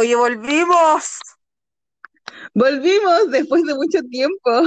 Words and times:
Oye, 0.00 0.16
volvimos. 0.16 1.20
Volvimos 2.54 3.30
después 3.30 3.62
de 3.64 3.74
mucho 3.74 4.00
tiempo. 4.10 4.62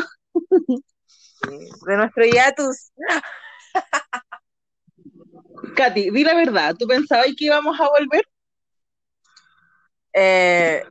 De 1.87 1.97
nuestro 1.97 2.23
hiatus. 2.23 2.91
Katy, 5.75 6.11
di 6.11 6.23
la 6.23 6.35
verdad, 6.35 6.75
¿tú 6.77 6.85
pensabas 6.85 7.33
que 7.35 7.45
íbamos 7.45 7.79
a 7.79 7.89
volver? 7.89 8.21
Eh, 10.13 10.83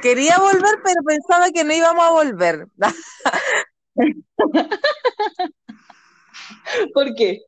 quería 0.00 0.38
volver, 0.38 0.80
pero 0.82 1.02
pensaba 1.06 1.50
que 1.50 1.62
no 1.62 1.74
íbamos 1.74 2.06
a 2.06 2.10
volver. 2.10 2.66
¿Por 6.94 7.14
qué? 7.14 7.42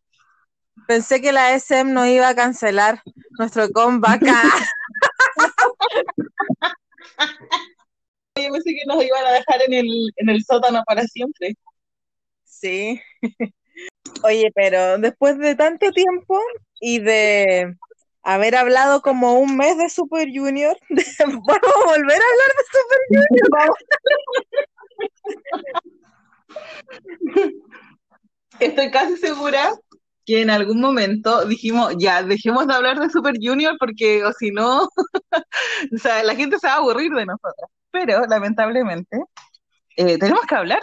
Pensé 0.86 1.22
que 1.22 1.32
la 1.32 1.54
SM 1.54 1.94
nos 1.94 2.08
iba 2.08 2.28
a 2.28 2.34
cancelar 2.34 3.02
nuestro 3.38 3.70
comeback. 3.70 4.20
Yo 8.36 8.52
pensé 8.52 8.70
que 8.70 8.86
nos 8.86 9.04
iban 9.04 9.26
a 9.26 9.32
dejar 9.32 9.62
en 9.66 9.72
el, 9.74 10.10
en 10.16 10.28
el 10.30 10.44
sótano 10.44 10.82
para 10.86 11.02
siempre. 11.04 11.54
Sí. 12.44 13.00
Oye, 14.22 14.50
pero 14.54 14.98
después 14.98 15.38
de 15.38 15.54
tanto 15.54 15.90
tiempo 15.92 16.40
y 16.80 17.00
de 17.00 17.76
haber 18.22 18.56
hablado 18.56 19.02
como 19.02 19.34
un 19.34 19.56
mes 19.56 19.78
de 19.78 19.88
Super 19.88 20.28
Junior, 20.32 20.76
¿vamos 20.88 21.48
a 21.48 21.86
volver 21.86 22.20
a 22.20 22.30
hablar 22.30 22.52
de 22.56 22.64
Super 22.72 22.98
Junior? 23.08 23.70
Estoy 28.60 28.90
casi 28.90 29.16
segura 29.16 29.72
que 30.30 30.42
en 30.42 30.50
algún 30.50 30.80
momento 30.80 31.44
dijimos, 31.44 31.94
ya, 31.98 32.22
dejemos 32.22 32.68
de 32.68 32.74
hablar 32.74 33.00
de 33.00 33.10
Super 33.10 33.34
Junior 33.40 33.76
porque 33.80 34.24
o 34.24 34.32
si 34.32 34.52
no, 34.52 34.84
o 35.92 35.98
sea, 35.98 36.22
la 36.22 36.36
gente 36.36 36.58
se 36.60 36.68
va 36.68 36.74
a 36.74 36.76
aburrir 36.76 37.10
de 37.10 37.26
nosotros. 37.26 37.68
Pero 37.90 38.24
lamentablemente 38.26 39.18
eh, 39.96 40.18
tenemos 40.18 40.42
que 40.46 40.54
hablar. 40.54 40.80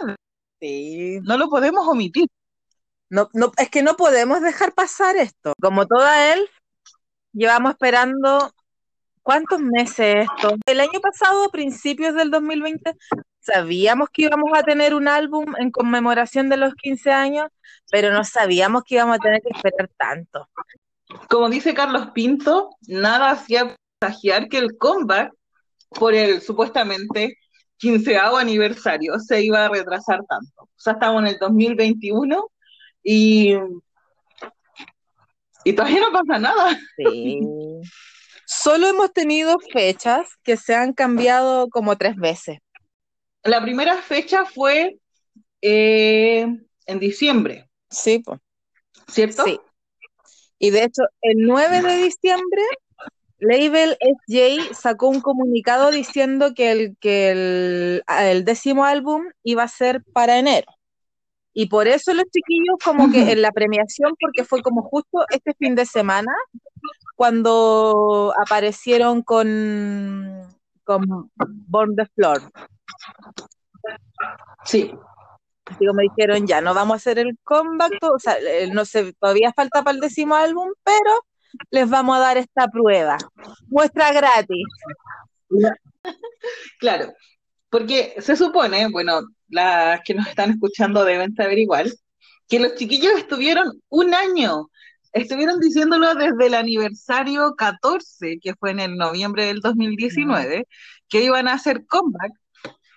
Sí. 0.60 1.20
No 1.22 1.38
lo 1.38 1.48
podemos 1.48 1.88
omitir. 1.88 2.28
No, 3.08 3.30
no, 3.32 3.52
es 3.56 3.70
que 3.70 3.82
no 3.82 3.96
podemos 3.96 4.42
dejar 4.42 4.74
pasar 4.74 5.16
esto. 5.16 5.54
Como 5.62 5.86
toda 5.86 6.34
él, 6.34 6.46
llevamos 7.32 7.70
esperando 7.70 8.52
¿cuántos 9.22 9.60
meses 9.60 10.26
esto? 10.26 10.56
El 10.66 10.80
año 10.80 11.00
pasado, 11.00 11.44
a 11.44 11.48
principios 11.48 12.14
del 12.14 12.30
2020, 12.30 12.92
sabíamos 13.52 14.08
que 14.10 14.22
íbamos 14.22 14.50
a 14.54 14.62
tener 14.62 14.94
un 14.94 15.08
álbum 15.08 15.54
en 15.58 15.70
conmemoración 15.70 16.48
de 16.48 16.56
los 16.56 16.74
15 16.74 17.10
años, 17.12 17.48
pero 17.90 18.12
no 18.12 18.24
sabíamos 18.24 18.84
que 18.84 18.96
íbamos 18.96 19.16
a 19.16 19.20
tener 19.20 19.42
que 19.42 19.56
esperar 19.56 19.90
tanto. 19.96 20.48
Como 21.28 21.48
dice 21.48 21.74
Carlos 21.74 22.10
Pinto, 22.14 22.70
nada 22.86 23.30
hacía 23.30 23.74
presagiar 23.98 24.48
que 24.48 24.58
el 24.58 24.76
comeback 24.76 25.32
por 25.90 26.14
el 26.14 26.42
supuestamente 26.42 27.38
quinceavo 27.78 28.36
aniversario 28.36 29.18
se 29.18 29.42
iba 29.42 29.64
a 29.64 29.68
retrasar 29.68 30.20
tanto. 30.28 30.62
O 30.62 30.68
sea, 30.76 30.94
estamos 30.94 31.22
en 31.22 31.28
el 31.28 31.38
2021 31.38 32.50
y, 33.02 33.54
y 35.64 35.72
todavía 35.72 36.00
no 36.00 36.12
pasa 36.12 36.38
nada. 36.38 36.78
Sí. 36.96 37.40
Solo 38.44 38.88
hemos 38.88 39.12
tenido 39.12 39.58
fechas 39.72 40.36
que 40.42 40.56
se 40.56 40.74
han 40.74 40.92
cambiado 40.92 41.68
como 41.68 41.96
tres 41.96 42.16
veces. 42.16 42.58
La 43.44 43.62
primera 43.62 43.96
fecha 43.96 44.44
fue 44.44 44.98
eh, 45.62 46.46
en 46.86 46.98
diciembre. 46.98 47.68
Sí, 47.90 48.20
pues. 48.20 48.40
¿Cierto? 49.06 49.44
Sí. 49.44 49.58
Y 50.58 50.70
de 50.70 50.84
hecho, 50.84 51.02
el 51.22 51.38
9 51.38 51.82
de 51.82 51.96
diciembre 52.02 52.62
Label 53.38 53.96
SJ 54.00 54.74
sacó 54.74 55.08
un 55.08 55.20
comunicado 55.20 55.90
diciendo 55.90 56.54
que 56.54 56.72
el, 56.72 56.96
que 56.98 57.30
el, 57.30 58.02
el, 58.08 58.44
décimo 58.44 58.84
álbum 58.84 59.26
iba 59.44 59.62
a 59.62 59.68
ser 59.68 60.02
para 60.12 60.38
enero. 60.38 60.66
Y 61.52 61.66
por 61.66 61.88
eso 61.88 62.12
los 62.14 62.24
chiquillos, 62.24 62.76
como 62.84 63.10
que 63.10 63.32
en 63.32 63.42
la 63.42 63.52
premiación, 63.52 64.14
porque 64.20 64.44
fue 64.44 64.62
como 64.62 64.82
justo 64.82 65.24
este 65.30 65.54
fin 65.54 65.74
de 65.74 65.86
semana, 65.86 66.32
cuando 67.16 68.32
aparecieron 68.44 69.22
con, 69.22 70.47
con 70.88 71.30
Born 71.68 71.94
the 71.96 72.06
Floor. 72.14 72.40
Sí. 74.64 74.90
Digo, 75.78 75.92
me 75.92 76.04
dijeron, 76.04 76.46
ya, 76.46 76.62
no 76.62 76.72
vamos 76.72 76.94
a 76.94 76.96
hacer 76.96 77.18
el 77.18 77.38
comeback, 77.44 78.02
o 78.02 78.18
sea, 78.18 78.36
no 78.72 78.86
sé, 78.86 79.12
todavía 79.20 79.52
falta 79.54 79.82
para 79.82 79.94
el 79.94 80.00
décimo 80.00 80.34
álbum, 80.34 80.70
pero 80.82 81.26
les 81.70 81.90
vamos 81.90 82.16
a 82.16 82.20
dar 82.20 82.38
esta 82.38 82.68
prueba. 82.68 83.18
Muestra 83.68 84.12
gratis. 84.12 84.66
Claro, 86.78 87.12
porque 87.68 88.14
se 88.20 88.36
supone, 88.36 88.88
bueno, 88.88 89.20
las 89.48 90.00
que 90.04 90.14
nos 90.14 90.26
están 90.28 90.52
escuchando 90.52 91.04
deben 91.04 91.34
saber 91.34 91.58
igual, 91.58 91.92
que 92.48 92.60
los 92.60 92.76
chiquillos 92.76 93.12
estuvieron 93.18 93.82
un 93.88 94.14
año, 94.14 94.70
estuvieron 95.12 95.60
diciéndolo 95.60 96.14
desde 96.14 96.46
el 96.46 96.54
aniversario 96.54 97.54
14, 97.56 98.38
que 98.40 98.54
fue 98.54 98.70
en 98.72 98.80
el 98.80 98.96
noviembre 98.96 99.46
del 99.46 99.60
2019, 99.60 100.66
que 101.08 101.22
iban 101.22 101.48
a 101.48 101.54
hacer 101.54 101.86
comeback 101.86 102.32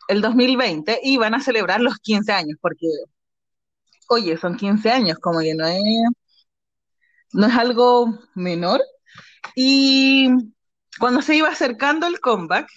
el 0.09 0.21
2020 0.21 0.99
y 1.03 1.13
iban 1.13 1.33
a 1.35 1.41
celebrar 1.41 1.81
los 1.81 1.97
15 1.99 2.31
años, 2.33 2.57
porque, 2.61 2.87
oye, 4.09 4.37
son 4.37 4.55
15 4.57 4.91
años, 4.91 5.17
como 5.19 5.39
que 5.39 5.53
no 5.55 5.65
es 5.65 5.81
no 7.33 7.47
es 7.47 7.55
algo 7.55 8.19
menor. 8.35 8.81
Y 9.55 10.29
cuando 10.99 11.21
se 11.21 11.35
iba 11.35 11.49
acercando 11.49 12.07
el 12.07 12.19
comeback, 12.19 12.69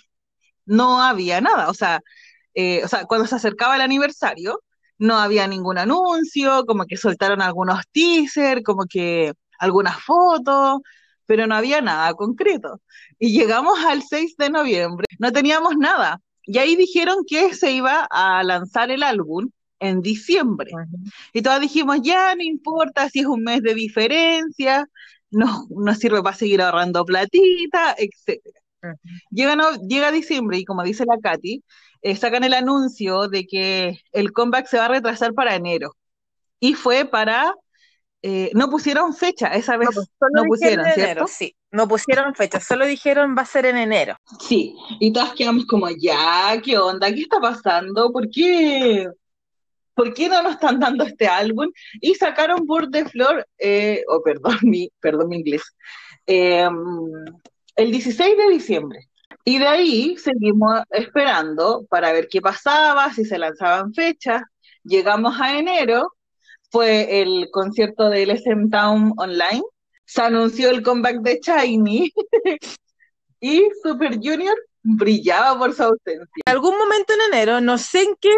no 0.66 1.02
había 1.02 1.40
nada. 1.40 1.68
O 1.70 1.74
sea, 1.74 2.00
eh, 2.54 2.82
o 2.84 2.88
sea, 2.88 3.04
cuando 3.06 3.26
se 3.26 3.36
acercaba 3.36 3.76
el 3.76 3.82
aniversario, 3.82 4.60
no 4.98 5.16
había 5.18 5.46
ningún 5.46 5.78
anuncio, 5.78 6.64
como 6.66 6.84
que 6.86 6.96
soltaron 6.96 7.42
algunos 7.42 7.80
teasers, 7.92 8.62
como 8.64 8.84
que 8.86 9.32
algunas 9.58 10.00
fotos, 10.02 10.80
pero 11.26 11.46
no 11.46 11.54
había 11.54 11.80
nada 11.80 12.14
concreto. 12.14 12.80
Y 13.18 13.32
llegamos 13.32 13.78
al 13.84 14.02
6 14.02 14.36
de 14.36 14.50
noviembre, 14.50 15.06
no 15.18 15.32
teníamos 15.32 15.76
nada. 15.76 16.20
Y 16.46 16.58
ahí 16.58 16.76
dijeron 16.76 17.24
que 17.26 17.54
se 17.54 17.72
iba 17.72 18.06
a 18.10 18.42
lanzar 18.44 18.90
el 18.90 19.02
álbum 19.02 19.50
en 19.80 20.00
diciembre. 20.02 20.70
Uh 20.72 20.78
-huh. 20.78 21.12
Y 21.32 21.42
todas 21.42 21.60
dijimos, 21.60 21.98
ya 22.02 22.34
no 22.34 22.42
importa 22.42 23.08
si 23.08 23.20
es 23.20 23.26
un 23.26 23.42
mes 23.42 23.62
de 23.62 23.74
diferencia, 23.74 24.86
no, 25.30 25.66
nos 25.70 25.98
sirve 25.98 26.22
para 26.22 26.36
seguir 26.36 26.62
ahorrando 26.62 27.04
platita, 27.04 27.94
etc. 27.98 28.40
Uh 28.82 28.86
-huh. 28.88 28.96
llega, 29.30 29.56
no, 29.56 29.72
llega 29.88 30.12
diciembre 30.12 30.58
y 30.58 30.64
como 30.64 30.82
dice 30.82 31.04
la 31.06 31.18
Katy, 31.18 31.62
eh, 32.04 32.16
sacan 32.16 32.44
el 32.44 32.52
anuncio 32.52 33.28
de 33.28 33.46
que 33.46 33.98
el 34.12 34.32
comeback 34.32 34.66
se 34.66 34.76
va 34.76 34.84
a 34.84 34.88
retrasar 34.88 35.32
para 35.32 35.56
enero. 35.56 35.96
Y 36.60 36.74
fue 36.74 37.06
para... 37.06 37.54
Eh, 38.22 38.50
no 38.54 38.70
pusieron 38.70 39.14
fecha, 39.14 39.48
esa 39.48 39.76
vez 39.76 39.88
no, 39.88 40.02
pues 40.18 40.30
no 40.32 40.44
pusieron, 40.44 40.84
¿cierto? 40.84 41.02
Enero, 41.02 41.26
sí, 41.26 41.54
no 41.70 41.86
pusieron 41.86 42.34
fecha, 42.34 42.58
solo 42.58 42.86
dijeron 42.86 43.34
va 43.36 43.42
a 43.42 43.46
ser 43.46 43.66
en 43.66 43.76
enero. 43.76 44.16
Sí, 44.40 44.74
y 44.98 45.12
todas 45.12 45.34
quedamos 45.34 45.66
como, 45.66 45.90
ya, 45.90 46.58
¿qué 46.64 46.78
onda? 46.78 47.12
¿Qué 47.12 47.20
está 47.20 47.38
pasando? 47.38 48.10
¿Por 48.10 48.30
qué? 48.30 49.10
¿por 49.94 50.12
qué 50.12 50.28
no 50.28 50.42
nos 50.42 50.54
están 50.54 50.80
dando 50.80 51.04
este 51.04 51.26
álbum? 51.26 51.70
Y 52.00 52.14
sacaron 52.14 52.66
Board 52.66 52.88
de 52.88 53.04
Flor, 53.06 53.46
eh, 53.58 54.04
oh, 54.08 54.22
perdón 54.22 54.56
mi, 54.62 54.90
perdón 55.00 55.28
mi 55.28 55.36
inglés, 55.36 55.62
eh, 56.26 56.68
el 57.76 57.90
16 57.90 58.36
de 58.36 58.48
diciembre. 58.50 59.08
Y 59.44 59.58
de 59.58 59.66
ahí 59.66 60.16
seguimos 60.16 60.80
esperando 60.90 61.84
para 61.90 62.12
ver 62.12 62.28
qué 62.28 62.40
pasaba, 62.40 63.12
si 63.12 63.24
se 63.24 63.38
lanzaban 63.38 63.92
fechas. 63.92 64.42
Llegamos 64.82 65.38
a 65.38 65.58
enero, 65.58 66.14
fue 66.70 67.20
el 67.20 67.48
concierto 67.52 68.08
del 68.08 68.30
SM 68.30 68.70
Town 68.70 69.12
Online, 69.16 69.62
se 70.06 70.22
anunció 70.22 70.70
el 70.70 70.82
comeback 70.82 71.20
de 71.20 71.40
Shiny 71.42 72.12
y 73.40 73.68
Super 73.82 74.16
Junior 74.16 74.56
brillaba 74.82 75.58
por 75.58 75.74
su 75.74 75.82
ausencia. 75.82 76.42
En 76.44 76.52
algún 76.52 76.78
momento 76.78 77.12
en 77.14 77.32
enero, 77.32 77.60
no 77.60 77.78
sé 77.78 78.02
en 78.02 78.16
qué 78.20 78.34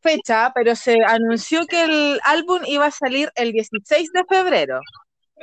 fecha, 0.00 0.52
pero 0.54 0.74
se 0.74 0.96
anunció 1.06 1.66
que 1.66 1.84
el 1.84 2.20
álbum 2.24 2.62
iba 2.66 2.86
a 2.86 2.90
salir 2.90 3.30
el 3.34 3.52
16 3.52 4.10
de 4.12 4.24
febrero. 4.24 4.80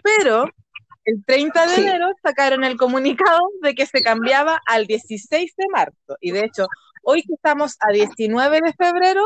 Pero 0.03 0.49
el 1.07 1.23
30 1.25 1.67
de 1.67 1.75
enero 1.75 2.09
sacaron 2.21 2.65
el 2.65 2.75
comunicado 2.75 3.39
de 3.61 3.73
que 3.73 3.85
se 3.85 4.01
cambiaba 4.01 4.59
al 4.65 4.87
16 4.87 5.53
de 5.55 5.65
marzo. 5.71 6.17
Y 6.19 6.31
de 6.31 6.41
hecho, 6.41 6.67
hoy 7.01 7.23
que 7.23 7.33
estamos 7.33 7.77
a 7.79 7.93
19 7.93 8.59
de 8.61 8.73
febrero, 8.73 9.25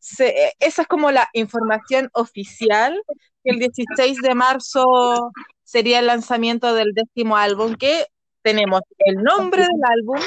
se, 0.00 0.54
esa 0.58 0.82
es 0.82 0.88
como 0.88 1.10
la 1.10 1.28
información 1.34 2.08
oficial, 2.14 2.98
que 3.44 3.50
el 3.50 3.58
16 3.58 4.22
de 4.22 4.34
marzo 4.34 5.30
sería 5.64 5.98
el 5.98 6.06
lanzamiento 6.06 6.72
del 6.72 6.94
décimo 6.94 7.36
álbum, 7.36 7.74
que 7.74 8.06
tenemos 8.40 8.80
el 9.00 9.16
nombre 9.16 9.64
del 9.64 9.82
álbum, 9.84 10.20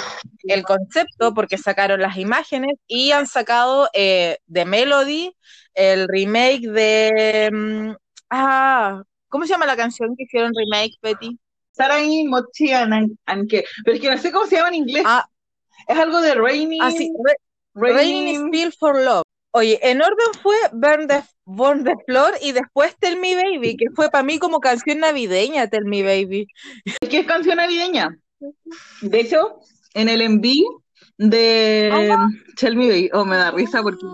el 0.44 0.62
concepto, 0.62 1.34
porque 1.34 1.58
sacaron 1.58 2.00
las 2.00 2.18
imágenes 2.18 2.74
y 2.86 3.10
han 3.10 3.26
sacado 3.26 3.90
eh, 3.94 4.38
de 4.46 4.66
Melody 4.66 5.36
el 5.74 6.08
remake 6.08 6.68
de... 6.68 7.50
Mm, 7.52 7.96
ah, 8.30 9.02
¿cómo 9.32 9.46
se 9.46 9.54
llama 9.54 9.66
la 9.66 9.76
canción 9.76 10.16
que 10.16 10.24
hicieron 10.24 10.54
remake, 10.54 11.00
Betty? 11.02 11.40
Sarai 11.72 12.26
Mochi 12.26 12.72
and, 12.74 13.18
Pero 13.48 13.96
es 13.96 14.00
que 14.00 14.12
no 14.12 14.18
sé 14.18 14.32
cómo 14.32 14.46
se 14.46 14.58
llama 14.58 14.68
en 14.68 14.76
inglés. 14.76 15.04
Ah, 15.08 15.26
es 15.88 15.98
algo 15.98 16.22
de 16.22 16.36
Raining. 16.36 16.82
Ah, 16.84 16.92
sí, 16.92 17.12
Raining 17.74 18.72
for 18.78 19.02
Love. 19.02 19.24
Oye, 19.54 19.80
en 19.82 20.02
orden 20.02 20.34
fue 20.42 20.56
Burn 20.72 21.08
the, 21.08 21.24
Burn 21.46 21.84
the 21.84 21.96
Floor 22.06 22.34
y 22.42 22.54
después 22.54 22.96
Tell 23.00 23.20
Me 23.20 23.36
Baby, 23.36 23.76
que 23.76 23.90
fue 23.94 24.10
para 24.10 24.24
mí 24.24 24.40
como 24.40 24.60
canción 24.60 25.00
navideña, 25.00 25.68
Tell 25.68 25.86
Me 25.86 26.04
Baby. 26.04 26.48
¿Qué 27.10 27.20
es 27.20 27.28
canción 27.28 27.58
navideña? 27.58 28.18
De 29.02 29.20
hecho, 29.20 29.60
en 29.94 30.08
el 30.08 30.22
enví 30.22 30.66
de 31.18 32.16
Tell 32.56 32.78
Me 32.78 32.88
Baby, 32.88 33.10
oh, 33.14 33.26
me 33.26 33.36
da 33.36 33.52
risa 33.52 33.82
porque... 33.82 34.06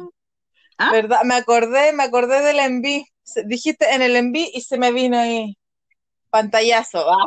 ¿Ah? 0.80 0.92
¿Verdad? 0.92 1.22
Me 1.24 1.36
acordé, 1.36 1.94
me 1.94 2.04
acordé 2.04 2.42
del 2.42 2.60
enví. 2.60 3.06
Dijiste 3.46 3.94
en 3.94 4.02
el 4.02 4.16
enví 4.16 4.52
y 4.54 4.62
se 4.62 4.78
me 4.78 4.92
vino 4.92 5.18
ahí 5.18 5.58
pantallazo. 6.30 7.10
¿ah? 7.10 7.26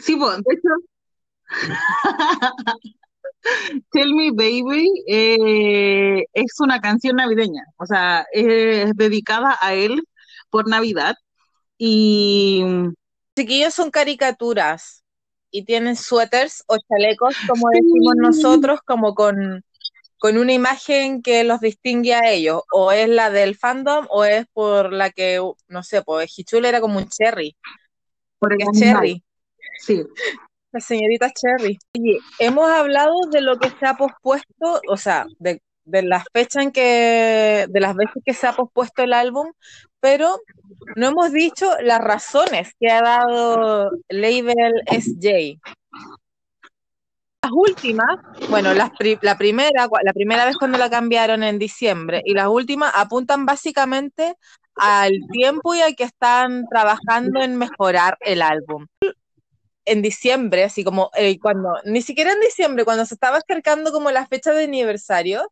Sí, 0.00 0.16
pues, 0.16 0.36
de 0.36 0.54
hecho... 0.54 0.68
Tell 3.90 4.14
Me 4.14 4.30
Baby 4.30 4.88
eh, 5.08 6.24
es 6.32 6.60
una 6.60 6.80
canción 6.80 7.16
navideña, 7.16 7.64
o 7.76 7.84
sea, 7.86 8.24
es 8.32 8.94
dedicada 8.94 9.58
a 9.60 9.74
él 9.74 10.02
por 10.50 10.68
Navidad 10.68 11.16
y... 11.76 12.64
Chiquillos 13.34 13.72
son 13.74 13.90
caricaturas 13.90 15.02
y 15.50 15.64
tienen 15.64 15.96
suéteres 15.96 16.62
o 16.66 16.76
chalecos, 16.88 17.34
como 17.48 17.68
decimos 17.70 18.14
nosotros, 18.16 18.80
como 18.84 19.14
con, 19.14 19.64
con 20.22 20.38
una 20.38 20.52
imagen 20.52 21.20
que 21.20 21.42
los 21.42 21.58
distingue 21.58 22.14
a 22.14 22.30
ellos, 22.30 22.62
o 22.72 22.92
es 22.92 23.08
la 23.08 23.28
del 23.28 23.56
fandom 23.56 24.06
o 24.08 24.24
es 24.24 24.46
por 24.52 24.92
la 24.92 25.10
que, 25.10 25.40
no 25.66 25.82
sé, 25.82 26.02
pues 26.02 26.38
Hichul 26.38 26.64
era 26.64 26.80
como 26.80 26.98
un 26.98 27.08
cherry, 27.08 27.56
porque 28.38 28.62
es 28.62 28.78
cherry. 28.78 29.24
Sí. 29.80 30.04
La 30.70 30.78
señorita 30.78 31.28
Cherry. 31.32 31.76
Oye, 31.98 32.20
hemos 32.38 32.70
hablado 32.70 33.14
de 33.32 33.40
lo 33.40 33.58
que 33.58 33.68
se 33.70 33.84
ha 33.84 33.94
pospuesto, 33.94 34.80
o 34.88 34.96
sea, 34.96 35.26
de, 35.40 35.60
de 35.86 36.02
las 36.04 36.22
fechas 36.32 36.62
en 36.62 36.70
que, 36.70 37.66
de 37.68 37.80
las 37.80 37.96
veces 37.96 38.22
que 38.24 38.32
se 38.32 38.46
ha 38.46 38.52
pospuesto 38.52 39.02
el 39.02 39.14
álbum, 39.14 39.50
pero 39.98 40.38
no 40.94 41.08
hemos 41.08 41.32
dicho 41.32 41.68
las 41.80 41.98
razones 41.98 42.70
que 42.78 42.92
ha 42.92 43.02
dado 43.02 43.90
Label 44.08 44.84
SJ. 44.86 45.58
Las 47.42 47.52
últimas, 47.52 48.20
bueno, 48.50 48.72
las 48.72 48.90
la, 49.20 49.36
primera, 49.36 49.88
la 50.04 50.12
primera 50.12 50.44
vez 50.44 50.56
cuando 50.56 50.78
la 50.78 50.88
cambiaron 50.88 51.42
en 51.42 51.58
diciembre 51.58 52.22
y 52.24 52.34
las 52.34 52.46
últimas 52.46 52.92
apuntan 52.94 53.46
básicamente 53.46 54.36
al 54.76 55.12
tiempo 55.32 55.74
y 55.74 55.80
a 55.80 55.92
que 55.92 56.04
están 56.04 56.66
trabajando 56.70 57.42
en 57.42 57.56
mejorar 57.56 58.16
el 58.20 58.42
álbum. 58.42 58.86
En 59.84 60.02
diciembre, 60.02 60.62
así 60.62 60.84
como 60.84 61.10
eh, 61.16 61.36
cuando, 61.40 61.70
ni 61.84 62.00
siquiera 62.00 62.32
en 62.32 62.38
diciembre, 62.38 62.84
cuando 62.84 63.04
se 63.06 63.14
estaba 63.14 63.38
acercando 63.38 63.90
como 63.90 64.12
la 64.12 64.24
fecha 64.28 64.52
de 64.52 64.62
aniversario, 64.62 65.50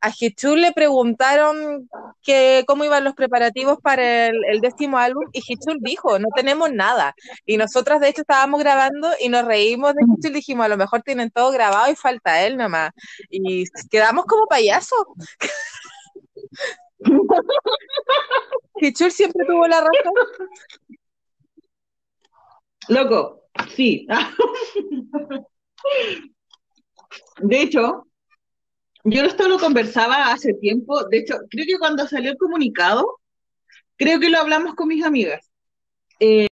a 0.00 0.10
Hichul 0.16 0.60
le 0.60 0.72
preguntaron 0.72 1.88
que, 2.22 2.64
cómo 2.66 2.84
iban 2.84 3.04
los 3.04 3.14
preparativos 3.14 3.78
para 3.82 4.26
el, 4.26 4.60
décimo 4.60 4.98
álbum 4.98 5.24
y 5.32 5.40
Hichul 5.46 5.78
dijo, 5.80 6.18
no 6.18 6.28
tenemos 6.34 6.72
nada. 6.72 7.14
Y 7.46 7.56
nosotras 7.56 8.00
de 8.00 8.08
hecho 8.08 8.22
estábamos 8.22 8.60
grabando 8.60 9.10
y 9.20 9.28
nos 9.28 9.44
reímos 9.44 9.94
de 9.94 10.02
Hichul, 10.02 10.32
dijimos, 10.32 10.66
a 10.66 10.68
lo 10.68 10.76
mejor 10.76 11.02
tienen 11.02 11.30
todo 11.30 11.50
grabado 11.50 11.90
y 11.90 11.96
falta 11.96 12.44
él 12.46 12.56
nomás. 12.56 12.90
Y 13.30 13.64
quedamos 13.90 14.24
como 14.26 14.46
payasos. 14.46 15.04
Hichul 18.80 19.10
siempre 19.10 19.44
tuvo 19.46 19.66
la 19.66 19.80
razón. 19.80 20.12
Loco, 22.88 23.38
Sí. 23.74 24.06
De 27.40 27.62
hecho, 27.62 28.07
yo 29.10 29.24
esto 29.24 29.48
lo 29.48 29.58
conversaba 29.58 30.32
hace 30.32 30.54
tiempo. 30.54 31.04
De 31.04 31.18
hecho, 31.18 31.36
creo 31.50 31.66
que 31.66 31.78
cuando 31.78 32.06
salió 32.06 32.30
el 32.30 32.38
comunicado, 32.38 33.18
creo 33.96 34.20
que 34.20 34.30
lo 34.30 34.38
hablamos 34.38 34.74
con 34.74 34.88
mis 34.88 35.04
amigas. 35.04 35.50
Eh, 36.20 36.48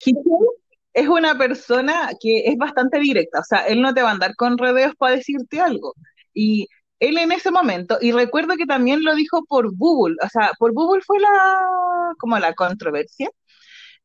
es 0.92 1.08
una 1.08 1.36
persona 1.38 2.10
que 2.20 2.46
es 2.46 2.56
bastante 2.56 2.98
directa, 2.98 3.40
o 3.40 3.44
sea, 3.44 3.66
él 3.66 3.82
no 3.82 3.92
te 3.94 4.02
va 4.02 4.10
a 4.10 4.12
andar 4.12 4.34
con 4.36 4.56
rodeos 4.58 4.94
para 4.96 5.16
decirte 5.16 5.60
algo. 5.60 5.94
Y 6.34 6.68
él 7.00 7.18
en 7.18 7.32
ese 7.32 7.50
momento, 7.50 7.98
y 8.00 8.12
recuerdo 8.12 8.56
que 8.56 8.66
también 8.66 9.04
lo 9.04 9.14
dijo 9.14 9.44
por 9.46 9.74
Google, 9.76 10.16
o 10.24 10.28
sea, 10.28 10.52
por 10.58 10.72
Google 10.72 11.02
fue 11.02 11.20
la, 11.20 12.14
como 12.18 12.38
la 12.38 12.54
controversia, 12.54 13.30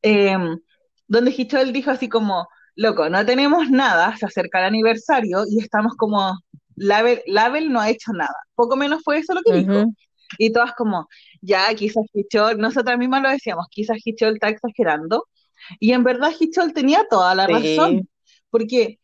eh, 0.02 0.36
donde 1.08 1.34
Hichol 1.36 1.72
dijo 1.72 1.90
así 1.90 2.08
como, 2.08 2.48
loco, 2.76 3.08
no 3.08 3.24
tenemos 3.26 3.70
nada, 3.70 4.16
se 4.16 4.26
acerca 4.26 4.60
el 4.60 4.66
aniversario 4.66 5.44
y 5.48 5.60
estamos 5.60 5.94
como, 5.96 6.38
Label, 6.76 7.22
Label 7.26 7.72
no 7.72 7.80
ha 7.80 7.90
hecho 7.90 8.12
nada. 8.12 8.34
Poco 8.54 8.76
menos 8.76 9.02
fue 9.04 9.18
eso 9.18 9.34
lo 9.34 9.42
que 9.42 9.54
dijo. 9.54 9.84
Y 10.38 10.52
todas 10.52 10.72
como, 10.72 11.08
ya, 11.40 11.72
quizás 11.74 12.04
Hichol, 12.14 12.58
nosotras 12.58 12.98
mismas 12.98 13.22
lo 13.22 13.30
decíamos, 13.30 13.66
quizás 13.70 13.98
Hichol 14.04 14.34
está 14.34 14.48
exagerando. 14.48 15.28
Y 15.78 15.92
en 15.92 16.04
verdad 16.04 16.32
Hichol 16.38 16.72
tenía 16.72 17.06
toda 17.08 17.34
la 17.34 17.46
razón, 17.46 18.08
porque 18.50 18.98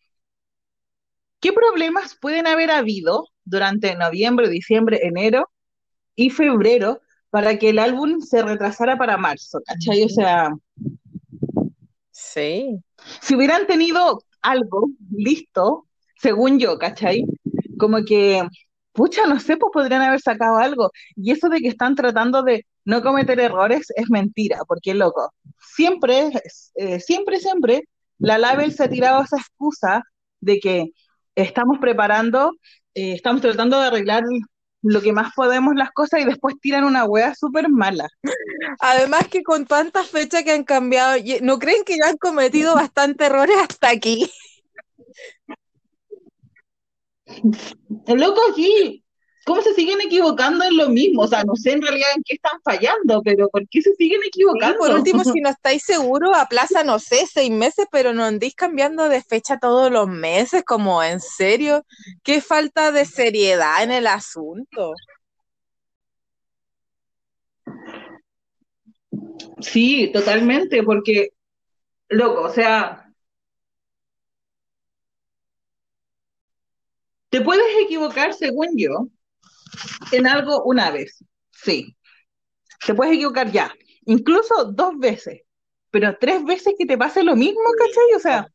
¿qué 1.41 1.53
problemas 1.53 2.17
pueden 2.21 2.47
haber 2.47 2.71
habido 2.71 3.29
durante 3.45 3.95
noviembre, 3.95 4.49
diciembre, 4.49 5.01
enero 5.03 5.51
y 6.17 6.31
febrero 6.31 7.01
para 7.31 7.59
que 7.59 7.71
el 7.71 7.79
álbum 7.79 8.21
se 8.21 8.43
retrasara 8.43 8.97
para 8.97 9.17
marzo? 9.17 9.61
¿Cachai? 9.67 10.05
O 10.05 10.09
sea... 10.09 10.51
Sí. 12.11 12.81
Si 13.21 13.37
hubieran 13.37 13.67
tenido 13.67 14.23
algo 14.43 14.89
listo, 15.15 15.87
según 16.17 16.59
yo, 16.59 16.79
¿cachai? 16.79 17.25
Como 17.79 18.05
que, 18.05 18.43
pucha, 18.93 19.27
no 19.27 19.41
sé, 19.41 19.57
pues 19.57 19.71
podrían 19.73 20.03
haber 20.03 20.21
sacado 20.21 20.59
algo. 20.59 20.91
Y 21.17 21.33
eso 21.33 21.49
de 21.49 21.61
que 21.61 21.69
están 21.69 21.95
tratando 21.95 22.43
de 22.43 22.67
no 22.85 23.03
cometer 23.03 23.39
errores 23.41 23.87
es 23.97 24.11
mentira, 24.11 24.61
porque 24.67 24.95
loco, 24.95 25.33
siempre, 25.61 26.31
eh, 26.77 27.01
siempre, 27.01 27.39
siempre, 27.39 27.85
la 28.19 28.39
Label 28.39 28.73
se 28.73 28.85
ha 28.85 28.89
tirado 28.89 29.23
esa 29.23 29.37
excusa 29.37 30.03
de 30.41 30.59
que 30.59 30.87
estamos 31.35 31.79
preparando, 31.79 32.53
eh, 32.95 33.13
estamos 33.15 33.43
tratando 33.43 33.81
de 33.81 33.87
arreglar 33.89 34.25
lo 34.83 35.01
que 35.01 35.13
más 35.13 35.33
podemos 35.35 35.75
las 35.75 35.91
cosas 35.91 36.21
y 36.21 36.25
después 36.25 36.55
tiran 36.61 36.85
una 36.85 37.05
wea 37.05 37.35
súper 37.35 37.69
mala. 37.69 38.09
Además 38.81 39.29
que 39.29 39.43
con 39.43 39.67
tantas 39.67 40.09
fechas 40.09 40.45
que 40.45 40.53
han 40.53 40.65
cambiado, 40.65 41.17
¿no 41.43 41.59
creen 41.59 41.85
que 41.85 41.97
ya 41.99 42.09
han 42.09 42.17
cometido 42.17 42.75
bastantes 42.75 43.27
errores 43.27 43.57
hasta 43.61 43.91
aquí? 43.91 44.31
Loco 48.07 48.41
aquí, 48.51 49.05
¿cómo 49.45 49.63
se 49.63 49.75
siguen 49.75 50.01
equivocando 50.01 50.65
en 50.65 50.77
lo 50.77 50.89
mismo? 50.89 51.23
O 51.23 51.29
sea, 51.29 51.45
no 51.45 51.55
sé 51.57 51.73
en 51.73 51.83
realidad 51.83 52.09
en 52.17 52.23
qué 52.23 52.35
están 52.35 52.61
fallando, 52.63 53.23
pero 53.23 53.49
¿por 53.49 53.69
qué 53.69 53.83
se 53.83 53.95
siguen 53.95 54.21
equivocando? 54.27 54.79
por 54.79 54.91
último, 54.93 55.25
si 55.25 55.41
no 55.41 55.51
estáis 55.51 55.83
seguros, 55.83 56.37
a 56.37 56.47
plaza, 56.47 56.85
no 56.85 56.99
sé, 56.99 57.27
seis 57.27 57.51
meses, 57.51 57.87
pero 57.91 58.13
no 58.13 58.25
andéis 58.25 58.55
cambiando 58.55 59.09
de 59.09 59.23
fecha 59.23 59.59
todos 59.59 59.91
los 59.91 60.09
meses, 60.09 60.65
como 60.65 61.03
en 61.03 61.21
serio, 61.21 61.85
qué 62.23 62.41
falta 62.41 62.93
de 62.93 63.05
seriedad 63.05 63.83
en 63.83 63.93
el 63.93 64.07
asunto. 64.07 64.95
Sí, 69.61 70.11
totalmente, 70.13 70.83
porque, 70.83 71.31
loco, 72.09 72.43
o 72.43 72.51
sea, 72.51 73.08
te 77.31 77.41
puedes 77.41 77.67
equivocar, 77.85 78.35
según 78.35 78.69
yo, 78.77 79.09
en 80.13 80.27
algo 80.27 80.63
una 80.65 80.91
vez, 80.91 81.25
sí. 81.51 81.97
Te 82.87 82.95
puedes 82.95 83.15
equivocar 83.15 83.51
ya, 83.51 83.75
incluso 84.05 84.65
dos 84.67 84.99
veces, 84.99 85.43
pero 85.91 86.17
tres 86.19 86.45
veces 86.45 86.75
que 86.79 86.87
te 86.87 86.99
pase 86.99 87.23
lo 87.23 87.37
mismo, 87.37 87.61
¿cachai? 87.79 88.15
O 88.17 88.21
sea, 88.21 88.49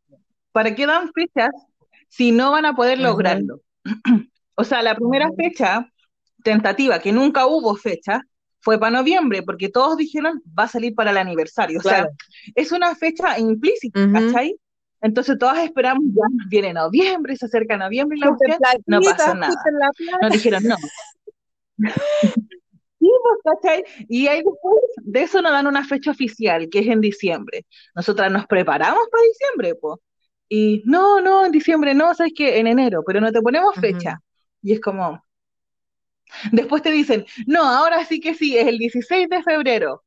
¿para 0.51 0.74
qué 0.75 0.86
dan 0.86 1.12
fechas 1.13 1.51
si 2.10 2.32
no 2.32 2.51
van 2.51 2.65
a 2.65 2.75
poder 2.75 3.00
lograrlo? 3.00 3.62
o 4.56 4.63
sea, 4.63 4.82
la 4.82 4.96
primera 4.96 5.30
fecha 5.36 5.88
tentativa, 6.44 7.00
que 7.00 7.12
nunca 7.12 7.48
hubo 7.48 7.75
fecha, 7.75 8.22
fue 8.63 8.80
para 8.80 8.98
noviembre, 8.98 9.44
porque 9.44 9.68
todos 9.68 9.98
dijeron 9.98 10.42
va 10.58 10.63
a 10.63 10.68
salir 10.70 10.96
para 10.96 11.12
el 11.12 11.18
aniversario. 11.18 11.80
O 11.80 11.82
sea, 11.82 12.08
es 12.56 12.72
una 12.72 12.96
fecha 12.96 13.38
implícita, 13.38 14.10
¿cachai? 14.12 14.56
Entonces 15.04 15.38
todas 15.38 15.60
esperamos, 15.64 16.04
ya 16.08 16.24
viene 16.50 16.74
noviembre, 16.74 17.36
se 17.36 17.46
acerca 17.46 17.78
noviembre 17.78 18.18
y 18.18 18.22
la 18.22 18.36
no 18.88 19.02
pasa 19.02 19.36
nada. 19.36 19.54
Nos 20.22 20.32
dijeron 20.32 20.64
no. 20.64 20.76
Pues, 23.06 23.58
¿cachai? 23.62 23.84
Y 24.08 24.28
ahí 24.28 24.38
después 24.38 24.76
de 24.96 25.24
eso 25.24 25.42
nos 25.42 25.52
dan 25.52 25.68
una 25.68 25.86
fecha 25.86 26.12
oficial, 26.12 26.70
que 26.70 26.80
es 26.80 26.88
en 26.88 27.02
diciembre. 27.02 27.66
Nosotras 27.94 28.32
nos 28.32 28.48
preparamos 28.48 29.04
para 29.12 29.24
diciembre, 29.24 29.76
pues. 29.76 30.00
Y 30.48 30.84
no, 30.86 31.20
no, 31.20 31.46
en 31.46 31.52
diciembre 31.52 31.94
no, 31.94 32.14
sabes 32.14 32.32
que 32.34 32.60
en 32.60 32.68
enero, 32.68 33.04
pero 33.06 33.20
no 33.20 33.30
te 33.32 33.42
ponemos 33.42 33.76
fecha. 33.76 34.22
Y 34.62 34.72
es 34.72 34.80
como, 34.80 35.22
Después 36.52 36.82
te 36.82 36.92
dicen, 36.92 37.26
no, 37.46 37.64
ahora 37.64 38.06
sí 38.06 38.20
que 38.20 38.34
sí, 38.34 38.58
es 38.58 38.68
el 38.68 38.78
16 38.78 39.30
de 39.30 39.44
febrero. 39.44 40.04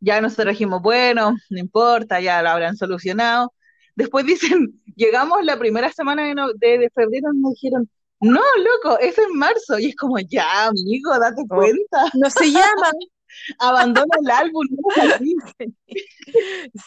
Ya 0.00 0.20
nosotros 0.20 0.52
dijimos, 0.54 0.82
bueno, 0.82 1.36
no 1.50 1.58
importa, 1.58 2.20
ya 2.20 2.42
lo 2.42 2.50
habrán 2.50 2.76
solucionado. 2.76 3.52
Después 3.98 4.24
dicen, 4.24 4.80
llegamos 4.96 5.44
la 5.44 5.58
primera 5.58 5.92
semana 5.92 6.22
de, 6.54 6.90
febrero 6.94 7.30
y 7.34 7.38
nos 7.38 7.54
dijeron, 7.54 7.90
no, 8.20 8.40
loco, 8.58 8.96
es 9.00 9.18
en 9.18 9.36
marzo. 9.36 9.76
Y 9.80 9.86
es 9.86 9.96
como, 9.96 10.20
ya, 10.20 10.66
amigo, 10.66 11.18
date 11.18 11.42
oh, 11.42 11.56
cuenta. 11.56 12.04
No 12.14 12.30
se 12.30 12.52
llama. 12.52 12.92
Abandona 13.58 14.16
el 14.20 14.30
álbum. 14.30 14.66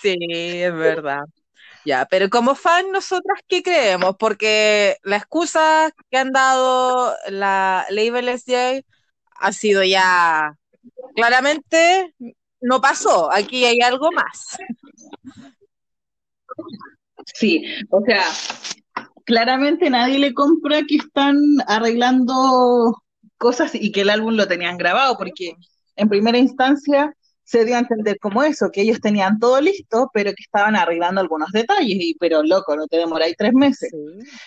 sí, 0.02 0.18
es 0.30 0.74
verdad. 0.74 1.24
Ya, 1.84 2.08
pero 2.10 2.30
como 2.30 2.56
fan, 2.56 2.92
¿nosotras 2.92 3.40
qué 3.48 3.62
creemos? 3.62 4.16
Porque 4.18 4.96
la 5.04 5.18
excusa 5.18 5.92
que 6.10 6.18
han 6.18 6.32
dado 6.32 7.14
la 7.30 7.86
Label 7.90 8.30
SJ 8.40 8.86
ha 9.36 9.52
sido 9.52 9.84
ya 9.84 10.56
claramente 11.16 12.16
no 12.62 12.80
pasó, 12.80 13.32
aquí 13.32 13.66
hay 13.66 13.82
algo 13.82 14.12
más. 14.12 14.58
Sí, 17.34 17.64
o 17.90 18.02
sea, 18.06 18.24
claramente 19.26 19.90
nadie 19.90 20.20
le 20.20 20.34
compra 20.34 20.82
que 20.88 20.96
están 20.96 21.38
arreglando 21.68 23.02
cosas 23.38 23.74
y 23.74 23.92
que 23.92 24.02
el 24.02 24.10
álbum 24.10 24.36
lo 24.36 24.48
tenían 24.48 24.78
grabado, 24.78 25.18
porque 25.18 25.56
en 25.96 26.10
primera 26.10 26.38
instancia 26.38 27.14
se 27.44 27.66
dio 27.66 27.76
a 27.76 27.80
entender 27.80 28.18
como 28.20 28.44
eso, 28.44 28.70
que 28.72 28.82
ellos 28.82 29.02
tenían 29.02 29.40
todo 29.40 29.60
listo, 29.60 30.10
pero 30.14 30.32
que 30.32 30.44
estaban 30.44 30.76
arreglando 30.76 31.20
algunos 31.20 31.52
detalles, 31.52 31.98
y 32.00 32.16
pero 32.18 32.44
loco, 32.44 32.76
no 32.78 32.88
te 32.88 32.98
demoráis 32.98 33.36
tres 33.38 33.54
meses. 33.54 33.92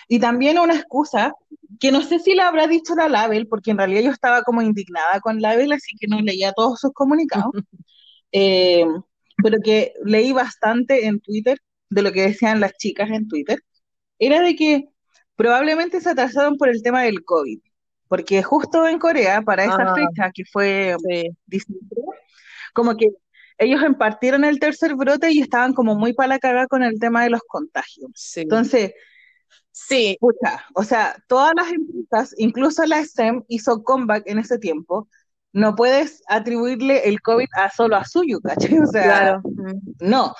Y 0.07 0.19
también 0.19 0.57
una 0.57 0.75
excusa, 0.75 1.33
que 1.79 1.91
no 1.91 2.01
sé 2.01 2.19
si 2.19 2.33
la 2.33 2.47
habrá 2.47 2.67
dicho 2.67 2.95
la 2.95 3.09
Label, 3.09 3.47
porque 3.47 3.71
en 3.71 3.77
realidad 3.77 4.01
yo 4.01 4.11
estaba 4.11 4.41
como 4.41 4.61
indignada 4.63 5.19
con 5.21 5.39
Label, 5.39 5.73
así 5.73 5.95
que 5.99 6.07
no 6.07 6.19
leía 6.21 6.53
todos 6.53 6.79
sus 6.79 6.93
comunicados, 6.93 7.51
eh, 8.31 8.85
pero 9.43 9.59
que 9.63 9.93
leí 10.03 10.31
bastante 10.31 11.05
en 11.05 11.19
Twitter 11.19 11.59
de 11.89 12.01
lo 12.01 12.11
que 12.11 12.23
decían 12.23 12.59
las 12.59 12.73
chicas 12.73 13.09
en 13.09 13.27
Twitter, 13.27 13.59
era 14.19 14.41
de 14.41 14.55
que 14.55 14.89
probablemente 15.35 16.01
se 16.01 16.09
atrasaron 16.09 16.57
por 16.57 16.69
el 16.69 16.81
tema 16.81 17.03
del 17.03 17.23
COVID, 17.23 17.59
porque 18.07 18.43
justo 18.43 18.87
en 18.87 18.99
Corea, 18.99 19.41
para 19.41 19.65
esa 19.65 19.91
ah. 19.91 19.95
fecha, 19.95 20.31
que 20.33 20.43
fue 20.45 20.95
diciembre, 21.45 22.01
como 22.73 22.95
que 22.95 23.09
ellos 23.57 23.81
impartieron 23.83 24.43
el 24.43 24.59
tercer 24.59 24.95
brote 24.95 25.31
y 25.31 25.39
estaban 25.41 25.73
como 25.73 25.95
muy 25.95 26.13
para 26.13 26.27
la 26.27 26.39
cagada 26.39 26.67
con 26.67 26.83
el 26.83 26.99
tema 26.99 27.23
de 27.23 27.29
los 27.29 27.41
contagios. 27.47 28.11
Entonces, 28.35 28.93
sí, 29.71 30.17
pucha, 30.19 30.65
o 30.73 30.83
sea, 30.83 31.15
todas 31.27 31.53
las 31.55 31.71
empresas, 31.71 32.35
incluso 32.37 32.85
la 32.85 33.03
STEM, 33.03 33.43
hizo 33.47 33.83
comeback 33.83 34.23
en 34.27 34.39
ese 34.39 34.57
tiempo. 34.59 35.07
No 35.53 35.73
puedes 35.73 36.21
atribuirle 36.27 37.07
el 37.07 37.21
COVID 37.21 37.47
a 37.53 37.69
solo 37.69 37.95
a 37.95 38.03
suyo, 38.03 38.41
¿cachai? 38.41 38.77
O 38.79 38.85
sea, 38.87 39.03
claro. 39.03 39.41
no. 40.01 40.33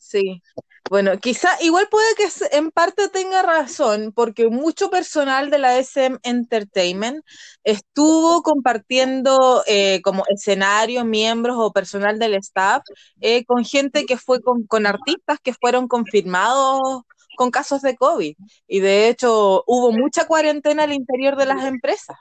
sí. 0.00 0.40
Bueno, 0.90 1.18
quizá 1.18 1.48
igual 1.62 1.88
puede 1.90 2.14
que 2.14 2.28
en 2.56 2.70
parte 2.70 3.08
tenga 3.08 3.42
razón, 3.42 4.12
porque 4.14 4.48
mucho 4.48 4.90
personal 4.90 5.50
de 5.50 5.58
la 5.58 5.78
SM 5.78 6.18
Entertainment 6.22 7.24
estuvo 7.64 8.42
compartiendo 8.42 9.62
eh, 9.66 10.02
como 10.02 10.24
escenarios, 10.28 11.06
miembros 11.06 11.56
o 11.58 11.72
personal 11.72 12.18
del 12.18 12.34
staff 12.34 12.82
eh, 13.20 13.44
con 13.46 13.64
gente 13.64 14.04
que 14.04 14.18
fue 14.18 14.42
con, 14.42 14.66
con 14.66 14.86
artistas 14.86 15.38
que 15.42 15.54
fueron 15.54 15.88
confirmados 15.88 17.02
con 17.36 17.50
casos 17.50 17.82
de 17.82 17.96
COVID. 17.96 18.36
Y 18.68 18.80
de 18.80 19.08
hecho 19.08 19.64
hubo 19.66 19.90
mucha 19.92 20.26
cuarentena 20.26 20.84
al 20.84 20.92
interior 20.92 21.36
de 21.36 21.46
las 21.46 21.64
empresas. 21.64 22.16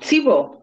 Sí, 0.00 0.20
vos. 0.20 0.61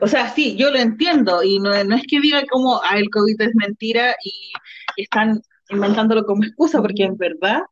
O 0.00 0.08
sea, 0.08 0.32
sí, 0.34 0.56
yo 0.56 0.70
lo 0.70 0.78
entiendo 0.78 1.42
y 1.42 1.58
no, 1.58 1.72
es 1.72 2.02
que 2.08 2.20
diga 2.20 2.42
como 2.50 2.80
ah, 2.82 2.98
el 2.98 3.08
COVID 3.10 3.40
es 3.40 3.54
mentira 3.54 4.14
y, 4.24 4.52
están 4.96 5.40
inventándolo 5.70 6.24
como 6.24 6.44
excusa, 6.44 6.80
porque 6.82 7.04
en 7.04 7.16
verdad 7.16 7.62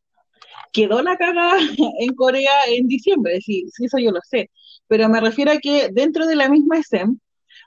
quedó 0.73 1.02
la 1.02 1.17
caga 1.17 1.52
en 2.00 2.14
Corea 2.14 2.52
en 2.69 2.87
diciembre, 2.87 3.40
sí, 3.40 3.64
sí, 3.73 3.87
eso 3.87 3.99
yo 3.99 4.12
lo 4.12 4.21
sé, 4.23 4.50
pero 4.87 5.09
me 5.09 5.21
refiero 5.21 5.52
a 5.52 5.59
que 5.59 5.88
dentro 5.93 6.26
de 6.26 6.37
la 6.37 6.49
misma 6.49 6.83
SEM, 6.83 7.19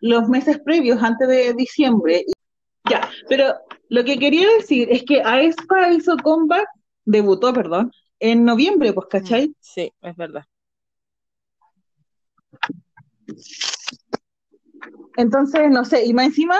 los 0.01 0.29
meses 0.29 0.59
previos, 0.63 1.03
antes 1.03 1.27
de 1.27 1.53
diciembre, 1.53 2.25
ya, 2.89 3.09
pero 3.27 3.55
lo 3.89 4.03
que 4.03 4.17
quería 4.17 4.47
decir 4.57 4.87
es 4.89 5.03
que 5.03 5.21
aespa 5.21 5.91
hizo 5.91 6.15
comeback, 6.17 6.67
debutó, 7.05 7.53
perdón, 7.53 7.91
en 8.19 8.45
noviembre, 8.45 8.93
pues, 8.93 9.07
¿cachai? 9.09 9.53
Sí, 9.59 9.91
es 10.01 10.15
verdad. 10.15 10.45
Entonces, 15.17 15.69
no 15.69 15.85
sé, 15.85 16.05
y 16.05 16.13
más 16.13 16.27
encima 16.27 16.57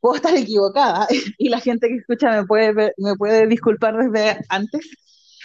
puedo 0.00 0.16
estar 0.16 0.36
equivocada 0.36 1.06
y 1.38 1.48
la 1.48 1.60
gente 1.60 1.88
que 1.88 1.96
escucha 1.96 2.30
me 2.30 2.46
puede, 2.46 2.92
me 2.96 3.14
puede 3.16 3.46
disculpar 3.46 3.96
desde 3.96 4.38
antes, 4.48 4.88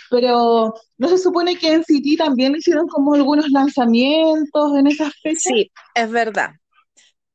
pero 0.09 0.73
¿no 0.97 1.07
se 1.09 1.17
supone 1.17 1.57
que 1.57 1.73
en 1.73 1.83
City 1.83 2.17
también 2.17 2.55
hicieron 2.55 2.87
como 2.87 3.13
algunos 3.13 3.49
lanzamientos 3.49 4.77
en 4.77 4.87
esas 4.87 5.13
fechas? 5.21 5.43
Sí, 5.43 5.71
es 5.93 6.11
verdad. 6.11 6.51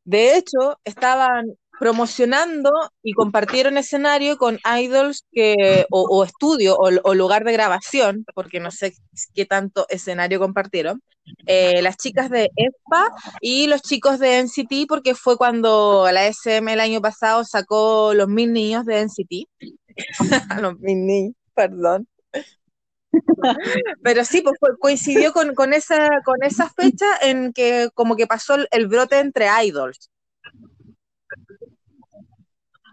De 0.05 0.37
hecho, 0.37 0.79
estaban 0.85 1.47
promocionando 1.83 2.71
y 3.03 3.13
compartieron 3.13 3.77
escenario 3.77 4.39
con 4.39 4.61
idols 4.81 5.27
que, 5.33 5.85
o, 5.91 6.23
estudio 6.23 6.77
o, 6.77 7.15
lugar 7.15 7.43
de 7.43 7.53
grabación, 7.53 8.25
porque 8.37 8.61
no 8.61 8.71
sé 8.71 8.95
qué 9.35 9.47
tanto 9.47 9.87
escenario 9.89 10.39
compartieron, 10.39 11.03
eh, 11.45 11.83
las 11.83 11.97
chicas 11.97 12.31
de 12.31 12.51
ESPA 12.55 13.09
y 13.41 13.67
los 13.67 13.83
chicos 13.83 14.21
de 14.21 14.45
NCT, 14.45 14.87
porque 14.89 15.17
fue 15.17 15.37
cuando 15.37 16.09
la 16.13 16.25
SM 16.29 16.73
el 16.73 16.79
año 16.79 17.01
pasado 17.01 17.43
sacó 17.43 18.15
los 18.15 18.29
mil 18.29 18.53
niños 18.53 18.87
de 18.87 19.05
NCT. 19.05 19.49
los 20.63 20.79
mil 20.79 21.05
niños, 21.05 21.35
perdón. 21.53 22.07
Pero 24.05 24.25
sí, 24.25 24.43
pues 24.43 24.57
coincidió 24.79 25.33
con, 25.33 25.73
esa, 25.73 26.21
con 26.25 26.45
esa 26.45 26.71
fecha 26.71 27.07
en 27.23 27.53
que 27.53 27.89
como 27.93 28.15
que 28.15 28.29
pasó 28.29 28.55
el 28.71 28.87
brote 28.87 29.19
entre 29.19 29.49
idols 29.65 30.12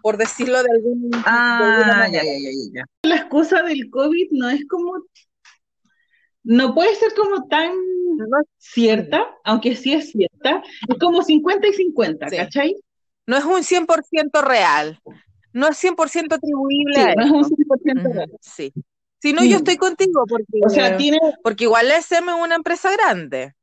por 0.02 0.16
decirlo 0.16 0.62
de 0.62 0.70
algún 0.70 1.10
ah, 1.24 2.08
ya, 2.10 2.22
ya, 2.22 2.32
ya, 2.32 2.50
ya. 2.72 2.84
La 3.02 3.16
excusa 3.16 3.62
del 3.62 3.90
COVID 3.90 4.28
no 4.32 4.50
es 4.50 4.66
como, 4.68 4.92
no 6.42 6.74
puede 6.74 6.94
ser 6.96 7.12
como 7.14 7.46
tan 7.48 7.72
cierta, 8.58 9.26
aunque 9.44 9.76
sí 9.76 9.92
es 9.92 10.10
cierta, 10.10 10.62
es 10.88 10.98
como 10.98 11.22
50 11.22 11.68
y 11.68 11.72
50, 11.72 12.26
¿cachai? 12.26 12.76
No 13.26 13.36
es 13.36 13.44
un 13.44 13.62
100% 13.62 14.42
real, 14.42 15.00
no 15.52 15.68
es 15.68 15.82
100% 15.82 16.34
atribuible 16.34 17.00
a 17.00 17.14
no 17.14 17.24
es 17.24 17.30
un 17.30 17.44
100% 17.44 18.12
real. 18.12 18.32
Sí. 18.40 18.72
Si 19.22 19.34
no, 19.34 19.44
yo 19.44 19.58
estoy 19.58 19.76
contigo, 19.76 20.24
porque, 20.26 20.60
o 20.64 20.70
sea, 20.70 20.96
tiene... 20.96 21.18
porque 21.42 21.64
igual 21.64 21.88
la 21.88 21.98
SM 21.98 22.30
es 22.30 22.38
una 22.42 22.54
empresa 22.54 22.90
grande. 22.90 23.54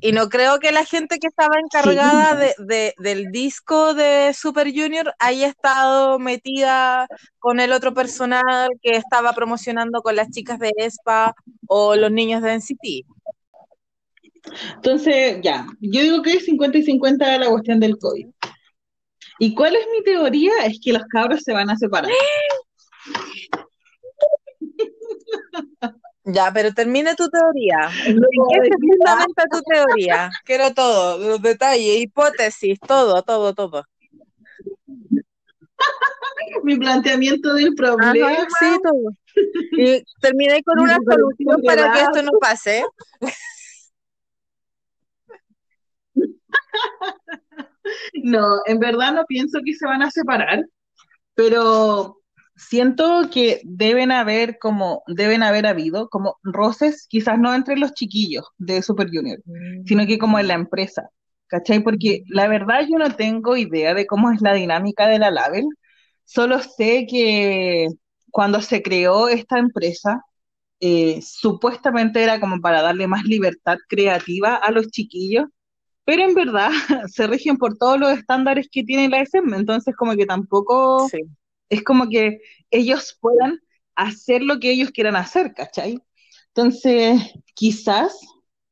Y 0.00 0.12
no 0.12 0.28
creo 0.28 0.58
que 0.58 0.72
la 0.72 0.84
gente 0.84 1.18
que 1.18 1.26
estaba 1.26 1.58
encargada 1.58 2.34
de, 2.58 2.94
del 2.98 3.30
disco 3.30 3.94
de 3.94 4.32
Super 4.34 4.72
Junior 4.74 5.14
haya 5.18 5.48
estado 5.48 6.18
metida 6.18 7.06
con 7.38 7.60
el 7.60 7.72
otro 7.72 7.92
personal 7.92 8.70
que 8.80 8.96
estaba 8.96 9.32
promocionando 9.32 10.00
con 10.02 10.16
las 10.16 10.30
chicas 10.30 10.58
de 10.58 10.72
ESPA 10.76 11.34
o 11.66 11.94
los 11.96 12.10
niños 12.10 12.42
de 12.42 12.54
NCT. 12.54 13.06
Entonces, 14.74 15.38
ya, 15.42 15.66
yo 15.80 16.02
digo 16.02 16.22
que 16.22 16.32
es 16.32 16.44
50 16.46 16.78
y 16.78 16.82
50 16.82 17.38
la 17.38 17.50
cuestión 17.50 17.78
del 17.78 17.98
COVID. 17.98 18.26
¿Y 19.38 19.54
cuál 19.54 19.76
es 19.76 19.86
mi 19.92 20.02
teoría? 20.02 20.52
Es 20.64 20.80
que 20.82 20.92
los 20.92 21.04
cabros 21.04 21.42
se 21.42 21.52
van 21.52 21.70
a 21.70 21.76
separar. 21.76 22.10
Ya, 26.24 26.52
pero 26.54 26.72
termine 26.72 27.14
tu 27.16 27.28
teoría. 27.28 27.90
¿En 28.06 28.16
qué 28.16 28.60
se 28.62 28.70
fundamenta 28.78 29.44
tu 29.50 29.60
teoría? 29.62 30.30
Quiero 30.44 30.72
todo, 30.72 31.18
los 31.18 31.42
detalles, 31.42 32.00
hipótesis, 32.00 32.78
todo, 32.80 33.22
todo, 33.22 33.52
todo. 33.54 33.84
Mi 36.62 36.76
planteamiento 36.76 37.54
del 37.54 37.74
problema. 37.74 38.46
sí, 38.58 38.78
todo. 38.82 39.16
Y 39.72 40.04
terminé 40.20 40.62
con 40.62 40.78
una 40.78 40.96
solución 40.96 41.60
para 41.66 41.92
que 41.92 42.02
esto 42.02 42.22
no 42.22 42.30
pase. 42.40 42.84
No, 48.22 48.60
en 48.66 48.78
verdad 48.78 49.12
no 49.12 49.24
pienso 49.26 49.58
que 49.64 49.74
se 49.74 49.84
van 49.84 50.02
a 50.02 50.10
separar, 50.10 50.64
pero 51.34 52.21
siento 52.68 53.28
que 53.32 53.60
deben 53.64 54.12
haber 54.12 54.58
como, 54.58 55.02
deben 55.06 55.42
haber 55.42 55.66
habido 55.66 56.08
como 56.08 56.38
roces, 56.42 57.06
quizás 57.08 57.38
no 57.38 57.54
entre 57.54 57.76
los 57.76 57.92
chiquillos 57.94 58.46
de 58.58 58.82
Super 58.82 59.08
Junior, 59.12 59.38
Mm. 59.46 59.84
sino 59.86 60.06
que 60.06 60.18
como 60.18 60.38
en 60.38 60.48
la 60.48 60.54
empresa, 60.54 61.08
¿cachai? 61.48 61.80
Porque 61.82 62.22
la 62.28 62.48
verdad 62.48 62.82
yo 62.90 62.98
no 62.98 63.14
tengo 63.16 63.56
idea 63.56 63.94
de 63.94 64.06
cómo 64.06 64.30
es 64.32 64.40
la 64.42 64.54
dinámica 64.54 65.08
de 65.08 65.18
la 65.18 65.30
Label, 65.30 65.66
solo 66.24 66.60
sé 66.60 67.06
que 67.08 67.88
cuando 68.30 68.62
se 68.62 68.82
creó 68.82 69.28
esta 69.28 69.58
empresa, 69.58 70.22
eh, 70.80 71.20
supuestamente 71.22 72.22
era 72.22 72.40
como 72.40 72.60
para 72.60 72.82
darle 72.82 73.06
más 73.06 73.24
libertad 73.24 73.78
creativa 73.88 74.56
a 74.56 74.70
los 74.72 74.88
chiquillos, 74.90 75.46
pero 76.04 76.24
en 76.24 76.34
verdad 76.34 76.70
se 77.08 77.26
rigen 77.26 77.56
por 77.58 77.76
todos 77.78 77.98
los 78.00 78.10
estándares 78.18 78.68
que 78.70 78.84
tiene 78.84 79.08
la 79.08 79.20
SM, 79.20 79.56
entonces 79.56 79.94
como 79.96 80.16
que 80.16 80.26
tampoco 80.26 81.08
Sí. 81.08 81.20
Es 81.72 81.82
como 81.84 82.08
que 82.08 82.40
ellos 82.70 83.18
puedan 83.20 83.60
hacer 83.96 84.42
lo 84.42 84.60
que 84.60 84.70
ellos 84.72 84.90
quieran 84.92 85.16
hacer, 85.16 85.54
¿cachai? 85.54 85.98
Entonces, 86.48 87.20
quizás 87.54 88.18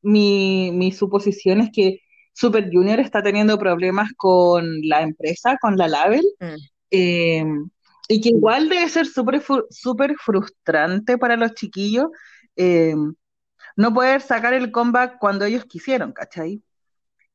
mi, 0.02 0.71
mi 0.73 0.92
suposición 0.92 1.61
es 1.61 1.71
que 1.73 2.00
Super 2.35 2.71
Junior 2.73 3.00
está 3.00 3.23
teniendo 3.23 3.59
problemas 3.59 4.11
con 4.16 4.80
la 4.83 5.02
empresa, 5.02 5.59
con 5.61 5.76
la 5.76 5.88
label, 5.88 6.25
Mm. 6.40 6.57
eh, 6.90 7.45
y 8.09 8.21
que 8.21 8.30
igual 8.30 8.69
debe 8.69 8.88
ser 8.88 9.07
súper 9.07 9.42
súper 9.71 10.16
frustrante 10.16 11.19
para 11.19 11.37
los 11.37 11.54
chiquillos 11.54 12.09
eh, 12.57 12.95
no 13.76 13.95
poder 13.95 14.21
sacar 14.21 14.54
el 14.54 14.73
comeback 14.73 15.19
cuando 15.19 15.45
ellos 15.45 15.64
quisieron, 15.66 16.12
¿cachai? 16.12 16.62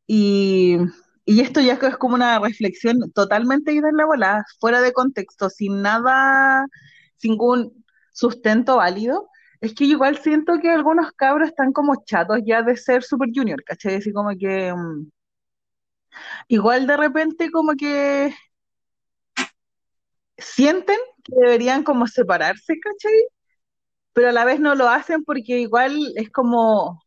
Y, 0.08 0.78
y 1.26 1.42
esto 1.42 1.62
ya 1.62 1.74
es 1.74 1.98
como 1.98 2.16
una 2.16 2.40
reflexión 2.40 3.12
totalmente 3.14 3.74
ida 3.74 3.90
en 3.90 3.98
la 3.98 4.06
bola, 4.06 4.46
fuera 4.60 4.82
de 4.82 4.94
contexto, 4.94 5.50
sin 5.50 5.82
nada, 5.82 6.68
sin 7.18 7.32
ningún 7.32 7.86
sustento 8.14 8.78
válido. 8.78 9.30
Es 9.62 9.74
que 9.74 9.86
igual 9.86 10.18
siento 10.20 10.60
que 10.62 10.70
algunos 10.70 11.12
cabros 11.14 11.50
están 11.50 11.74
como 11.74 12.04
chatos 12.06 12.40
ya 12.46 12.62
de 12.64 12.78
ser 12.78 13.04
Super 13.04 13.30
Junior, 13.34 13.64
¿cachai? 13.64 13.96
Así 13.96 14.14
como 14.14 14.30
que 14.38 14.74
mm, 14.74 15.10
igual 16.48 16.88
de 16.88 16.98
repente 16.98 17.52
como 17.52 17.74
que 17.76 18.34
sienten 20.38 20.98
que 21.24 21.34
deberían 21.36 21.84
como 21.84 22.08
separarse, 22.08 22.80
¿cachai? 22.80 23.14
Pero 24.14 24.30
a 24.30 24.32
la 24.34 24.46
vez 24.46 24.60
no 24.60 24.76
lo 24.76 24.90
hacen 24.90 25.24
porque 25.26 25.60
igual 25.60 26.14
es 26.16 26.32
como, 26.32 27.04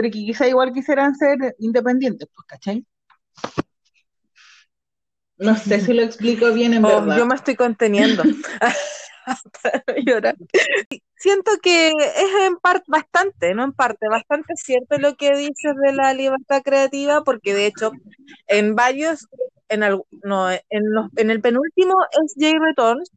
pero 0.00 0.12
que 0.12 0.18
quizá 0.18 0.48
igual 0.48 0.72
quisieran 0.72 1.14
ser 1.14 1.36
independientes, 1.58 2.26
pues, 2.34 2.46
¿cachai? 2.46 2.86
No 5.38 5.54
sé 5.56 5.78
si 5.80 5.92
lo 5.92 6.02
explico 6.02 6.52
bien 6.54 6.72
en 6.72 6.84
Oh, 6.84 6.88
verdad. 6.88 7.18
yo 7.18 7.26
me 7.26 7.34
estoy 7.34 7.54
conteniendo 7.54 8.22
llorar. 10.06 10.36
Siento 11.16 11.50
que 11.62 11.88
es 11.88 12.46
en 12.46 12.56
parte, 12.56 12.84
bastante, 12.88 13.54
no 13.54 13.64
en 13.64 13.72
parte, 13.72 14.08
bastante 14.08 14.54
cierto 14.56 14.98
lo 14.98 15.16
que 15.16 15.36
dices 15.36 15.74
de 15.84 15.92
la 15.92 16.14
libertad 16.14 16.62
creativa, 16.62 17.22
porque 17.24 17.52
de 17.52 17.66
hecho 17.66 17.92
en 18.46 18.74
varios, 18.74 19.28
en, 19.68 19.82
al- 19.82 20.02
no, 20.22 20.50
en, 20.50 20.60
los, 20.70 21.08
en 21.16 21.30
el 21.30 21.42
penúltimo 21.42 21.94
SJ 22.10 22.58
Returns, 22.58 23.10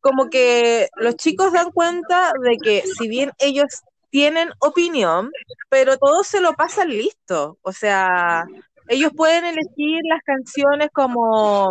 como 0.00 0.28
que 0.28 0.88
los 0.98 1.16
chicos 1.16 1.52
dan 1.54 1.70
cuenta 1.72 2.32
de 2.42 2.58
que 2.58 2.82
si 2.86 3.08
bien 3.08 3.32
ellos 3.38 3.82
tienen 4.16 4.50
opinión, 4.60 5.30
pero 5.68 5.98
todos 5.98 6.26
se 6.26 6.40
lo 6.40 6.54
pasan 6.54 6.88
listo, 6.90 7.58
o 7.62 7.72
sea, 7.72 8.44
ellos 8.88 9.12
pueden 9.16 9.44
elegir 9.44 10.00
las 10.08 10.22
canciones 10.24 10.88
como 10.92 11.70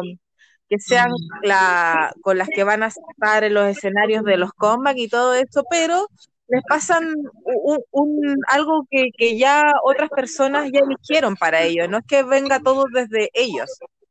que 0.70 0.80
sean 0.80 1.10
la, 1.44 2.14
con 2.22 2.38
las 2.38 2.50
que 2.50 2.64
van 2.64 2.84
a 2.84 2.88
estar 2.88 3.44
en 3.44 3.54
los 3.54 3.68
escenarios 3.68 4.24
de 4.24 4.38
los 4.38 4.52
comeback 4.54 4.98
y 4.98 5.08
todo 5.10 5.34
esto, 5.36 5.64
pero 5.70 6.08
les 6.48 6.64
pasan 6.70 7.06
un, 7.46 7.80
un- 7.92 8.38
algo 8.50 8.86
que, 8.90 9.10
que 9.18 9.38
ya 9.38 9.64
otras 9.84 10.10
personas 10.10 10.70
ya 10.72 10.82
eligieron 10.82 11.36
para 11.38 11.64
ellos, 11.64 11.90
no 11.90 11.98
es 12.00 12.06
que 12.08 12.24
venga 12.24 12.60
todo 12.62 12.86
desde 12.94 13.30
ellos, 13.34 13.70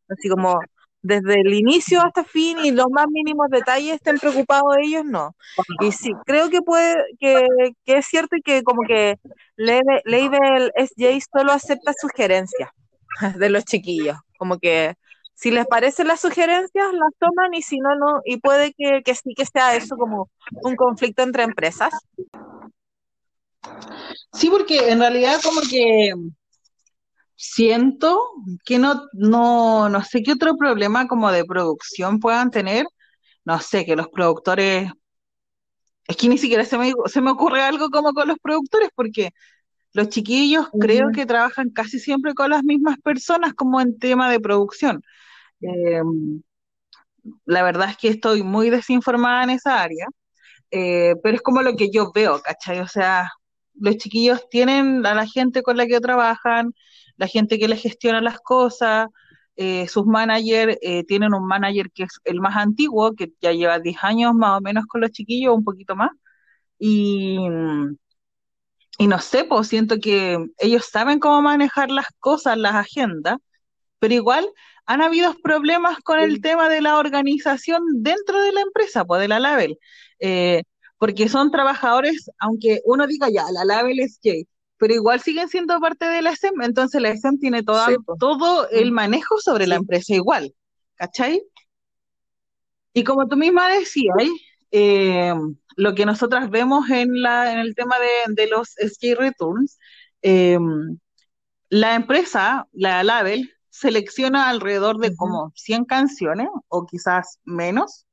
así 0.09 0.29
como 0.29 0.59
desde 1.05 1.43
el 1.43 1.53
inicio 1.53 2.01
hasta 2.01 2.25
fin 2.25 2.59
y 2.65 2.71
los 2.71 2.87
más 2.91 3.07
mínimos 3.11 3.51
detalles 3.51 3.97
estén 3.97 4.19
preocupados 4.19 4.75
ellos, 4.81 5.05
no. 5.05 5.37
Y 5.81 5.93
sí, 5.93 6.13
creo 6.25 6.49
que 6.49 6.63
puede, 6.63 6.97
que, 7.21 7.47
que 7.85 7.99
es 7.99 8.07
cierto 8.07 8.37
y 8.37 8.41
que 8.41 8.63
como 8.63 8.83
que 8.89 9.19
Label, 9.55 10.73
SJ 10.75 11.21
solo 11.31 11.53
acepta 11.53 11.93
sugerencias 11.93 12.71
de 13.37 13.51
los 13.51 13.65
chiquillos, 13.67 14.17
como 14.39 14.59
que 14.59 14.95
si 15.35 15.51
les 15.51 15.67
parecen 15.67 16.09
las 16.09 16.21
sugerencias, 16.21 16.93
las 16.95 17.13
toman 17.19 17.53
y 17.53 17.61
si 17.61 17.79
no, 17.79 17.95
no, 17.97 18.23
y 18.25 18.39
puede 18.39 18.73
que, 18.73 19.03
que 19.05 19.15
sí 19.15 19.35
que 19.37 19.45
sea 19.45 19.77
eso 19.77 19.97
como 19.97 20.31
un 20.63 20.75
conflicto 20.75 21.23
entre 21.23 21.43
empresas. 21.43 21.93
Sí, 24.33 24.49
porque 24.49 24.91
en 24.91 25.01
realidad 25.01 25.39
como 25.43 25.61
que 25.61 26.15
siento 27.37 28.21
que 28.65 28.79
no, 28.79 29.03
no, 29.13 29.89
no 29.89 30.03
sé 30.03 30.23
qué 30.23 30.33
otro 30.33 30.57
problema 30.57 31.07
como 31.09 31.31
de 31.33 31.45
producción 31.45 32.21
puedan 32.21 32.51
tener. 32.51 32.87
No 33.45 33.61
sé, 33.61 33.85
que 33.85 33.97
los 33.97 34.09
productores, 34.09 34.91
es 36.07 36.17
que 36.17 36.29
ni 36.29 36.39
siquiera 36.39 36.65
se 36.65 36.79
me, 36.79 36.93
se 37.07 37.21
me 37.21 37.31
ocurre 37.31 37.63
algo 37.63 37.91
como 37.91 38.13
con 38.13 38.29
los 38.29 38.39
productores, 38.39 38.91
porque 38.95 39.31
los 39.95 40.09
chiquillos 40.09 40.69
creo 40.81 41.11
que 41.13 41.27
trabajan 41.27 41.71
casi 41.71 41.99
siempre 42.01 42.35
con 42.35 42.51
las 42.51 42.65
mismas 42.65 42.99
personas 43.01 43.55
como 43.55 43.81
en 43.81 43.99
tema 43.99 44.31
de 44.31 44.41
producción. 44.41 45.03
Eh, 45.61 46.03
la 47.47 47.63
verdad 47.63 47.91
es 47.91 47.97
que 47.97 48.09
estoy 48.09 48.43
muy 48.43 48.71
desinformada 48.71 49.45
en 49.45 49.51
esa 49.51 49.83
área, 49.83 50.07
eh, 50.71 51.15
pero 51.23 51.37
es 51.37 51.43
como 51.43 51.63
lo 51.63 51.77
que 51.77 51.91
yo 51.91 52.13
veo, 52.15 52.41
¿cachai? 52.43 52.81
O 52.81 52.89
sea, 52.89 53.31
los 53.75 53.97
chiquillos 53.97 54.49
tienen 54.51 55.05
a 55.07 55.15
la 55.15 55.27
gente 55.27 55.63
con 55.63 55.77
la 55.77 55.87
que 55.87 56.01
trabajan, 56.01 56.75
la 57.17 57.27
gente 57.29 57.59
que 57.59 57.69
les 57.69 57.83
gestiona 57.83 58.21
las 58.21 58.41
cosas, 58.41 59.09
eh, 59.57 59.87
sus 59.89 60.07
managers 60.07 60.77
eh, 60.83 61.05
tienen 61.05 61.35
un 61.35 61.47
manager 61.47 61.91
que 61.93 62.05
es 62.05 62.21
el 62.25 62.41
más 62.41 62.57
antiguo, 62.57 63.15
que 63.15 63.33
ya 63.41 63.53
lleva 63.53 63.79
10 63.79 63.97
años 64.03 64.35
más 64.35 64.59
o 64.59 64.61
menos 64.61 64.87
con 64.87 65.01
los 65.01 65.11
chiquillos, 65.13 65.55
un 65.55 65.65
poquito 65.65 65.97
más, 65.97 66.11
y, 66.79 67.39
y 68.99 69.07
no 69.07 69.19
sé, 69.21 69.45
pues 69.45 69.69
siento 69.69 69.99
que 70.01 70.39
ellos 70.59 70.87
saben 70.87 71.19
cómo 71.19 71.43
manejar 71.43 71.91
las 71.91 72.07
cosas, 72.21 72.57
las 72.59 72.75
agendas, 72.75 73.39
pero 73.99 74.15
igual 74.15 74.49
han 74.87 75.03
habido 75.03 75.35
problemas 75.43 75.99
con 76.01 76.21
el 76.21 76.41
tema 76.41 76.69
de 76.69 76.81
la 76.83 76.99
organización 76.99 77.83
dentro 78.03 78.41
de 78.43 78.53
la 78.53 78.61
empresa, 78.61 79.05
pues 79.05 79.21
de 79.21 79.29
la 79.29 79.41
Label, 79.41 79.79
eh, 80.21 80.63
porque 80.99 81.29
son 81.29 81.51
trabajadores, 81.51 82.31
aunque 82.39 82.81
uno 82.85 83.07
diga 83.07 83.29
ya, 83.31 83.45
la 83.53 83.65
Label 83.65 84.01
es 84.01 84.21
J, 84.23 84.49
pero 84.85 84.97
igual 84.97 85.19
siguen 85.23 85.49
siendo 85.49 85.81
parte 85.81 86.05
de 86.05 86.21
la 86.21 86.37
SEM, 86.37 86.61
entonces 86.61 87.01
la 87.01 87.09
SEM 87.17 87.39
tiene 87.39 87.63
toda, 87.63 87.87
Sí, 87.87 87.95
pues. 88.05 88.19
todo 88.19 88.69
el 88.69 88.93
manejo 88.93 89.39
sobre 89.41 89.67
la 89.67 89.77
empresa 89.77 90.13
igual, 90.15 90.55
¿cachai? 90.97 91.43
Y 92.93 93.03
como 93.03 93.27
tú 93.27 93.35
misma 93.39 93.67
decías, 93.69 94.15
eh, 94.73 95.33
lo 95.77 95.95
que 95.95 96.05
nosotras 96.05 96.51
vemos 96.51 96.91
en, 96.91 97.23
la, 97.23 97.51
en 97.55 97.61
el 97.61 97.75
tema 97.75 97.97
de, 97.99 98.35
de 98.35 98.47
los 98.47 98.75
SK 98.77 99.19
Returns, 99.19 99.79
eh, 100.21 100.59
la 101.71 101.95
empresa, 101.95 102.69
la 102.73 103.03
Label, 103.03 103.51
selecciona 103.71 104.51
alrededor 104.51 104.99
de 104.99 105.17
como 105.17 105.51
100 105.57 105.87
canciones 105.87 106.49
o 106.69 106.85
quizás 106.85 107.39
menos, 107.45 108.07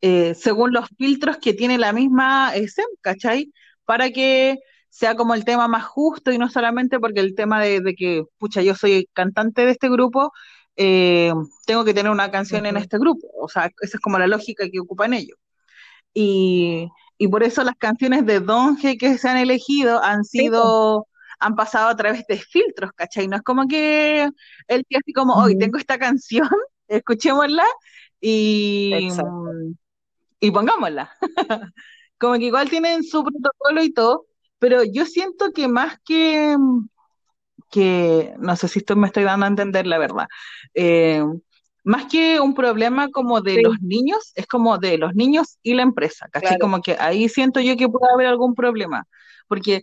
eh, 0.00 0.34
según 0.34 0.72
los 0.72 0.88
filtros 0.98 1.36
que 1.38 1.54
tiene 1.54 1.78
la 1.78 1.92
misma 1.92 2.52
SEM, 2.56 2.86
¿cachai? 3.00 3.52
Para 3.84 4.10
que 4.10 4.58
sea 4.90 5.14
como 5.16 5.34
el 5.34 5.44
tema 5.44 5.68
más 5.68 5.84
justo 5.86 6.32
y 6.32 6.38
no 6.38 6.50
solamente 6.50 7.00
porque 7.00 7.20
el 7.20 7.34
tema 7.34 7.60
de, 7.62 7.80
de 7.80 7.94
que, 7.94 8.24
pucha, 8.38 8.62
yo 8.62 8.74
soy 8.74 9.08
cantante 9.14 9.64
de 9.66 9.72
este 9.72 9.88
grupo, 9.90 10.32
eh, 10.76 11.32
tengo 11.66 11.84
que 11.84 11.94
tener 11.94 12.12
una 12.12 12.30
canción 12.30 12.66
en 12.66 12.76
Ujú. 12.76 12.78
este 12.78 12.98
grupo. 12.98 13.28
O 13.40 13.48
sea, 13.48 13.70
esa 13.82 13.96
es 13.98 14.00
como 14.02 14.18
la 14.18 14.26
lógica 14.26 14.66
que 14.70 14.80
ocupan 14.80 15.14
ellos. 15.14 15.38
Y, 16.14 16.88
y 17.18 17.28
por 17.28 17.42
eso 17.42 17.62
las 17.64 17.76
canciones 17.76 18.26
de 18.26 18.40
Donge 18.40 18.96
que 18.98 19.18
se 19.18 19.28
han 19.28 19.36
elegido 19.38 20.02
han 20.02 20.24
Sí, 20.36 20.50
sido, 20.50 21.06
han 21.38 21.54
pasado 21.56 21.88
a 21.88 21.96
través 21.96 22.26
de 22.26 22.38
filtros, 22.38 22.92
¿cachai? 22.94 23.28
No 23.28 23.36
es 23.36 23.42
como 23.42 23.66
que 23.68 24.28
él 24.68 24.84
que 24.88 24.96
así 24.98 25.12
como, 25.12 25.34
hoy 25.36 25.56
tengo 25.56 25.78
esta 25.78 25.98
canción, 25.98 26.48
escuchémosla 26.88 27.64
y, 28.20 28.98
Exacto. 28.98 29.50
y 30.40 30.50
pongámosla. 30.50 31.10
Como 32.18 32.34
que 32.38 32.44
igual 32.46 32.68
tienen 32.70 33.02
su 33.04 33.22
protocolo 33.24 33.82
y 33.82 33.92
todo, 33.92 34.26
pero 34.60 34.84
yo 34.84 35.06
siento 35.06 35.52
que 35.52 35.68
más 35.68 35.98
que, 36.06 36.56
que 37.70 38.34
no 38.38 38.56
sé 38.56 38.68
si 38.68 38.80
esto 38.80 38.96
me 38.96 39.06
estoy 39.06 39.24
dando 39.24 39.46
a 39.46 39.48
entender 39.48 39.86
la 39.86 39.98
verdad, 39.98 40.26
eh, 40.74 41.22
más 41.84 42.06
que 42.06 42.40
un 42.40 42.54
problema 42.54 43.08
como 43.10 43.40
de 43.40 43.54
Sí. 43.54 43.62
los 43.62 43.80
niños, 43.80 44.32
es 44.34 44.46
como 44.46 44.78
de 44.78 44.98
los 44.98 45.14
niños 45.14 45.58
y 45.62 45.74
la 45.74 45.82
empresa, 45.82 46.28
¿cachai? 46.30 46.58
Claro. 46.58 46.58
Como 46.58 46.82
que 46.82 46.96
ahí 46.98 47.28
siento 47.28 47.60
yo 47.60 47.76
que 47.76 47.88
puede 47.88 48.12
haber 48.12 48.26
algún 48.26 48.54
problema, 48.54 49.06
porque 49.48 49.82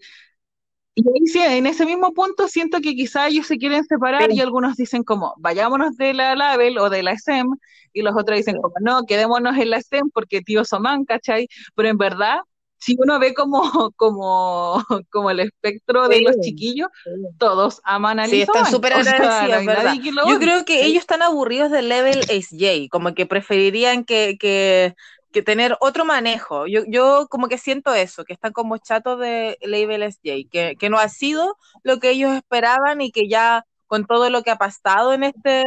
Y 0.95 1.03
sí, 1.27 1.39
en 1.39 1.67
ese 1.67 1.85
mismo 1.85 2.13
punto 2.13 2.47
siento 2.47 2.79
que 2.81 2.95
quizá 2.95 3.27
ellos 3.27 3.45
se 3.47 3.57
quieren 3.57 3.83
separar 3.85 4.31
y 4.31 4.39
algunos 4.41 4.75
dicen 4.77 5.03
como, 5.03 5.33
vayámonos 5.37 5.95
de 5.97 6.13
la 6.13 6.35
Label 6.35 6.79
o 6.79 6.89
de 6.89 7.03
la 7.03 7.11
SEM, 7.13 7.47
y 7.93 8.01
los 8.01 8.15
otros 8.17 8.37
dicen 8.37 8.57
como, 8.61 8.73
no, 8.81 9.03
quedémonos 9.07 9.57
en 9.57 9.69
la 9.69 9.77
SEM 9.77 10.09
porque 10.11 10.41
tío 10.41 10.65
Soman, 10.65 11.05
¿cachai? 11.05 11.47
Pero 11.75 11.89
en 11.89 11.97
verdad, 11.97 12.39
si 12.79 12.95
uno 12.99 13.19
ve 13.19 13.33
como, 13.33 13.61
como, 13.95 14.83
como 15.11 15.31
el 15.31 15.39
espectro 15.39 16.07
de 16.07 16.21
los 16.21 16.39
chiquillos, 16.39 16.89
todos 17.37 17.81
aman 17.83 18.19
a 18.19 18.27
Sí, 18.27 18.41
están 18.41 18.65
súper 18.65 18.93
agradecidos, 18.93 19.65
¿verdad? 19.65 19.95
Yo 20.27 20.39
creo 20.39 20.65
que 20.65 20.85
ellos 20.85 21.01
están 21.01 21.21
aburridos 21.21 21.71
del 21.71 21.89
level 21.89 22.21
SJ, 22.29 22.89
como 22.89 23.13
que 23.13 23.25
preferirían 23.25 24.03
que, 24.03 24.37
que 24.39 24.95
que 25.31 25.41
tener 25.43 25.77
otro 25.81 26.05
manejo. 26.05 26.67
Yo, 26.67 26.81
yo 26.87 27.27
como 27.29 27.47
que 27.47 27.57
siento 27.57 27.93
eso, 27.93 28.23
que 28.25 28.33
están 28.33 28.53
como 28.53 28.77
chatos 28.77 29.19
de 29.19 29.57
Label 29.61 30.03
SJ, 30.03 30.47
que, 30.49 30.75
que 30.79 30.89
no 30.89 30.97
ha 30.97 31.09
sido 31.09 31.57
lo 31.83 31.99
que 31.99 32.11
ellos 32.11 32.33
esperaban 32.33 33.01
y 33.01 33.11
que 33.11 33.27
ya 33.27 33.65
con 33.87 34.05
todo 34.05 34.29
lo 34.29 34.43
que 34.43 34.51
ha 34.51 34.57
pasado 34.57 35.13
en 35.13 35.23
este 35.23 35.63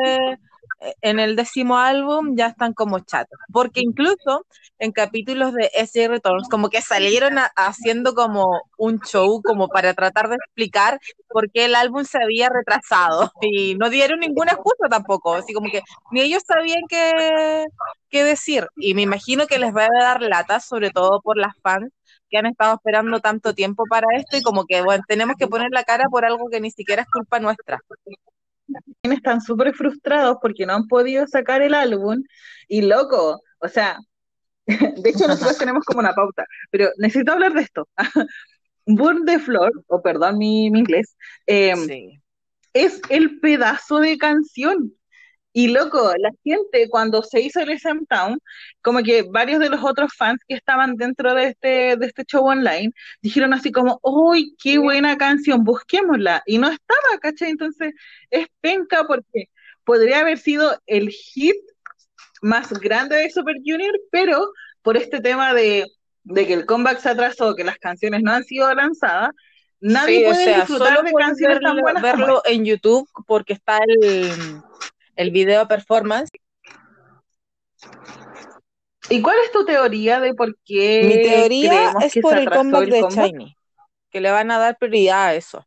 en 1.03 1.19
el 1.19 1.37
décimo 1.37 1.79
álbum 1.79 2.37
ya 2.37 2.47
están 2.49 2.73
como 2.73 3.01
chatos, 3.01 3.39
porque 3.53 3.81
incluso 3.81 4.47
en 4.79 4.93
capítulos 4.93 5.53
de 5.53 5.71
SJ 5.75 6.09
Returns 6.09 6.49
como 6.49 6.71
que 6.71 6.81
salieron 6.81 7.37
haciendo 7.57 8.15
como 8.15 8.63
un 8.79 9.01
show 9.01 9.43
como 9.43 9.69
para 9.69 9.95
tratar 9.95 10.29
de 10.29 10.37
explicar 10.37 10.99
por 11.29 11.51
qué 11.51 11.67
el 11.67 11.75
álbum 11.75 12.05
se 12.05 12.23
había 12.23 12.49
retrasado 12.49 13.31
y 13.43 13.75
no 13.77 13.91
dieron 13.91 14.21
ninguna 14.21 14.53
excusa 14.53 14.89
tampoco, 14.89 15.35
así 15.35 15.53
como 15.53 15.71
que 15.71 15.83
ni 16.13 16.23
ellos 16.23 16.43
sabían 16.47 16.83
qué, 16.89 17.67
qué 18.09 18.25
decir 18.25 18.67
y 18.77 18.95
me 18.95 19.03
imagino 19.03 19.47
que 19.47 19.59
les 19.59 19.75
va 19.75 19.85
a 19.85 20.01
dar 20.01 20.23
lata, 20.23 20.61
sobre 20.61 20.91
todo 20.91 21.21
por 21.23 21.37
las 21.37 21.55
fans 21.63 21.91
que 22.31 22.39
han 22.39 22.47
estado 22.47 22.75
esperando 22.75 23.21
tanto 23.21 23.55
tiempo 23.55 23.85
para 23.91 24.07
esto 24.17 24.37
y 24.37 24.43
como 24.43 24.65
que, 24.65 24.83
bueno, 24.83 25.03
tenemos 25.09 25.37
que 25.37 25.49
poner 25.49 25.71
la 25.73 25.85
cara 25.85 26.05
por 26.11 26.25
algo 26.25 26.49
que 26.49 26.61
ni 26.61 26.71
siquiera 26.71 27.03
es 27.03 27.09
culpa 27.11 27.41
nuestra 27.41 27.81
están 29.03 29.41
súper 29.41 29.75
frustrados 29.75 30.37
porque 30.41 30.67
no 30.67 30.75
han 30.75 30.89
podido 30.89 31.27
sacar 31.27 31.63
el 31.63 31.75
álbum. 31.75 32.23
Y 32.69 32.83
loco, 32.83 33.43
o 33.59 33.69
sea, 33.69 33.99
de 34.67 35.11
hecho 35.11 35.27
nosotros 35.27 35.59
tenemos 35.59 35.85
como 35.85 36.01
una 36.01 36.15
pauta, 36.15 36.45
pero 36.71 36.89
necesito 36.99 37.33
hablar 37.33 37.53
de 37.55 37.63
esto. 37.63 37.89
Burn 38.87 39.25
the 39.25 39.39
Floor, 39.39 39.73
o 39.87 40.03
perdón 40.03 40.39
mi, 40.39 40.67
inglés, 40.67 41.17
em, 41.47 41.87
es 42.73 43.01
el 43.09 43.39
pedazo 43.41 43.99
de 43.99 44.19
canción 44.19 44.95
y 45.53 45.69
loco, 45.69 46.13
la 46.19 46.31
gente 46.45 46.89
cuando 46.89 47.23
se 47.23 47.41
hizo 47.41 47.61
el 47.61 47.71
SM 47.71 48.07
Town, 48.09 48.39
como 48.83 49.03
que 49.03 49.23
varios 49.23 49.59
de 49.59 49.69
los 49.69 49.83
otros 49.83 50.13
fans 50.17 50.39
que 50.47 50.55
estaban 50.55 50.95
dentro 50.97 51.35
de 51.35 51.49
este, 51.49 51.97
de 51.97 52.07
este 52.07 52.25
show 52.25 52.47
online, 52.47 52.93
dijeron 53.21 53.53
así 53.53 53.73
como, 53.73 53.99
¡Uy, 54.03 54.55
qué 54.63 54.79
buena 54.79 55.17
canción! 55.17 55.65
Busquémosla. 55.65 56.43
Y 56.47 56.59
no 56.59 56.69
estaba, 56.69 57.19
¿cachai? 57.21 57.51
Entonces 57.51 57.95
es 58.31 58.47
penca 58.61 59.05
porque 59.07 59.47
podría 59.85 60.21
haber 60.21 60.39
sido 60.39 60.79
el 60.87 61.11
hit 61.11 61.57
más 62.43 62.73
grande 62.79 63.17
de 63.17 63.31
Super 63.31 63.57
Junior, 63.65 63.93
pero 64.13 64.53
por 64.83 64.97
este 64.97 65.21
tema 65.21 65.53
de, 65.53 65.85
que 66.33 66.53
el 66.53 66.65
comeback 66.65 67.01
se 67.01 67.09
atrasó, 67.09 67.57
que 67.57 67.65
las 67.65 67.79
canciones 67.79 68.23
no 68.23 68.33
han 68.33 68.45
sido 68.45 68.73
lanzadas, 68.73 69.31
nadie 69.81 70.27
puede 70.27 70.55
disfrutar 70.55 71.03
de 71.03 71.13
canciones 71.13 71.59
tan 71.61 71.81
buenas. 71.81 72.03
Verlo 72.03 72.41
en 72.45 72.65
YouTube 72.65 73.09
porque 73.27 73.55
está 73.55 73.79
el 73.87 74.63
el 75.21 75.31
video 75.31 75.69
performance. 75.69 76.31
¿Y 79.11 79.21
cuál 79.21 79.37
es 79.45 79.53
tu 79.53 79.67
teoría 79.67 80.19
de 80.19 80.33
por 80.33 80.57
qué? 80.65 81.03
Mi 81.05 81.23
teoría 81.23 81.93
es 82.01 82.15
por 82.23 82.39
el 82.39 82.49
comeback 82.49 82.89
de 82.89 83.05
Shiny, 83.11 83.55
que 84.11 84.21
le 84.21 84.31
van 84.31 84.51
a 84.51 84.59
dar 84.59 84.79
prioridad 84.79 85.27
a 85.27 85.35
eso. 85.35 85.67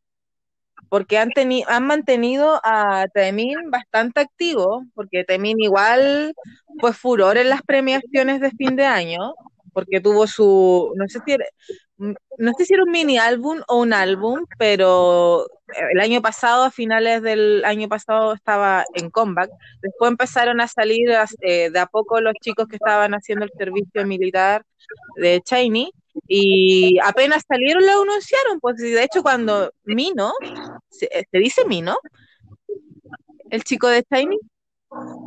Porque 0.90 1.20
han, 1.20 1.30
han 1.68 1.86
mantenido 1.86 2.60
a 2.64 3.06
Temin 3.14 3.70
bastante 3.70 4.22
activo, 4.22 4.86
porque 4.96 5.24
Temin 5.24 5.60
igual 5.60 6.34
fue 6.80 6.92
furor 6.94 7.38
en 7.38 7.50
las 7.50 7.62
premiaciones 7.62 8.42
de 8.42 8.50
fin 8.52 8.76
de 8.76 8.86
año, 8.86 9.36
porque 9.72 10.02
tuvo 10.02 10.26
su, 10.26 10.92
no 10.96 11.08
sé 11.08 11.20
si 11.28 11.38
no 12.38 12.54
sé 12.58 12.66
si 12.66 12.74
era 12.74 12.84
un 12.84 12.92
mini 12.92 13.18
álbum 13.18 13.62
o 13.68 13.78
un 13.78 13.94
álbum, 13.94 14.46
pero 14.58 15.48
el 15.92 16.00
año 16.00 16.22
pasado, 16.22 16.64
a 16.64 16.72
finales 16.72 17.22
del 17.22 17.64
año 17.66 17.88
pasado, 17.88 18.34
estaba 18.34 18.84
en 18.94 19.10
comeback. 19.10 19.50
Después 19.82 20.12
empezaron 20.12 20.62
a 20.62 20.68
salir 20.68 21.10
eh, 21.42 21.70
de 21.70 21.80
a 21.80 21.86
poco 21.86 22.20
los 22.22 22.34
chicos 22.42 22.68
que 22.68 22.76
estaban 22.76 23.14
haciendo 23.14 23.46
el 23.46 23.52
servicio 23.58 24.06
militar 24.06 24.64
de 25.18 25.42
Shiny 25.46 25.92
y 26.28 27.00
apenas 27.04 27.44
salieron 27.48 27.86
lo 27.86 28.02
anunciaron. 28.04 28.60
Pues 28.60 28.78
de 28.78 29.04
hecho, 29.04 29.24
cuando 29.24 29.72
Mino, 29.84 30.34
¿se, 30.90 31.10
¿se 31.32 31.38
dice 31.38 31.66
Mino? 31.66 31.98
El 33.50 33.64
chico 33.64 33.88
de 33.88 34.04
Shiny, 34.10 34.38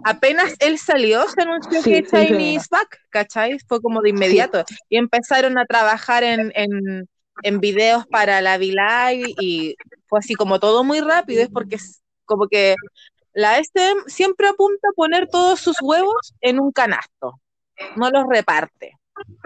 apenas 0.06 0.54
él 0.60 0.78
salió, 0.78 1.28
se 1.28 1.42
anunció 1.42 1.82
que 1.82 2.04
Chinese 2.04 2.68
back, 2.70 3.00
¿cachai? 3.10 3.58
Fue 3.66 3.82
como 3.82 4.00
de 4.02 4.10
inmediato. 4.10 4.64
Y 4.88 4.98
empezaron 4.98 5.58
a 5.58 5.66
trabajar 5.66 6.22
en, 6.22 6.52
en, 6.54 7.08
en 7.42 7.60
videos 7.60 8.06
para 8.06 8.40
la 8.40 8.56
V-Live 8.56 9.34
y 9.40 9.74
fue 10.06 10.20
así 10.20 10.34
como 10.34 10.60
todo 10.60 10.84
muy 10.84 11.00
rápido, 11.00 11.42
es 11.42 11.50
porque 11.50 11.78
como 12.24 12.46
que 12.46 12.76
la 13.32 13.58
SM 13.58 14.02
siempre 14.06 14.46
apunta 14.46 14.88
a 14.88 14.94
poner 14.94 15.26
todos 15.26 15.58
sus 15.58 15.76
huevos 15.82 16.34
en 16.40 16.60
un 16.60 16.70
canasto, 16.70 17.40
no 17.96 18.08
los 18.10 18.24
reparte 18.28 18.96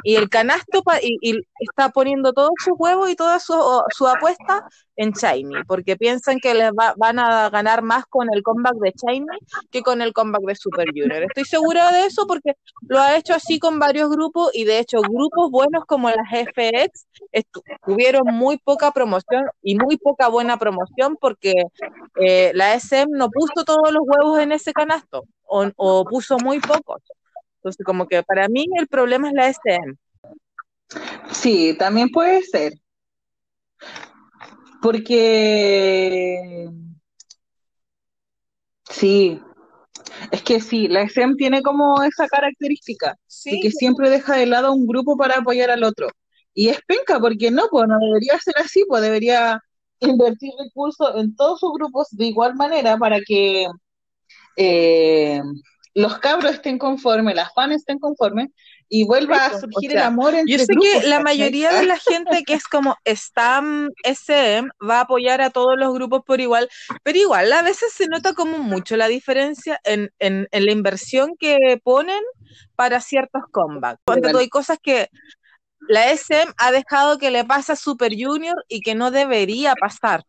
y 0.03 0.17
el 0.17 0.29
canasto 0.29 0.83
y, 1.03 1.41
está 1.61 1.91
poniendo 1.91 2.33
todos 2.33 2.51
sus 2.59 2.75
huevos 2.79 3.11
y 3.11 3.17
toda 3.17 3.39
su, 3.39 3.55
su, 3.91 4.07
apuesta 4.07 4.67
en 4.97 5.13
Shiny, 5.13 5.65
porque 5.67 5.97
piensan 5.97 6.39
que 6.41 6.55
les 6.55 6.71
van 6.73 7.19
a 7.19 7.51
ganar 7.51 7.83
más 7.83 8.05
con 8.07 8.29
el 8.33 8.43
comeback 8.43 8.75
de 8.77 8.93
Shiny 8.97 9.27
que 9.71 9.83
con 9.83 10.03
el 10.03 10.13
comeback 10.13 10.43
de 10.43 10.55
Super 10.57 10.87
Junior. 10.89 11.23
Estoy 11.23 11.45
segura 11.45 11.93
de 11.93 12.07
eso 12.07 12.27
porque 12.27 12.55
lo 12.83 13.01
ha 13.01 13.17
hecho 13.17 13.35
así 13.35 13.59
con 13.59 13.79
varios 13.79 14.11
grupos 14.11 14.51
y 14.55 14.65
de 14.65 14.79
hecho 14.79 15.01
grupos 15.01 15.51
buenos 15.51 15.85
como 15.87 16.09
las 16.11 16.29
FX 16.31 17.07
tuvieron 17.85 18.23
muy 18.33 18.59
poca 18.59 18.91
promoción 18.93 19.45
y 19.63 19.77
muy 19.77 19.97
poca 19.97 20.29
buena 20.29 20.59
promoción 20.59 21.17
porque 21.21 21.55
eh, 22.21 22.53
la 22.55 22.75
SM 22.75 23.11
no 23.17 23.29
puso 23.31 23.65
todos 23.65 23.93
los 23.93 24.03
huevos 24.05 24.41
en 24.41 24.53
ese 24.53 24.73
canasto 24.73 25.25
o 25.45 26.05
puso 26.05 26.39
muy 26.39 26.61
pocos. 26.61 27.03
Entonces, 27.61 27.85
como 27.85 28.07
que 28.09 28.23
para 28.23 28.49
mí 28.49 28.67
el 28.79 28.89
problema 28.89 29.29
es 29.29 29.35
la 29.35 29.49
SM. 29.49 29.97
Sí, 31.31 31.77
también 31.79 32.09
puede 32.11 32.43
ser. 32.43 32.73
Porque 34.81 36.71
sí, 38.89 39.39
es 40.31 40.43
que 40.43 40.61
sí, 40.61 40.89
la 40.89 41.03
SM 41.03 41.35
tiene 41.37 41.63
como 41.63 42.03
esa 42.03 42.27
característica 42.29 43.17
de 43.45 43.61
que 43.61 43.71
siempre 43.71 44.09
deja 44.09 44.37
de 44.37 44.47
lado 44.47 44.69
a 44.69 44.73
un 44.73 44.87
grupo 44.87 45.19
para 45.19 45.39
apoyar 45.39 45.71
al 45.71 45.85
otro. 45.85 46.09
Y 46.55 46.69
es 46.69 46.81
penca, 46.87 47.21
porque 47.21 47.51
no, 47.51 47.65
pues 47.71 47.87
no 47.89 47.99
debería 47.99 48.39
ser 48.39 48.55
así, 48.57 48.85
pues 48.89 49.03
debería 49.03 49.61
invertir 50.01 50.53
recursos 50.59 51.13
en 51.17 51.37
todos 51.37 51.61
sus 51.61 51.73
grupos 51.75 52.09
de 52.11 52.25
igual 52.27 52.55
manera 52.55 52.97
para 52.97 53.21
que 53.21 53.67
eh, 54.57 55.43
los 55.95 56.19
cabros 56.19 56.53
estén 56.53 56.79
conformes, 56.79 57.35
las 57.35 57.53
fans 57.53 57.77
estén 57.77 57.99
conformes 57.99 58.51
y 58.89 59.05
vuelva 59.05 59.47
a 59.47 59.59
surgir 59.59 59.93
el 59.93 59.99
amor 59.99 60.35
entre 60.35 60.59
Yo 60.59 60.65
sé 60.65 60.75
que 60.75 61.07
la 61.09 61.21
mayoría 61.21 61.73
de 61.73 61.87
la 61.87 61.99
gente 61.99 62.43
que 62.45 62.55
es 62.55 62.65
como 62.65 62.97
STAM, 63.07 63.91
SM, 64.05 64.69
va 64.89 64.99
a 64.99 65.03
apoyar 65.03 65.41
a 65.41 65.51
todos 65.51 65.77
los 65.77 65.93
grupos 65.95 66.23
por 66.25 66.41
igual, 66.41 66.69
pero 67.03 67.19
igual 67.19 67.53
a 67.53 67.63
veces 67.63 67.93
se 67.93 68.07
nota 68.07 68.35
como 68.35 68.59
mucho 68.59 68.97
la 68.97 69.09
diferencia 69.09 69.81
en, 69.85 70.11
en, 70.19 70.49
la 70.51 70.73
inversión 70.73 71.37
que 71.39 71.81
ponen 71.83 72.23
para 72.75 73.01
ciertos 73.01 73.43
comebacks. 73.51 74.01
Cuando 74.05 74.39
hay 74.39 74.49
cosas 74.49 74.79
que 74.83 75.09
la 75.89 76.11
SM 76.11 76.53
ha 76.57 76.73
dejado 76.73 77.19
que 77.19 77.31
le 77.31 77.45
pase 77.45 77.73
a 77.73 77.77
Super 77.77 78.13
Junior 78.17 78.57
y 78.69 78.81
que 78.81 78.95
no 78.95 79.11
debería 79.11 79.75
pasar 79.75 80.25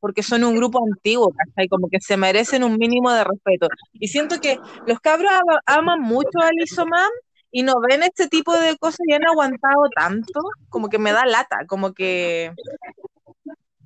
porque 0.00 0.22
son 0.22 0.44
un 0.44 0.56
grupo 0.56 0.80
antiguo, 0.84 1.32
¿cachai? 1.32 1.68
Como 1.68 1.88
que 1.88 2.00
se 2.00 2.16
merecen 2.16 2.64
un 2.64 2.76
mínimo 2.76 3.12
de 3.12 3.24
respeto. 3.24 3.68
Y 3.94 4.08
siento 4.08 4.40
que 4.40 4.58
los 4.86 5.00
cabros 5.00 5.32
aman 5.66 6.00
mucho 6.00 6.38
a 6.40 6.50
Lizoman 6.52 7.10
y 7.50 7.62
no 7.62 7.74
ven 7.80 8.02
este 8.02 8.28
tipo 8.28 8.52
de 8.58 8.76
cosas 8.76 9.00
y 9.06 9.12
han 9.12 9.26
aguantado 9.26 9.88
tanto, 9.94 10.40
como 10.68 10.88
que 10.88 10.98
me 10.98 11.12
da 11.12 11.24
lata, 11.26 11.64
como 11.66 11.92
que, 11.92 12.52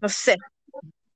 no 0.01 0.09
sé, 0.09 0.37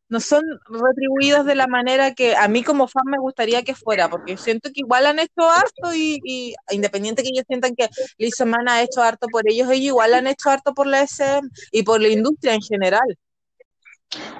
no 0.08 0.20
son 0.20 0.42
retribuidos 0.68 1.44
de 1.44 1.56
la 1.56 1.66
manera 1.66 2.14
que 2.14 2.36
a 2.36 2.48
mí 2.48 2.62
como 2.62 2.86
fan 2.86 3.04
me 3.06 3.18
gustaría 3.18 3.62
que 3.64 3.74
fuera, 3.74 4.08
porque 4.08 4.36
siento 4.36 4.70
que 4.72 4.80
igual 4.80 5.06
han 5.06 5.18
hecho 5.18 5.50
harto 5.50 5.94
y, 5.94 6.54
independiente 6.70 7.22
que 7.22 7.30
ellos 7.30 7.44
sientan 7.48 7.74
que 7.74 7.88
Lizoman 8.18 8.68
ha 8.68 8.82
hecho 8.82 9.02
harto 9.02 9.26
por 9.28 9.42
ellos, 9.48 9.68
ellos 9.70 9.86
igual 9.86 10.14
han 10.14 10.26
hecho 10.28 10.50
harto 10.50 10.74
por 10.74 10.86
la 10.86 11.02
SM 11.02 11.48
y 11.72 11.82
por 11.82 12.00
la 12.00 12.08
industria 12.08 12.54
en 12.54 12.62
general. 12.62 13.18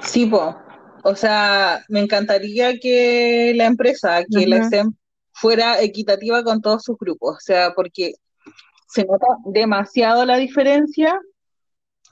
Sí, 0.01 0.27
po. 0.27 0.57
O 1.05 1.15
sea, 1.15 1.85
me 1.89 2.01
encantaría 2.01 2.79
que 2.79 3.53
la 3.55 3.67
empresa, 3.67 4.25
que 4.25 4.47
la 4.47 4.69
SEM 4.69 4.95
fuera 5.33 5.81
equitativa 5.81 6.43
con 6.43 6.61
todos 6.61 6.83
sus 6.85 6.97
grupos. 6.99 7.37
O 7.37 7.41
sea, 7.41 7.75
porque 7.75 8.15
se 8.89 9.05
nota 9.05 9.27
demasiado 9.45 10.25
la 10.25 10.37
diferencia, 10.37 11.21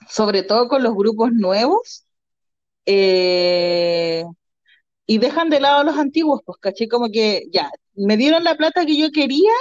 sobre 0.08 0.42
todo 0.42 0.68
con 0.68 0.82
los 0.82 0.94
grupos 0.94 1.32
nuevos, 1.32 2.04
eh, 2.86 4.24
y 5.06 5.18
dejan 5.18 5.50
de 5.50 5.60
lado 5.60 5.80
a 5.80 5.84
los 5.84 5.96
antiguos, 5.96 6.40
pues, 6.44 6.58
caché, 6.60 6.88
como 6.88 7.10
que 7.10 7.46
ya, 7.52 7.70
me 7.94 8.16
dieron 8.16 8.44
la 8.44 8.56
plata 8.56 8.86
que 8.86 8.96
yo 8.96 9.10
quería 9.10 9.52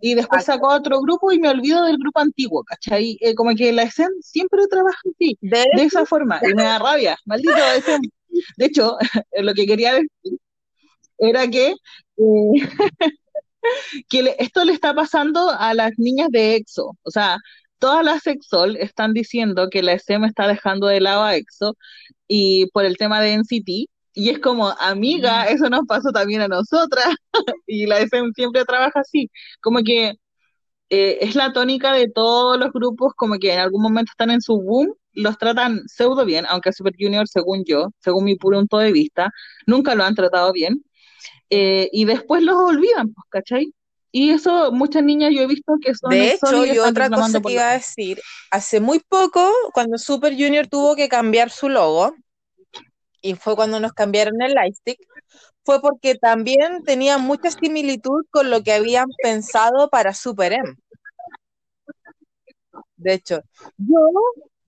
y 0.00 0.14
después 0.14 0.44
sacó 0.44 0.68
otro 0.68 1.00
grupo 1.00 1.30
y 1.32 1.38
me 1.38 1.48
olvido 1.48 1.84
del 1.84 1.98
grupo 1.98 2.20
antiguo, 2.20 2.64
¿cachai? 2.64 3.18
Eh, 3.20 3.34
como 3.34 3.54
que 3.54 3.72
la 3.72 3.82
ESEM 3.82 4.10
siempre 4.20 4.66
trabaja 4.68 4.98
así, 5.14 5.36
de, 5.40 5.64
esa 5.76 6.06
forma, 6.06 6.40
y 6.42 6.54
me 6.54 6.64
da 6.64 6.78
rabia, 6.78 7.16
maldito 7.26 7.56
ESEM. 7.76 8.00
De 8.56 8.66
hecho, 8.66 8.96
lo 9.42 9.54
que 9.54 9.66
quería 9.66 9.94
decir 9.94 10.38
era 11.18 11.48
que, 11.48 11.70
eh, 11.70 11.76
que 14.08 14.34
esto 14.38 14.64
le 14.64 14.72
está 14.72 14.94
pasando 14.94 15.50
a 15.50 15.74
las 15.74 15.92
niñas 15.98 16.28
de 16.30 16.56
EXO, 16.56 16.96
o 17.02 17.10
sea, 17.10 17.38
todas 17.78 18.04
las 18.04 18.26
EXOL 18.26 18.76
están 18.76 19.12
diciendo 19.12 19.68
que 19.70 19.82
la 19.82 19.94
ESEM 19.94 20.24
está 20.24 20.46
dejando 20.48 20.86
de 20.86 21.00
lado 21.00 21.24
a 21.24 21.36
EXO 21.36 21.76
y 22.28 22.66
por 22.72 22.84
el 22.84 22.96
tema 22.96 23.20
de 23.20 23.34
NCT, 23.34 23.90
y 24.14 24.30
es 24.30 24.38
como, 24.38 24.68
amiga, 24.78 25.44
eso 25.44 25.68
nos 25.68 25.86
pasó 25.86 26.10
también 26.10 26.40
a 26.42 26.48
nosotras, 26.48 27.14
y 27.66 27.86
la 27.86 28.00
ESEM 28.00 28.32
siempre 28.34 28.64
trabaja 28.64 29.00
así, 29.00 29.30
como 29.60 29.80
que 29.82 30.14
eh, 30.90 31.18
es 31.20 31.36
la 31.36 31.52
tónica 31.52 31.92
de 31.92 32.08
todos 32.08 32.58
los 32.58 32.72
grupos, 32.72 33.12
como 33.16 33.38
que 33.38 33.52
en 33.52 33.60
algún 33.60 33.82
momento 33.82 34.10
están 34.12 34.30
en 34.30 34.40
su 34.40 34.60
boom, 34.60 34.94
los 35.12 35.38
tratan 35.38 35.82
pseudo 35.86 36.24
bien, 36.24 36.46
aunque 36.48 36.72
Super 36.72 36.94
Junior, 36.98 37.28
según 37.28 37.64
yo, 37.64 37.90
según 38.00 38.24
mi 38.24 38.36
punto 38.36 38.78
de 38.78 38.92
vista, 38.92 39.30
nunca 39.66 39.94
lo 39.94 40.04
han 40.04 40.14
tratado 40.14 40.52
bien, 40.52 40.82
eh, 41.50 41.88
y 41.92 42.04
después 42.04 42.42
los 42.42 42.56
olvidan, 42.56 43.12
pues, 43.12 43.26
¿cachai? 43.28 43.72
Y 44.12 44.30
eso 44.30 44.72
muchas 44.72 45.04
niñas 45.04 45.32
yo 45.32 45.42
he 45.42 45.46
visto 45.46 45.74
que 45.80 45.94
son... 45.94 46.10
De 46.10 46.32
hecho, 46.32 46.66
y 46.66 46.78
otra 46.78 47.08
cosa 47.08 47.40
que 47.40 47.52
iba 47.52 47.70
a 47.70 47.74
decir, 47.74 48.20
hace 48.50 48.80
muy 48.80 48.98
poco, 48.98 49.48
cuando 49.72 49.98
Super 49.98 50.32
Junior 50.32 50.66
tuvo 50.66 50.96
que 50.96 51.08
cambiar 51.08 51.50
su 51.50 51.68
logo, 51.68 52.14
y 53.20 53.34
fue 53.34 53.56
cuando 53.56 53.80
nos 53.80 53.92
cambiaron 53.92 54.40
el 54.42 54.54
lightstick, 54.54 54.98
fue 55.64 55.80
porque 55.80 56.14
también 56.14 56.82
tenía 56.84 57.18
mucha 57.18 57.50
similitud 57.50 58.24
con 58.30 58.50
lo 58.50 58.62
que 58.62 58.72
habían 58.72 59.08
pensado 59.22 59.88
para 59.90 60.14
Super 60.14 60.52
M. 60.52 60.74
De 62.96 63.14
hecho, 63.14 63.42
yo 63.78 63.98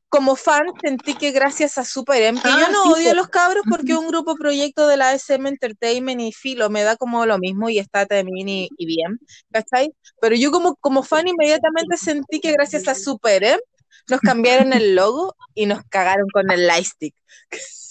como 0.08 0.36
fan 0.36 0.66
sentí 0.82 1.14
que 1.14 1.30
gracias 1.30 1.78
a 1.78 1.86
Super 1.86 2.22
M, 2.22 2.38
que 2.40 2.48
yo 2.48 2.66
ah, 2.66 2.70
no 2.70 2.92
odio 2.92 3.12
a 3.12 3.14
los 3.14 3.28
cabros 3.28 3.64
porque 3.66 3.94
un 3.94 4.08
grupo 4.08 4.34
proyecto 4.36 4.86
de 4.86 4.98
la 4.98 5.14
SM 5.14 5.48
Entertainment 5.48 6.20
y 6.20 6.32
Filo 6.32 6.68
me 6.68 6.82
da 6.82 6.96
como 6.96 7.24
lo 7.24 7.38
mismo 7.38 7.70
y 7.70 7.78
está 7.78 8.04
también 8.04 8.46
y, 8.46 8.68
bien, 8.78 9.18
¿cachai? 9.50 9.94
Pero 10.20 10.36
yo 10.36 10.50
como, 10.50 10.76
como 10.76 11.02
fan 11.02 11.28
inmediatamente 11.28 11.96
sentí 11.96 12.40
que 12.40 12.52
gracias 12.52 12.88
a 12.88 12.94
Super 12.94 13.42
M 13.42 13.60
nos 14.08 14.20
cambiaron 14.20 14.74
el 14.74 14.94
logo 14.94 15.34
y 15.54 15.64
nos 15.64 15.82
cagaron 15.88 16.28
con 16.30 16.50
el 16.50 16.66
lightstick. 16.66 17.14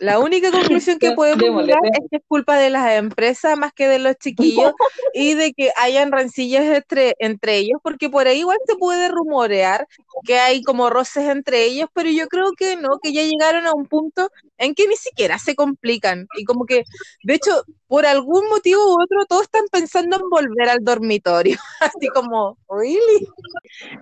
La 0.00 0.18
única 0.18 0.50
conclusión 0.50 0.98
que 0.98 1.12
podemos 1.16 1.64
llegar 1.64 1.80
es 1.92 2.08
que 2.10 2.16
es 2.16 2.22
culpa 2.26 2.56
de 2.56 2.70
las 2.70 2.92
empresas 2.92 3.56
más 3.58 3.72
que 3.72 3.88
de 3.88 3.98
los 3.98 4.16
chiquillos 4.16 4.72
y 5.14 5.34
de 5.34 5.52
que 5.52 5.70
hayan 5.76 6.12
rencillas 6.12 6.64
entre, 6.64 7.14
entre 7.18 7.58
ellos, 7.58 7.80
porque 7.82 8.08
por 8.08 8.26
ahí 8.26 8.40
igual 8.40 8.58
se 8.66 8.76
puede 8.76 9.08
rumorear 9.08 9.86
que 10.24 10.38
hay 10.38 10.62
como 10.62 10.90
roces 10.90 11.28
entre 11.28 11.64
ellos, 11.64 11.88
pero 11.92 12.10
yo 12.10 12.26
creo 12.28 12.52
que 12.56 12.76
no, 12.76 12.98
que 13.02 13.12
ya 13.12 13.22
llegaron 13.22 13.66
a 13.66 13.74
un 13.74 13.86
punto 13.86 14.30
en 14.58 14.74
que 14.74 14.86
ni 14.88 14.96
siquiera 14.96 15.38
se 15.38 15.54
complican. 15.54 16.26
Y 16.36 16.44
como 16.44 16.64
que, 16.66 16.84
de 17.22 17.34
hecho, 17.34 17.64
por 17.86 18.06
algún 18.06 18.48
motivo 18.48 18.80
u 18.94 19.02
otro, 19.02 19.26
todos 19.26 19.42
están 19.42 19.64
pensando 19.70 20.16
en 20.16 20.28
volver 20.30 20.68
al 20.68 20.78
dormitorio, 20.82 21.58
así 21.80 22.08
como, 22.08 22.58
¿really? 22.68 23.28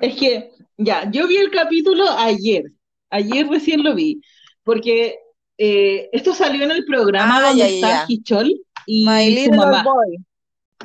Es 0.00 0.16
que, 0.16 0.50
ya, 0.76 1.10
yo 1.10 1.26
vi 1.26 1.36
el 1.36 1.50
capítulo 1.50 2.04
ayer, 2.10 2.64
ayer 3.10 3.48
recién 3.48 3.82
lo 3.82 3.94
vi 3.94 4.20
porque 4.64 5.18
eh, 5.58 6.08
esto 6.12 6.34
salió 6.34 6.64
en 6.64 6.70
el 6.70 6.84
programa 6.84 7.38
ah, 7.38 7.48
donde 7.48 7.74
está 7.74 8.04
Hichol 8.08 8.52
y 8.86 9.44
su 9.44 9.52
mamá. 9.52 9.84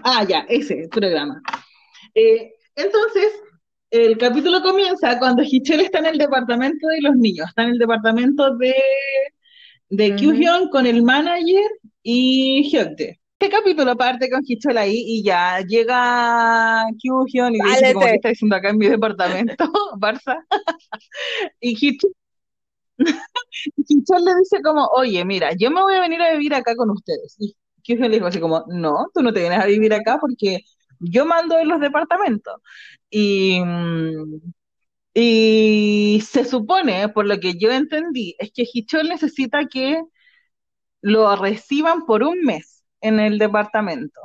Ah, 0.03 0.23
ya, 0.23 0.45
ese 0.49 0.87
programa. 0.89 1.41
Eh, 2.13 2.53
entonces, 2.75 3.33
el 3.89 4.17
capítulo 4.17 4.61
comienza 4.61 5.17
cuando 5.17 5.43
Hichol 5.43 5.79
está 5.79 5.99
en 5.99 6.07
el 6.07 6.17
departamento 6.17 6.87
de 6.87 7.01
los 7.01 7.15
niños, 7.15 7.47
está 7.49 7.63
en 7.63 7.69
el 7.69 7.79
departamento 7.79 8.55
de, 8.57 8.75
de 9.89 10.15
Kyuhyun 10.15 10.69
con 10.69 10.85
el 10.85 11.03
manager 11.03 11.69
y 12.03 12.63
Hyokte. 12.69 13.19
Este 13.39 13.55
capítulo 13.55 13.95
parte 13.95 14.29
con 14.29 14.41
Hichol 14.45 14.77
ahí 14.77 15.03
y 15.05 15.23
ya 15.23 15.61
llega 15.61 16.85
Kyuhyun 16.99 17.55
y 17.55 17.59
dice, 17.59 17.93
como 17.93 18.05
que 18.05 18.15
está 18.15 18.29
diciendo 18.29 18.55
acá 18.55 18.69
en 18.69 18.77
mi 18.77 18.87
departamento, 18.87 19.65
Barça. 19.99 20.43
y 21.61 21.77
Hichol 21.79 22.11
Chinchón 23.87 24.25
le 24.25 24.35
dice 24.39 24.61
como, 24.63 24.87
oye, 24.87 25.23
mira, 25.25 25.51
yo 25.53 25.71
me 25.71 25.81
voy 25.81 25.95
a 25.95 26.01
venir 26.01 26.21
a 26.21 26.31
vivir 26.33 26.53
acá 26.53 26.75
con 26.75 26.89
ustedes. 26.91 27.35
Y 27.39 27.55
Kyuhyun 27.83 28.09
le 28.09 28.17
dijo 28.17 28.27
así 28.27 28.39
como, 28.39 28.65
no, 28.67 29.07
tú 29.13 29.21
no 29.21 29.33
te 29.33 29.41
vienes 29.41 29.59
a 29.59 29.65
vivir 29.67 29.93
acá 29.93 30.17
porque 30.19 30.61
yo 30.99 31.25
mando 31.25 31.57
en 31.59 31.69
los 31.69 31.79
departamentos. 31.79 32.55
Y, 33.09 33.61
mm, 33.63 34.41
y 35.13 36.21
se 36.27 36.45
supone, 36.45 37.09
por 37.09 37.25
lo 37.25 37.39
que 37.39 37.55
yo 37.57 37.71
entendí, 37.71 38.35
es 38.39 38.51
que 38.53 38.65
Hichol 38.71 39.09
necesita 39.09 39.65
que 39.67 40.01
lo 41.01 41.35
reciban 41.35 42.05
por 42.05 42.23
un 42.23 42.41
mes 42.43 42.83
en 43.01 43.19
el 43.19 43.37
departamento. 43.39 44.19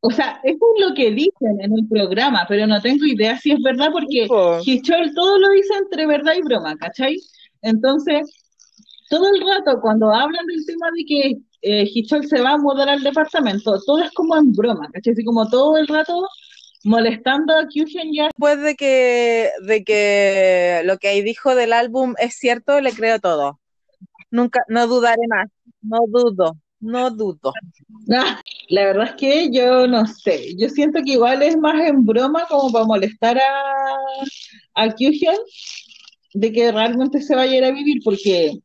O 0.00 0.10
sea, 0.10 0.40
eso 0.44 0.58
es 0.76 0.86
lo 0.86 0.94
que 0.94 1.10
dicen 1.12 1.60
en 1.60 1.72
el 1.72 1.88
programa, 1.88 2.44
pero 2.48 2.66
no 2.66 2.80
tengo 2.82 3.06
idea 3.06 3.38
si 3.38 3.52
es 3.52 3.62
verdad 3.62 3.88
porque 3.90 4.26
Hichol 4.64 5.14
todo 5.14 5.38
lo 5.38 5.50
dice 5.50 5.74
entre 5.78 6.06
verdad 6.06 6.34
y 6.36 6.42
broma, 6.42 6.76
¿cachai? 6.76 7.16
Entonces, 7.64 8.30
todo 9.08 9.26
el 9.34 9.40
rato 9.40 9.80
cuando 9.80 10.12
hablan 10.12 10.46
del 10.46 10.64
tema 10.66 10.86
de 10.96 11.04
que 11.04 11.38
eh, 11.62 12.26
se 12.28 12.42
va 12.42 12.52
a 12.52 12.58
mudar 12.58 12.88
al 12.88 13.02
departamento, 13.02 13.80
todo 13.86 14.02
es 14.02 14.12
como 14.12 14.36
en 14.36 14.52
broma, 14.52 14.88
¿cachai? 14.92 15.14
Así 15.14 15.24
como 15.24 15.48
todo 15.48 15.78
el 15.78 15.88
rato 15.88 16.28
molestando 16.84 17.56
a 17.56 17.66
Kyushin 17.66 18.12
ya. 18.12 18.24
Después 18.24 18.60
de 18.60 18.76
que, 18.76 19.50
de 19.66 19.82
que 19.82 20.82
lo 20.84 20.98
que 20.98 21.22
dijo 21.22 21.54
del 21.54 21.72
álbum 21.72 22.14
es 22.18 22.34
cierto, 22.34 22.80
le 22.80 22.92
creo 22.92 23.18
todo. 23.18 23.60
Nunca, 24.30 24.60
no 24.68 24.86
dudaré 24.86 25.26
más, 25.28 25.48
no 25.80 26.00
dudo, 26.06 26.58
no 26.80 27.10
dudo. 27.10 27.52
la 28.06 28.84
verdad 28.84 29.06
es 29.06 29.14
que 29.14 29.50
yo 29.50 29.86
no 29.86 30.06
sé, 30.06 30.54
yo 30.58 30.68
siento 30.68 31.00
que 31.02 31.12
igual 31.12 31.42
es 31.42 31.56
más 31.56 31.80
en 31.88 32.04
broma 32.04 32.44
como 32.46 32.70
para 32.70 32.84
molestar 32.84 33.38
a, 33.38 34.82
a 34.82 34.90
Kyushin 34.90 35.38
de 36.34 36.52
que 36.52 36.72
realmente 36.72 37.22
se 37.22 37.34
vaya 37.34 37.52
a 37.52 37.56
ir 37.56 37.64
a 37.64 37.70
vivir, 37.70 38.02
porque... 38.04 38.58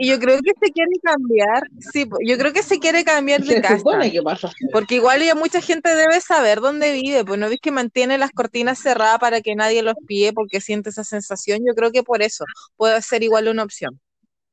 Y 0.00 0.08
yo 0.08 0.20
creo 0.20 0.38
que 0.38 0.52
se 0.64 0.70
quiere 0.70 0.92
cambiar, 1.02 1.64
sí, 1.92 2.08
yo 2.24 2.38
creo 2.38 2.52
que 2.52 2.62
se 2.62 2.78
quiere 2.78 3.02
cambiar 3.02 3.42
de 3.42 3.60
casa. 3.60 3.82
pasa. 4.22 4.52
Porque 4.72 4.94
igual 4.94 5.20
ya 5.24 5.34
mucha 5.34 5.60
gente 5.60 5.92
debe 5.92 6.20
saber 6.20 6.60
dónde 6.60 6.92
vive, 6.92 7.24
pues 7.24 7.40
no 7.40 7.48
ves 7.48 7.58
que 7.60 7.72
mantiene 7.72 8.16
las 8.16 8.30
cortinas 8.30 8.78
cerradas 8.78 9.18
para 9.18 9.40
que 9.40 9.56
nadie 9.56 9.82
los 9.82 9.96
pille 10.06 10.32
porque 10.32 10.60
siente 10.60 10.90
esa 10.90 11.02
sensación, 11.02 11.64
yo 11.66 11.74
creo 11.74 11.90
que 11.90 12.04
por 12.04 12.22
eso 12.22 12.44
puede 12.76 13.02
ser 13.02 13.24
igual 13.24 13.48
una 13.48 13.64
opción. 13.64 14.00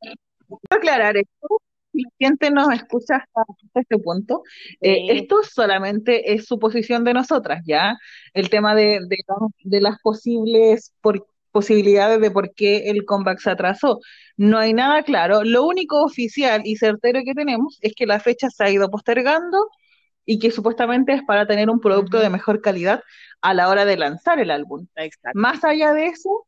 Quiero 0.02 0.18
aclarar 0.72 1.16
esto, 1.16 1.62
si 1.94 2.02
gente 2.18 2.50
nos 2.50 2.74
escucha 2.74 3.18
hasta, 3.18 3.44
este 3.76 4.00
punto, 4.00 4.42
eh, 4.82 5.06
esto 5.10 5.44
solamente 5.44 6.34
es 6.34 6.46
suposición 6.46 7.04
de 7.04 7.14
nosotras, 7.14 7.62
¿ya? 7.68 7.96
El 8.34 8.50
tema 8.50 8.74
de, 8.74 9.00
de, 9.08 9.18
de 9.64 9.82
las 9.82 10.00
posibles, 10.02 10.92
por, 11.02 11.24
posibilidades 11.56 12.20
de 12.20 12.32
por 12.32 12.54
qué 12.54 12.90
el 12.90 13.06
comeback 13.06 13.40
se 13.40 13.50
atrasó. 13.50 14.00
No 14.36 14.58
hay 14.58 14.74
nada 14.74 15.04
claro. 15.04 15.46
Lo 15.46 15.66
único 15.66 16.04
oficial 16.04 16.64
y 16.66 16.76
certero 16.76 17.22
que 17.24 17.34
tenemos 17.34 17.78
es 17.82 17.94
que 17.96 18.06
la 18.06 18.20
fecha 18.20 18.50
se 18.50 18.66
ha 18.66 18.70
ido 18.70 18.90
postergando 18.92 19.70
y 20.26 20.38
que 20.40 20.52
supuestamente 20.52 21.14
es 21.14 21.24
para 21.24 21.48
tener 21.48 21.70
un 21.70 21.80
producto 21.80 22.20
de 22.20 22.30
mejor 22.30 22.60
calidad 22.60 23.02
a 23.42 23.54
la 23.54 23.70
hora 23.70 23.86
de 23.86 23.96
lanzar 23.96 24.40
el 24.40 24.52
álbum. 24.52 24.86
Más 25.34 25.64
allá 25.64 25.94
de 25.94 26.08
eso, 26.08 26.45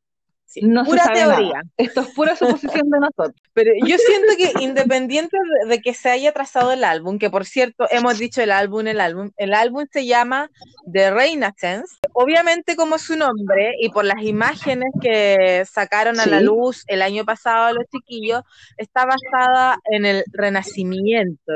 no 0.62 0.86
pura 0.86 1.03
teoría. 1.13 1.62
Esto 1.77 2.01
es 2.01 2.07
pura 2.13 2.36
suposición 2.36 2.89
de 2.89 2.99
nosotros. 2.99 3.36
Pero 3.53 3.71
yo 3.86 3.97
siento 3.97 4.33
que 4.38 4.63
independiente 4.63 5.38
de, 5.67 5.81
que 5.81 5.93
se 5.93 6.10
haya 6.10 6.31
trazado 6.31 6.71
el 6.71 6.83
álbum, 6.83 7.19
que 7.19 7.29
por 7.29 7.45
cierto 7.45 7.86
hemos 7.89 8.17
dicho 8.17 8.41
el 8.41 8.51
álbum, 8.51 8.88
el 8.88 9.01
álbum, 9.01 9.31
el 9.38 9.53
álbum 9.53 9.86
se 9.91 10.05
llama 10.05 10.49
The 10.91 11.12
Renaissance. 11.12 11.97
Obviamente 12.13 12.75
como 12.75 12.97
su 12.97 13.15
nombre 13.15 13.73
y 13.79 13.89
por 13.89 14.05
las 14.05 14.23
imágenes 14.23 14.89
que 15.01 15.63
sacaron 15.69 16.19
a 16.19 16.25
la 16.25 16.39
luz 16.39 16.83
el 16.88 17.01
año 17.01 17.25
pasado 17.25 17.73
los 17.73 17.86
chiquillos, 17.91 18.43
está 18.77 19.05
basada 19.05 19.77
en 19.91 20.05
el 20.05 20.23
renacimiento. 20.31 21.53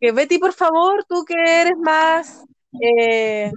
Que 0.00 0.12
Betty, 0.12 0.38
por 0.38 0.52
favor, 0.52 1.04
tú 1.08 1.24
que 1.24 1.34
eres 1.62 1.76
más 1.78 2.44
eh, 2.80 3.50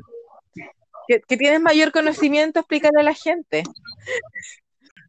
que, 1.28 1.38
tienes 1.38 1.62
mayor 1.62 1.92
conocimiento, 1.92 2.60
explícale 2.60 3.00
a 3.00 3.04
la 3.04 3.14
gente. 3.14 3.64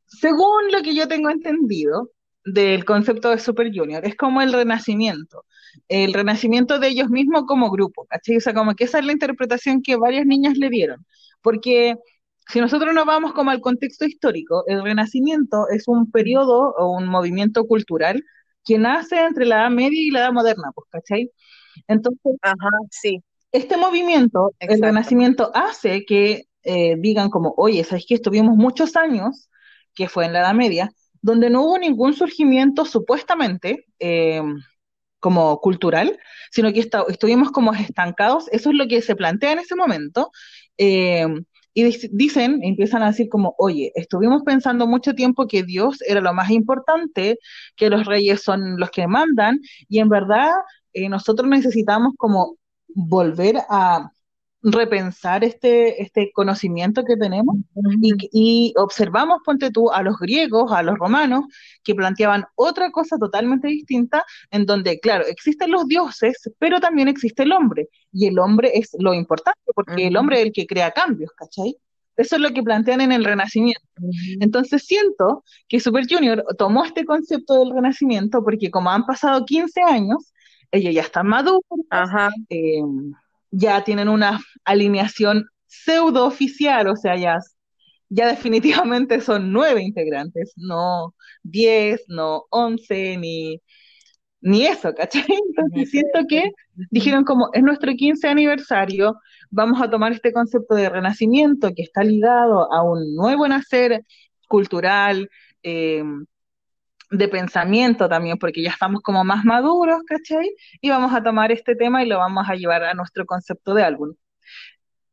Según 0.06 0.72
lo 0.72 0.82
que 0.82 0.94
yo 0.94 1.06
tengo 1.08 1.30
entendido 1.30 2.10
del 2.44 2.84
concepto 2.84 3.30
de 3.30 3.38
Super 3.38 3.70
Junior, 3.74 4.04
es 4.06 4.16
como 4.16 4.40
el 4.40 4.52
renacimiento, 4.52 5.44
el 5.88 6.14
renacimiento 6.14 6.78
de 6.78 6.88
ellos 6.88 7.10
mismos 7.10 7.44
como 7.46 7.70
grupo, 7.70 8.06
¿cachai? 8.06 8.38
O 8.38 8.40
sea, 8.40 8.54
como 8.54 8.74
que 8.74 8.84
esa 8.84 8.98
es 8.98 9.04
la 9.04 9.12
interpretación 9.12 9.82
que 9.82 9.96
varias 9.96 10.26
niñas 10.26 10.56
le 10.56 10.70
dieron, 10.70 11.04
porque 11.42 11.96
si 12.48 12.60
nosotros 12.60 12.94
nos 12.94 13.06
vamos 13.06 13.32
como 13.32 13.50
al 13.50 13.60
contexto 13.60 14.04
histórico, 14.06 14.64
el 14.66 14.82
Renacimiento 14.82 15.68
es 15.68 15.86
un 15.86 16.10
periodo 16.10 16.74
o 16.76 16.96
un 16.96 17.06
movimiento 17.06 17.66
cultural 17.66 18.24
que 18.64 18.78
nace 18.78 19.20
entre 19.20 19.46
la 19.46 19.60
Edad 19.60 19.70
Media 19.70 20.00
y 20.00 20.10
la 20.10 20.20
Edad 20.20 20.32
Moderna, 20.32 20.72
pues, 20.74 20.88
¿cachai? 20.90 21.30
Entonces, 21.86 22.36
Ajá, 22.42 22.68
sí. 22.90 23.22
Este 23.52 23.76
movimiento, 23.76 24.52
el. 24.60 24.80
Renacimiento, 24.80 25.50
hace 25.54 26.04
que 26.04 26.44
eh, 26.62 26.96
digan 26.98 27.30
como, 27.30 27.54
oye, 27.56 27.84
¿sabes 27.84 28.04
qué? 28.08 28.14
Estuvimos 28.14 28.56
muchos 28.56 28.96
años, 28.96 29.48
que 29.94 30.08
fue 30.08 30.26
en 30.26 30.32
la 30.32 30.40
Edad 30.40 30.54
Media, 30.54 30.92
donde 31.22 31.50
no 31.50 31.62
hubo 31.64 31.78
ningún 31.78 32.14
surgimiento 32.14 32.84
supuestamente 32.84 33.86
eh, 33.98 34.42
como 35.20 35.60
cultural, 35.60 36.18
sino 36.50 36.72
que 36.72 36.88
estuvimos 37.08 37.50
como 37.52 37.72
estancados, 37.74 38.48
eso 38.52 38.70
es 38.70 38.76
lo 38.76 38.88
que 38.88 39.02
se 39.02 39.16
plantea 39.16 39.52
en 39.52 39.58
ese 39.60 39.76
momento, 39.76 40.30
eh, 40.78 41.26
y 41.74 41.84
dic- 41.84 42.10
dicen, 42.12 42.60
empiezan 42.62 43.02
a 43.02 43.08
decir 43.08 43.28
como, 43.28 43.54
oye, 43.58 43.92
estuvimos 43.94 44.42
pensando 44.44 44.86
mucho 44.86 45.14
tiempo 45.14 45.46
que 45.46 45.62
Dios 45.62 46.00
era 46.02 46.20
lo 46.20 46.32
más 46.34 46.50
importante, 46.50 47.38
que 47.76 47.90
los 47.90 48.06
reyes 48.06 48.42
son 48.42 48.78
los 48.78 48.90
que 48.90 49.06
mandan, 49.06 49.60
y 49.88 49.98
en 50.00 50.08
verdad 50.08 50.50
eh, 50.92 51.08
nosotros 51.08 51.48
necesitamos 51.48 52.14
como 52.16 52.56
volver 52.94 53.57
a 53.68 54.11
repensar 54.62 55.42
este, 55.42 56.03
este 56.03 56.31
conocimiento 56.33 57.03
que 57.05 57.16
tenemos 57.16 57.57
y, 58.03 58.12
y 58.33 58.74
observamos, 58.76 59.38
ponte 59.44 59.70
tú, 59.70 59.90
a 59.90 60.03
los 60.03 60.18
griegos, 60.18 60.70
a 60.72 60.83
los 60.83 60.98
romanos, 60.98 61.44
que 61.83 61.94
planteaban 61.94 62.44
otra 62.57 62.90
cosa 62.90 63.16
totalmente 63.16 63.68
distinta, 63.68 64.24
en 64.50 64.66
donde, 64.66 65.00
claro, 65.00 65.24
existen 65.26 65.70
los 65.70 65.87
dioses, 65.87 66.50
pero 66.59 66.79
también 66.81 67.09
existe 67.09 67.44
el 67.44 67.53
hombre, 67.53 67.88
y 68.12 68.26
el 68.26 68.38
hombre 68.38 68.72
es 68.74 68.90
lo 68.98 69.14
importante, 69.14 69.61
porque 69.74 70.09
el 70.09 70.16
hombre 70.16 70.40
es 70.40 70.46
el 70.46 70.53
que 70.53 70.66
crea 70.66 70.90
cambios, 70.90 71.31
¿cachai? 71.33 71.76
Eso 72.16 72.37
es 72.37 72.42
lo 72.42 72.53
que 72.53 72.62
plantean 72.62 73.00
en 73.00 73.12
el 73.12 73.24
Renacimiento. 73.24 73.81
Entonces 74.40 74.85
siento 74.85 75.42
que 75.68 75.81
Super 75.81 76.05
Junior 76.07 76.44
tomó 76.59 76.85
este 76.85 77.07
concepto 77.07 77.59
del 77.59 77.72
Renacimiento 77.72 78.44
porque 78.44 78.70
como 78.70 78.90
han 78.90 79.07
pasado 79.07 79.46
15 79.46 79.81
años, 79.81 80.31
ellos 80.72 80.94
ya 80.94 81.02
están 81.02 81.26
maduros, 81.26 81.62
Ajá. 81.90 82.30
eh, 82.48 82.80
ya 83.50 83.83
tienen 83.85 84.09
una 84.09 84.40
alineación 84.64 85.46
pseudo 85.66 86.26
oficial, 86.26 86.88
o 86.88 86.96
sea, 86.96 87.16
ya, 87.16 87.38
ya 88.09 88.28
definitivamente 88.28 89.20
son 89.20 89.52
nueve 89.52 89.83
integrantes, 89.83 90.52
no 90.56 91.14
diez, 91.42 92.02
no 92.09 92.44
once, 92.50 93.16
ni, 93.16 93.61
ni 94.40 94.66
eso, 94.66 94.94
¿cachai? 94.94 95.24
Entonces 95.48 95.90
siento 95.90 96.20
que 96.28 96.50
dijeron 96.90 97.24
como 97.24 97.50
es 97.52 97.62
nuestro 97.62 97.92
15 97.92 98.28
aniversario, 98.28 99.16
vamos 99.50 99.80
a 99.83 99.90
tomar 99.90 100.12
este 100.12 100.33
concepto 100.33 100.74
de 100.74 100.88
renacimiento 100.88 101.72
que 101.74 101.83
está 101.83 102.02
ligado 102.04 102.72
a 102.72 102.83
un 102.83 103.14
nuevo 103.14 103.46
nacer 103.48 104.04
cultural, 104.48 105.28
eh, 105.62 106.02
de 107.11 107.29
pensamiento 107.29 108.09
también, 108.09 108.38
porque 108.38 108.62
ya 108.62 108.70
estamos 108.70 109.03
como 109.03 109.25
más 109.25 109.44
maduros, 109.44 110.03
¿cachai? 110.07 110.55
Y 110.81 110.90
vamos 110.90 111.12
a 111.14 111.23
tomar 111.23 111.53
este 111.53 111.75
tema 111.75 112.03
y 112.03 112.09
lo 112.09 112.18
vamos 112.18 112.49
a 112.49 112.55
llevar 112.55 112.85
a 112.85 112.94
nuestro 112.94 113.27
concepto 113.27 113.75
de 113.75 113.83
álbum. 113.83 114.14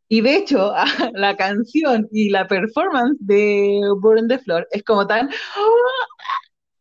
Y 0.10 0.22
de 0.22 0.36
hecho, 0.38 0.74
la 1.14 1.36
canción 1.36 2.08
y 2.12 2.30
la 2.30 2.48
performance 2.48 3.18
de 3.20 3.82
Burn 4.00 4.28
the 4.28 4.40
Floor 4.40 4.68
es 4.72 4.84
como 4.84 5.06
tan 5.08 5.30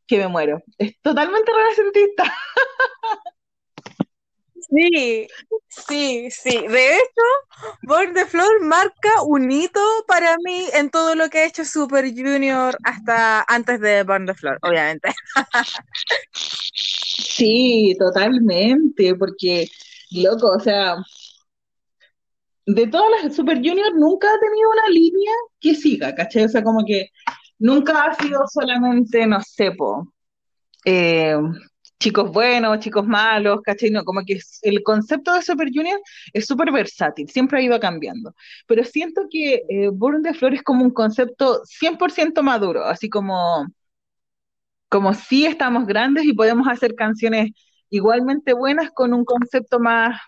que 0.07 0.18
me 0.18 0.29
muero. 0.29 0.62
Es 0.79 1.00
totalmente 1.02 1.52
renacentista. 1.52 2.24
Sí, 4.68 5.29
sí, 5.68 6.29
sí. 6.31 6.66
De 6.66 6.96
hecho, 6.96 7.22
Born 7.87 8.14
the 8.14 8.27
Floor 8.27 8.62
marca 8.62 9.22
un 9.25 9.49
hito 9.51 9.81
para 10.09 10.37
mí 10.44 10.66
en 10.75 10.90
todo 10.90 11.14
lo 11.14 11.31
que 11.31 11.38
ha 11.38 11.46
hecho 11.46 11.64
Super 11.64 12.05
Junior 12.12 12.77
hasta 12.83 13.44
antes 13.46 13.81
de 13.81 14.03
Born 14.03 14.27
the 14.27 14.35
Floor, 14.35 14.59
obviamente. 14.62 15.14
Sí, 17.37 17.94
totalmente, 17.99 19.14
porque, 19.14 19.68
loco, 20.11 20.53
o 20.57 20.61
sea, 20.61 20.96
de 22.64 22.87
todas 22.87 23.22
las 23.22 23.37
Super 23.37 23.59
Junior 23.59 23.94
nunca 23.94 24.27
ha 24.27 24.40
tenido 24.40 24.70
una 24.70 24.88
línea 24.88 25.33
que 25.61 25.75
siga, 25.75 26.14
¿cachai? 26.14 26.44
O 26.44 26.49
sea, 26.49 26.62
como 26.62 26.83
que 26.85 27.11
nunca 27.59 28.05
ha 28.05 28.14
sido 28.14 28.40
solamente, 28.51 29.27
no 29.27 29.40
sé, 29.42 29.70
eh, 30.87 31.37
chicos 31.98 32.30
buenos, 32.32 32.78
chicos 32.80 33.06
malos, 33.06 33.61
¿cachai? 33.62 33.90
No, 33.90 34.04
como 34.04 34.22
que 34.24 34.38
el 34.62 34.82
concepto 34.82 35.32
de 35.35 35.42
Super 35.42 35.68
Junior 35.74 36.00
es 36.32 36.46
súper 36.46 36.70
versátil, 36.72 37.28
siempre 37.30 37.59
ha 37.59 37.62
ido 37.62 37.80
cambiando. 37.80 38.35
Pero 38.66 38.85
siento 38.85 39.22
que 39.30 39.62
eh, 39.68 39.88
Burn 39.92 40.22
de 40.22 40.35
Flor 40.35 40.54
es 40.54 40.62
como 40.62 40.85
un 40.85 40.90
concepto 40.92 41.62
100% 41.64 42.42
maduro, 42.42 42.85
así 42.85 43.09
como, 43.09 43.66
como 44.88 45.14
si 45.14 45.46
estamos 45.46 45.87
grandes 45.87 46.24
y 46.24 46.32
podemos 46.32 46.68
hacer 46.68 46.94
canciones 46.94 47.50
igualmente 47.90 48.52
buenas 48.52 48.90
con 48.92 49.12
un 49.14 49.24
concepto 49.24 49.78
más, 49.80 50.20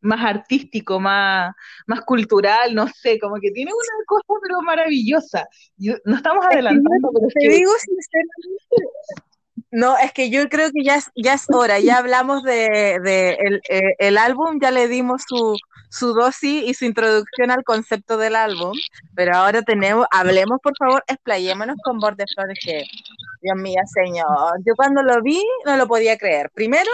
más 0.00 0.24
artístico, 0.24 1.00
más, 1.00 1.54
más 1.86 2.02
cultural, 2.02 2.74
no 2.74 2.88
sé, 2.88 3.18
como 3.20 3.36
que 3.40 3.50
tiene 3.52 3.72
una 3.72 4.04
cosa 4.06 4.26
pero 4.42 4.62
maravillosa. 4.62 5.46
Yo- 5.76 5.96
no 6.04 6.16
estamos 6.16 6.44
adelantando, 6.46 7.10
pero 7.14 7.28
es 7.28 7.34
te 7.34 7.40
que 7.40 7.48
digo 7.48 7.72
sinceramente, 7.84 8.76
no, 9.70 9.96
es 9.98 10.12
que 10.12 10.30
yo 10.30 10.48
creo 10.48 10.70
que 10.72 10.84
ya 10.84 10.96
es, 10.96 11.10
ya 11.14 11.34
es 11.34 11.44
hora, 11.48 11.78
ya 11.78 11.98
hablamos 11.98 12.42
de, 12.42 12.98
de 13.02 13.36
el, 13.40 13.60
eh, 13.68 13.94
el 13.98 14.18
álbum, 14.18 14.58
ya 14.60 14.70
le 14.70 14.88
dimos 14.88 15.22
su, 15.28 15.56
su 15.90 16.12
dosis 16.12 16.64
y 16.68 16.74
su 16.74 16.84
introducción 16.84 17.50
al 17.50 17.64
concepto 17.64 18.16
del 18.16 18.36
álbum, 18.36 18.72
pero 19.14 19.36
ahora 19.36 19.62
tenemos, 19.62 20.06
hablemos 20.10 20.58
por 20.62 20.76
favor, 20.76 21.04
explayémonos 21.06 21.76
con 21.84 21.98
Born 21.98 22.16
the 22.16 22.24
Floor, 22.34 22.52
que 22.60 22.84
Dios 23.42 23.56
mío, 23.56 23.80
señor, 23.94 24.60
yo 24.66 24.74
cuando 24.76 25.02
lo 25.02 25.22
vi 25.22 25.42
no 25.64 25.76
lo 25.76 25.86
podía 25.86 26.18
creer. 26.18 26.50
Primero, 26.52 26.90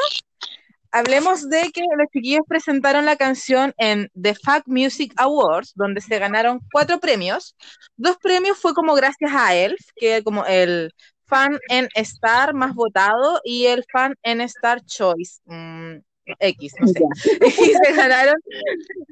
hablemos 0.93 1.49
de 1.49 1.71
que 1.73 1.83
los 1.83 2.09
chiquillos 2.13 2.45
presentaron 2.49 3.05
la 3.05 3.17
canción 3.17 3.75
en 3.79 4.11
The 4.21 4.35
Fact 4.35 4.67
Music 4.67 5.13
Awards, 5.17 5.73
donde 5.75 6.01
se 6.01 6.19
ganaron 6.19 6.61
cuatro 6.73 7.01
premios. 7.01 7.57
Dos 7.97 8.17
premios 8.19 8.59
fue 8.59 8.75
como 8.75 8.95
gracias 8.95 9.33
a 9.35 9.55
Elf, 9.55 9.81
que 9.97 10.23
como 10.23 10.45
el 10.47 10.93
fan 11.27 11.59
en 11.69 11.89
Star 11.95 12.55
más 12.55 12.75
votado 12.75 13.41
y 13.45 13.67
el 13.67 13.85
fan 13.93 14.15
en 14.23 14.41
Star 14.41 14.85
Choice. 14.85 15.41
mm, 15.45 15.97
X, 16.39 16.75
no 16.81 16.89
sé. 16.89 17.01
Y 17.45 17.73
se 17.73 17.93
ganaron 17.93 18.35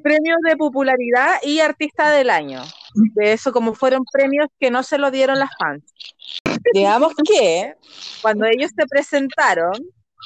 premios 0.02 0.38
de 0.44 0.56
popularidad 0.56 1.36
y 1.42 1.60
artista 1.60 2.10
del 2.10 2.30
año. 2.30 2.62
De 3.14 3.32
eso, 3.32 3.52
como 3.52 3.74
fueron 3.74 4.04
premios 4.12 4.48
que 4.58 4.70
no 4.70 4.82
se 4.82 4.98
lo 4.98 5.10
dieron 5.10 5.38
las 5.38 5.50
fans. 5.58 5.84
Digamos 6.72 7.12
que 7.28 7.74
cuando 8.22 8.46
ellos 8.46 8.70
se 8.76 8.86
presentaron, 8.86 9.72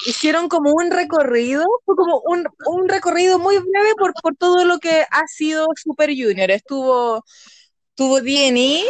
hicieron 0.07 0.49
como 0.49 0.73
un 0.73 0.91
recorrido, 0.91 1.65
fue 1.85 1.97
como 1.97 2.21
un, 2.25 2.47
un 2.67 2.89
recorrido 2.89 3.39
muy 3.39 3.59
breve 3.59 3.95
por, 3.99 4.13
por 4.23 4.37
todo 4.37 4.65
lo 4.65 4.79
que 4.79 5.03
ha 5.11 5.27
sido 5.27 5.67
Super 5.77 6.11
Junior. 6.11 6.51
Estuvo, 6.51 7.25
tuvo 7.99 8.21
D&E, 8.21 8.85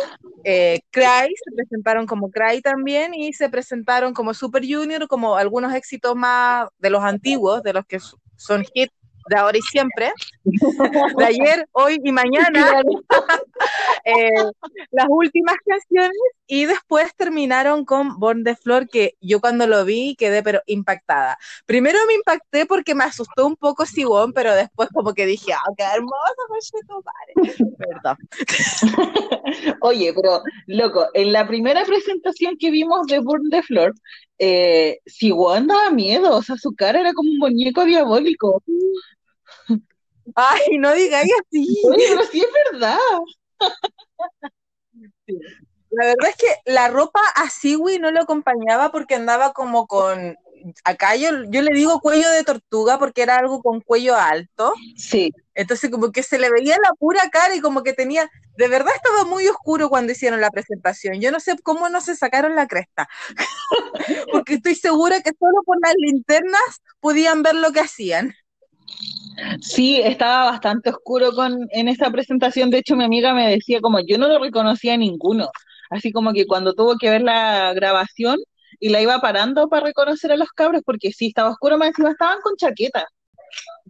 eh, 0.45 0.81
Cry, 0.91 1.35
se 1.35 1.57
presentaron 1.57 2.07
como 2.07 2.31
Cry 2.31 2.61
también 2.61 3.15
y 3.15 3.33
se 3.33 3.49
presentaron 3.49 4.13
como 4.13 4.35
Super 4.35 4.63
Junior, 4.63 5.09
como 5.09 5.35
algunos 5.35 5.73
éxitos 5.73 6.15
más 6.15 6.69
de 6.79 6.91
los 6.91 7.03
antiguos, 7.03 7.63
de 7.63 7.73
los 7.73 7.87
que 7.87 8.01
son 8.37 8.67
hits 8.75 8.93
de 9.31 9.37
ahora 9.39 9.57
y 9.57 9.63
siempre, 9.63 10.13
de 10.45 11.25
ayer, 11.25 11.67
hoy 11.73 11.99
y 12.05 12.13
mañana, 12.13 12.83
eh, 14.05 14.31
las 14.91 15.07
últimas 15.09 15.57
canciones 15.65 16.17
y 16.47 16.67
después 16.67 17.15
terminaron 17.17 17.85
con 17.85 18.19
Born 18.19 18.45
de 18.45 18.57
Flor 18.57 18.89
que 18.89 19.15
yo 19.21 19.41
cuando 19.41 19.67
lo 19.67 19.85
vi 19.85 20.17
quedé 20.17 20.43
pero 20.43 20.61
impactada. 20.67 21.39
Primero 21.67 21.99
me 22.07 22.15
impacté 22.15 22.67
porque 22.67 22.95
me 22.95 23.05
asustó 23.05 23.47
un 23.47 23.57
poco 23.57 23.87
Sigón, 23.87 24.33
pero 24.33 24.55
después 24.55 24.89
como 24.95 25.13
que 25.15 25.27
dije, 25.27 25.53
ah, 25.53 25.73
qué 25.77 25.85
hermoso, 25.85 26.15
Perdón. 27.79 28.17
Oye, 29.83 30.13
pero 30.15 30.43
loco, 30.67 31.07
en 31.15 31.33
la 31.33 31.47
primera 31.47 31.85
presentación 31.85 32.57
que 32.59 32.71
vimos 32.71 33.07
de 33.07 33.19
Burn 33.21 33.49
the 33.51 33.63
Floor, 33.63 33.95
eh, 34.39 34.99
Siwon 35.07 35.67
daba 35.67 35.91
miedo, 35.91 36.37
o 36.37 36.43
sea, 36.43 36.57
su 36.57 36.75
cara 36.75 37.01
era 37.01 37.13
como 37.13 37.31
un 37.31 37.39
muñeco 37.39 37.85
diabólico. 37.85 38.63
Ay, 40.35 40.79
no 40.79 40.95
digáis 40.95 41.31
así. 41.41 41.67
Oye, 41.85 42.05
pero 42.11 42.23
sí 42.31 42.41
es 42.41 42.73
verdad. 42.73 42.99
Sí. 45.27 45.39
La 45.91 46.07
verdad 46.07 46.29
es 46.29 46.37
que 46.37 46.55
la 46.67 46.89
ropa 46.89 47.21
a 47.35 47.49
Siwi 47.49 47.99
no 47.99 48.11
lo 48.11 48.21
acompañaba 48.21 48.91
porque 48.91 49.15
andaba 49.15 49.53
como 49.53 49.87
con, 49.87 50.37
acá 50.85 51.17
yo, 51.17 51.31
yo 51.49 51.63
le 51.63 51.75
digo 51.75 52.01
cuello 52.01 52.29
de 52.31 52.45
tortuga 52.45 52.99
porque 52.99 53.23
era 53.23 53.39
algo 53.39 53.63
con 53.63 53.81
cuello 53.81 54.17
alto. 54.17 54.75
Sí. 54.97 55.33
Entonces 55.55 55.91
como 55.91 56.13
que 56.13 56.23
se 56.23 56.39
le 56.39 56.51
veía 56.51 56.77
la 56.83 56.93
pura 56.99 57.29
cara 57.31 57.55
y 57.55 57.61
como 57.61 57.83
que 57.83 57.93
tenía, 57.93 58.31
de 58.57 58.69
verdad 58.69 58.95
estaba 58.95 59.25
muy 59.25 59.49
oscuro 59.49 59.89
cuando 59.89 60.13
hicieron 60.13 60.41
la 60.41 60.51
presentación. 60.51 61.21
Yo 61.21 61.33
no 61.33 61.41
sé 61.41 61.57
cómo 61.63 61.89
no 61.89 62.01
se 62.01 62.17
sacaron 62.17 62.55
la 62.55 62.67
cresta. 62.67 63.09
porque 64.33 64.55
estoy 64.55 64.75
segura 64.75 65.21
que 65.21 65.31
solo 65.39 65.63
por 65.65 65.79
las 65.81 65.95
linternas 65.97 66.83
podían 67.01 67.43
ver 67.43 67.55
lo 67.55 67.73
que 67.73 67.81
hacían. 67.81 68.35
Sí, 69.61 70.01
estaba 70.01 70.51
bastante 70.51 70.91
oscuro 70.91 71.33
con, 71.33 71.69
en 71.71 71.89
esa 71.89 72.11
presentación. 72.11 72.71
De 72.71 72.79
hecho, 72.79 72.97
mi 72.97 73.05
amiga 73.05 73.35
me 73.35 73.49
decía 73.49 73.81
como 73.81 74.01
yo 74.01 74.19
no 74.19 74.29
lo 74.29 74.39
reconocía 74.39 74.95
a 74.95 74.97
ninguno. 74.97 75.49
Así 75.91 76.13
como 76.13 76.33
que 76.33 76.47
cuando 76.47 76.75
tuvo 76.75 76.97
que 76.99 77.11
ver 77.11 77.23
la 77.23 77.73
grabación 77.75 78.39
y 78.81 78.91
la 78.91 79.01
iba 79.01 79.21
parando 79.21 79.69
para 79.69 79.87
reconocer 79.87 80.33
a 80.33 80.37
los 80.37 80.51
cabros, 80.51 80.83
porque 80.85 81.13
sí, 81.13 81.29
estaba 81.29 81.51
oscuro, 81.51 81.79
más 81.79 81.89
encima 81.89 82.11
estaban 82.11 82.39
con 82.43 82.57
chaqueta. 82.57 83.07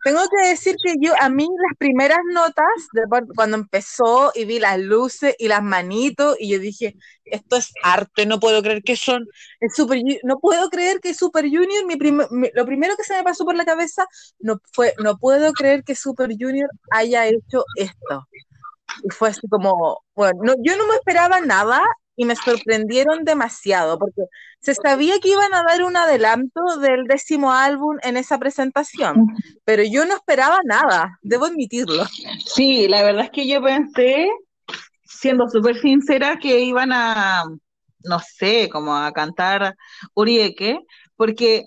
Tengo 0.05 0.21
que 0.29 0.49
decir 0.49 0.77
que 0.83 0.95
yo, 1.01 1.13
a 1.21 1.29
mí 1.29 1.47
las 1.69 1.77
primeras 1.79 2.19
notas, 2.33 2.67
de 2.93 3.03
cuando 3.35 3.57
empezó 3.57 4.33
y 4.35 4.45
vi 4.45 4.59
las 4.59 4.79
luces 4.79 5.35
y 5.39 5.49
las 5.49 5.63
manitos, 5.63 6.37
y 6.39 6.51
yo 6.51 6.59
dije, 6.59 6.97
esto 7.25 7.57
es 7.57 7.73
arte, 7.83 8.27
no 8.27 8.39
puedo 8.41 8.63
creer 8.63 8.83
que 8.83 8.97
son, 8.97 9.27
es 9.61 9.75
super, 9.75 10.01
no 10.25 10.39
puedo 10.39 10.69
creer 10.71 11.01
que 11.01 11.15
Super 11.15 11.45
Junior, 11.45 11.85
mi 11.87 11.97
lo 12.55 12.65
primero 12.67 12.97
que 12.97 13.05
se 13.05 13.15
me 13.15 13.25
pasó 13.25 13.45
por 13.45 13.57
la 13.57 13.65
cabeza, 13.65 14.07
no 14.39 14.61
fue, 14.73 14.95
no 15.03 15.19
puedo 15.19 15.53
creer 15.53 15.83
que 15.85 15.95
Super 15.95 16.31
Junior 16.39 16.71
haya 16.91 17.27
hecho 17.27 17.65
esto. 17.77 18.29
Y 19.03 19.11
fue 19.11 19.31
así 19.31 19.47
como, 19.49 20.03
bueno, 20.15 20.41
no, 20.43 20.55
yo 20.63 20.77
no 20.77 20.87
me 20.87 20.95
esperaba 20.95 21.41
nada 21.41 21.83
y 22.19 22.25
me 22.25 22.35
sorprendieron 22.35 23.25
demasiado, 23.25 23.97
porque 23.97 24.23
se 24.61 24.75
sabía 24.75 25.21
que 25.21 25.29
iban 25.29 25.55
a 25.55 25.63
dar 25.63 25.85
un 25.85 25.97
adelanto 25.97 26.61
del 26.81 27.05
décimo 27.05 27.53
álbum 27.53 27.97
en 28.03 28.17
esa 28.17 28.39
presentación, 28.39 29.25
pero 29.65 29.85
yo 29.85 30.05
no 30.05 30.15
esperaba 30.17 30.59
nada, 30.65 31.17
debo 31.23 31.47
admitirlo. 31.47 32.05
Sí, 32.45 32.89
la 32.89 33.05
verdad 33.05 33.27
es 33.27 33.31
que 33.31 33.47
yo 33.47 33.63
pensé, 33.63 34.29
siendo 35.05 35.49
súper 35.49 35.79
sincera, 35.79 36.41
que 36.41 36.59
iban 36.59 36.91
a, 36.93 37.45
no 38.03 38.19
sé, 38.19 38.69
como 38.69 38.97
a 38.97 39.13
cantar 39.13 39.77
Urieke, 40.15 40.81
porque 41.15 41.67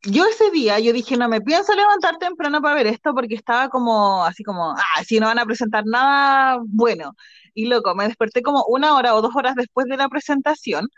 yo 0.00 0.24
ese 0.24 0.50
día, 0.50 0.78
yo 0.80 0.94
dije, 0.94 1.18
no 1.18 1.28
me 1.28 1.42
pienso 1.42 1.74
levantar 1.74 2.16
temprano 2.16 2.62
para 2.62 2.76
ver 2.76 2.86
esto 2.86 3.12
porque 3.12 3.34
estaba 3.34 3.68
como, 3.68 4.24
así 4.24 4.42
como, 4.42 4.70
ah, 4.70 5.04
si 5.04 5.20
no 5.20 5.26
van 5.26 5.40
a 5.40 5.44
presentar 5.44 5.84
nada 5.84 6.58
bueno. 6.64 7.14
Y 7.56 7.66
loco, 7.66 7.94
me 7.94 8.04
desperté 8.04 8.42
como 8.42 8.64
una 8.68 8.94
hora 8.94 9.14
o 9.14 9.22
dos 9.22 9.34
horas 9.34 9.54
después 9.56 9.86
de 9.86 9.96
la 9.96 10.08
presentación 10.08 10.88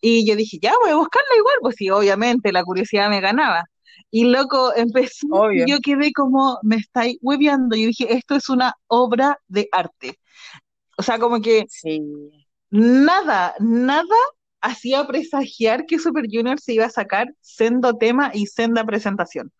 y 0.00 0.26
yo 0.26 0.34
dije, 0.36 0.58
ya 0.60 0.72
voy 0.82 0.90
a 0.90 0.96
buscarla 0.96 1.36
igual, 1.36 1.56
pues 1.60 1.76
sí, 1.76 1.90
obviamente 1.90 2.52
la 2.52 2.64
curiosidad 2.64 3.10
me 3.10 3.20
ganaba. 3.20 3.66
Y 4.10 4.24
loco, 4.24 4.74
empecé, 4.74 5.26
y 5.54 5.70
yo 5.70 5.78
quedé 5.80 6.12
como, 6.12 6.58
me 6.62 6.76
estáis 6.76 7.18
hueveando. 7.20 7.76
Yo 7.76 7.86
dije, 7.86 8.12
esto 8.14 8.34
es 8.34 8.48
una 8.48 8.74
obra 8.88 9.38
de 9.46 9.68
arte. 9.70 10.18
O 10.96 11.02
sea, 11.02 11.18
como 11.18 11.40
que 11.40 11.66
sí. 11.68 12.02
nada, 12.70 13.54
nada 13.60 14.16
hacía 14.60 15.06
presagiar 15.06 15.86
que 15.86 15.98
Super 15.98 16.24
Junior 16.30 16.58
se 16.58 16.74
iba 16.74 16.86
a 16.86 16.90
sacar 16.90 17.28
sendo 17.40 17.96
tema 17.96 18.30
y 18.34 18.46
senda 18.46 18.84
presentación. 18.84 19.52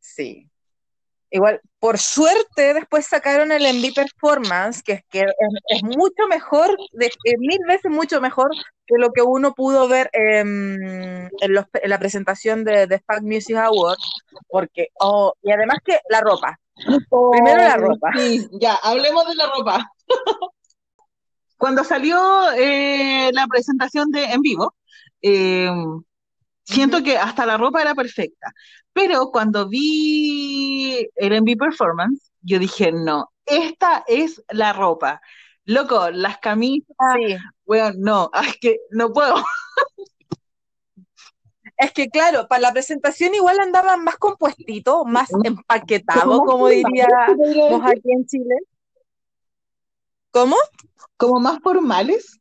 Sí. 0.00 0.50
Igual, 1.30 1.60
por 1.80 1.98
suerte, 1.98 2.74
después 2.74 3.06
sacaron 3.06 3.50
el 3.50 3.66
MV 3.66 3.94
Performance, 3.94 4.82
que, 4.82 5.04
que 5.10 5.26
es, 5.68 5.82
mucho 5.82 6.28
mejor, 6.28 6.76
de, 6.92 7.10
mil 7.38 7.58
veces 7.66 7.90
mucho 7.90 8.20
mejor 8.20 8.50
que 8.86 8.94
lo 8.96 9.12
que 9.12 9.22
uno 9.22 9.52
pudo 9.52 9.88
ver 9.88 10.08
en, 10.12 11.28
la 11.84 11.98
presentación 11.98 12.64
de, 12.64 12.86
de 12.86 12.96
Spark 12.98 13.22
Music 13.22 13.56
Awards, 13.56 14.02
porque, 14.48 14.88
oh, 15.00 15.34
y 15.42 15.50
además 15.50 15.78
que 15.84 15.98
la 16.08 16.20
ropa. 16.20 16.58
Primero 17.32 17.62
la 17.62 17.76
ropa. 17.76 18.10
Sí, 18.16 18.46
ya, 18.60 18.74
hablemos 18.76 19.26
de 19.26 19.34
la 19.34 19.46
ropa. 19.46 19.92
Cuando 21.56 21.84
salió 21.84 22.52
eh, 22.52 23.30
la 23.32 23.46
presentación 23.46 24.10
de 24.10 24.24
en 24.24 24.42
vivo, 24.42 24.74
eh, 25.22 25.70
siento 26.66 27.02
que 27.02 27.16
hasta 27.16 27.46
la 27.46 27.56
ropa 27.56 27.80
era 27.80 27.94
perfecta. 27.94 28.52
Pero 28.92 29.30
cuando 29.30 29.68
vi 29.68 31.08
el 31.14 31.42
MV 31.42 31.56
Performance, 31.56 32.30
yo 32.42 32.58
dije, 32.58 32.92
no, 32.92 33.30
esta 33.44 34.04
es 34.06 34.42
la 34.50 34.72
ropa. 34.72 35.20
Loco, 35.64 36.10
las 36.10 36.38
camisas, 36.38 36.96
bueno, 37.64 37.92
no, 37.96 38.30
es 38.48 38.56
que 38.58 38.78
no 38.90 39.12
puedo. 39.12 39.36
Es 41.76 41.92
que 41.92 42.08
claro, 42.08 42.48
para 42.48 42.62
la 42.62 42.72
presentación 42.72 43.34
igual 43.34 43.60
andaban 43.60 44.02
más 44.02 44.16
compuestito, 44.16 45.04
más 45.04 45.28
empaquetado, 45.44 46.38
como 46.40 46.68
diríamos 46.68 47.82
aquí 47.84 48.12
en 48.12 48.26
Chile. 48.26 48.56
¿Cómo? 50.30 50.56
¿Como 51.16 51.40
más 51.40 51.60
formales? 51.60 52.40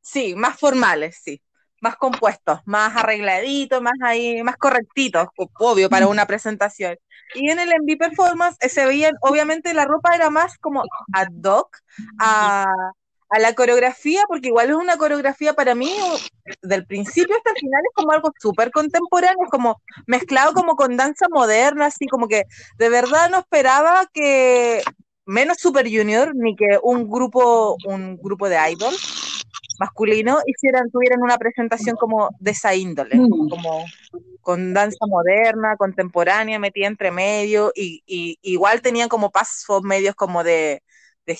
Sí, 0.00 0.34
más 0.34 0.58
formales, 0.58 1.20
sí 1.22 1.40
más 1.80 1.96
compuestos, 1.96 2.60
más 2.66 2.96
arregladitos, 2.96 3.82
más 3.82 3.94
ahí, 4.02 4.42
más 4.42 4.56
correctitos, 4.56 5.28
obvio, 5.58 5.88
para 5.88 6.06
una 6.08 6.26
presentación. 6.26 6.96
Y 7.34 7.50
en 7.50 7.58
el 7.58 7.68
MV 7.68 7.98
Performance 7.98 8.56
eh, 8.60 8.68
se 8.68 8.84
veían, 8.84 9.14
obviamente 9.22 9.72
la 9.74 9.84
ropa 9.84 10.14
era 10.14 10.30
más 10.30 10.58
como 10.58 10.82
ad 11.12 11.28
hoc 11.44 11.76
a, 12.18 12.66
a 13.30 13.38
la 13.38 13.54
coreografía, 13.54 14.22
porque 14.28 14.48
igual 14.48 14.70
es 14.70 14.76
una 14.76 14.96
coreografía 14.96 15.54
para 15.54 15.74
mí, 15.74 15.94
del 16.62 16.84
principio 16.86 17.36
hasta 17.36 17.50
el 17.50 17.56
final 17.56 17.80
es 17.88 17.94
como 17.94 18.12
algo 18.12 18.32
súper 18.38 18.70
contemporáneo, 18.72 19.44
es 19.44 19.50
como 19.50 19.80
mezclado 20.06 20.52
como 20.52 20.74
con 20.74 20.96
danza 20.96 21.26
moderna, 21.30 21.86
así 21.86 22.06
como 22.06 22.26
que 22.26 22.44
de 22.78 22.88
verdad 22.88 23.30
no 23.30 23.38
esperaba 23.38 24.06
que 24.12 24.82
menos 25.26 25.58
Super 25.58 25.86
Junior, 25.86 26.32
ni 26.34 26.56
que 26.56 26.78
un 26.82 27.08
grupo, 27.08 27.76
un 27.86 28.16
grupo 28.16 28.48
de 28.48 28.58
idols 28.72 29.29
masculino 29.80 30.38
hicieran, 30.46 30.90
tuvieran 30.90 31.22
una 31.22 31.38
presentación 31.38 31.96
como 31.96 32.28
de 32.38 32.50
esa 32.50 32.74
índole, 32.74 33.16
mm. 33.16 33.48
como 33.48 33.84
con 34.42 34.74
danza 34.74 35.06
moderna, 35.06 35.76
contemporánea, 35.76 36.58
metida 36.58 36.86
entre 36.86 37.10
medio, 37.10 37.72
y, 37.74 38.02
igual 38.42 38.82
tenían 38.82 39.08
como 39.08 39.30
pasos 39.30 39.82
medios 39.82 40.14
como 40.14 40.44
de, 40.44 40.82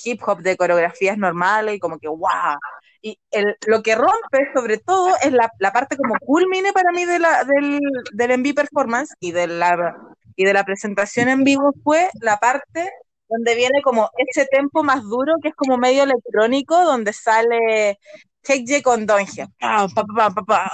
hip 0.05 0.23
hop, 0.27 0.41
de 0.41 0.57
coreografías 0.57 1.19
normales, 1.19 1.75
y 1.75 1.79
como 1.79 1.99
que 1.99 2.09
wow. 2.09 2.57
Y 3.03 3.19
el, 3.31 3.57
lo 3.67 3.83
que 3.83 3.95
rompe 3.95 4.49
sobre 4.55 4.79
todo 4.79 5.15
es 5.23 5.33
la, 5.33 5.73
parte 5.73 5.97
como 5.99 6.15
culmine 6.21 6.73
para 6.73 6.93
mí 6.93 7.05
de 7.05 7.19
la, 7.19 7.45
del, 7.45 7.79
del 8.13 8.39
MV 8.39 8.55
performance 8.55 9.15
y 9.21 9.33
de 9.33 9.47
la 9.49 9.97
y 10.37 10.45
de 10.45 10.55
la 10.55 10.65
presentación 10.65 11.29
en 11.29 11.45
vivo 11.45 11.75
fue 11.85 12.09
la 12.15 12.39
parte 12.39 12.91
donde 13.31 13.55
viene 13.55 13.81
como 13.83 14.11
ese 14.17 14.47
tempo 14.47 14.83
más 14.83 15.03
duro 15.03 15.35
que 15.43 15.49
es 15.49 15.55
como 15.55 15.77
medio 15.77 16.03
electrónico, 16.03 16.83
donde 16.83 17.13
sale 17.13 17.99
J 18.47 18.83
con 18.83 19.07
Donge. 19.07 19.47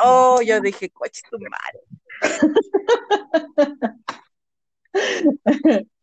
Oh, 0.05 0.41
yo 0.43 0.61
dije, 0.61 0.91
coche 0.91 1.23
tu 1.31 1.39
madre. 1.39 1.81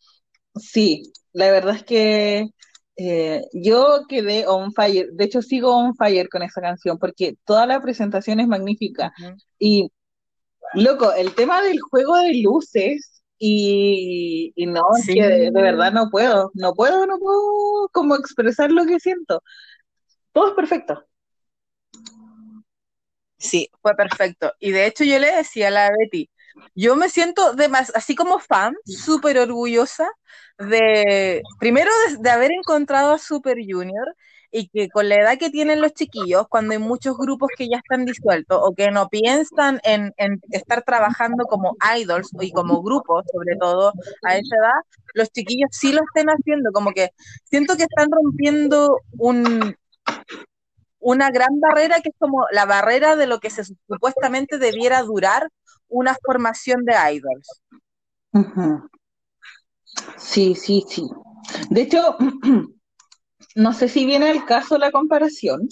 Sí, 0.55 1.11
la 1.31 1.51
verdad 1.51 1.75
es 1.75 1.83
que 1.83 2.45
eh, 2.95 3.41
yo 3.53 4.05
quedé 4.07 4.45
on 4.47 4.73
fire. 4.73 5.09
De 5.13 5.25
hecho, 5.25 5.41
sigo 5.41 5.75
on 5.75 5.95
fire 5.95 6.29
con 6.29 6.43
esa 6.43 6.61
canción 6.61 6.99
porque 6.99 7.35
toda 7.45 7.65
la 7.65 7.81
presentación 7.81 8.39
es 8.39 8.47
magnífica. 8.47 9.11
Y, 9.57 9.91
loco, 10.75 11.11
el 11.13 11.33
tema 11.35 11.61
del 11.63 11.79
juego 11.81 12.17
de 12.17 12.35
luces 12.41 13.23
y, 13.39 14.53
no, 14.67 14.83
es 14.97 15.07
que 15.07 15.21
de, 15.21 15.51
verdad 15.51 15.91
no 15.91 16.09
puedo, 16.09 16.51
no 16.53 16.73
puedo, 16.73 17.05
no 17.05 17.17
puedo 17.19 17.89
como 17.91 18.15
expresar 18.15 18.71
lo 18.71 18.85
que 18.85 18.99
siento. 18.99 19.41
Todo 20.31 20.49
es 20.49 20.53
perfecto. 20.53 21.03
Sí, 23.43 23.69
fue 23.81 23.93
perfecto. 23.95 24.53
Y 24.59 24.71
de 24.71 24.85
hecho 24.87 25.03
yo 25.03 25.19
le 25.19 25.31
decía 25.31 25.67
a 25.67 25.71
la 25.71 25.91
Betty, 25.91 26.29
yo 26.75 26.95
me 26.95 27.09
siento 27.09 27.53
de 27.53 27.67
más, 27.67 27.91
así 27.93 28.15
como 28.15 28.39
fan, 28.39 28.73
súper 28.85 29.37
orgullosa 29.37 30.09
de, 30.57 31.41
primero 31.59 31.91
de, 32.19 32.29
haber 32.29 32.51
encontrado 32.51 33.13
a 33.13 33.17
Super 33.17 33.57
Junior 33.57 34.15
y 34.49 34.69
que 34.69 34.87
con 34.89 35.09
la 35.09 35.15
edad 35.15 35.37
que 35.37 35.49
tienen 35.49 35.81
los 35.81 35.93
chiquillos, 35.93 36.47
cuando 36.47 36.73
hay 36.73 36.79
muchos 36.79 37.17
grupos 37.17 37.49
que 37.57 37.67
ya 37.67 37.77
están 37.77 38.05
disueltos 38.05 38.59
o 38.61 38.73
que 38.75 38.91
no 38.91 39.09
piensan 39.09 39.81
en, 39.83 40.13
en 40.17 40.39
estar 40.51 40.83
trabajando 40.83 41.45
como 41.45 41.75
idols 41.97 42.29
y 42.39 42.51
como 42.51 42.81
grupos, 42.81 43.25
sobre 43.33 43.57
todo 43.57 43.91
a 44.23 44.37
esa 44.37 44.55
edad, 44.55 44.81
los 45.15 45.31
chiquillos 45.31 45.69
sí 45.73 45.91
lo 45.91 46.01
estén 46.03 46.29
haciendo, 46.29 46.71
como 46.71 46.91
que 46.91 47.09
siento 47.43 47.75
que 47.75 47.83
están 47.83 48.09
rompiendo 48.11 49.01
un, 49.17 49.75
una 51.03 51.29
gran 51.29 51.59
barrera 51.59 51.99
que 52.01 52.09
es 52.09 52.15
como 52.17 52.45
la 52.51 52.65
barrera 52.65 53.15
de 53.15 53.27
lo 53.27 53.39
que 53.39 53.49
se 53.49 53.63
supuestamente 53.65 54.57
debiera 54.57 55.01
durar 55.03 55.49
una 55.89 56.15
formación 56.25 56.85
de 56.85 56.93
idols. 57.13 57.61
Sí, 60.17 60.55
sí, 60.55 60.83
sí. 60.87 61.07
De 61.69 61.81
hecho, 61.81 62.17
no 63.55 63.73
sé 63.73 63.89
si 63.89 64.05
viene 64.05 64.31
el 64.31 64.45
caso 64.45 64.77
la 64.77 64.91
comparación, 64.91 65.67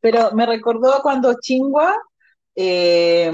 pero 0.00 0.30
me 0.32 0.46
recordó 0.46 1.00
cuando 1.02 1.34
Chingua 1.40 1.96
eh, 2.54 3.32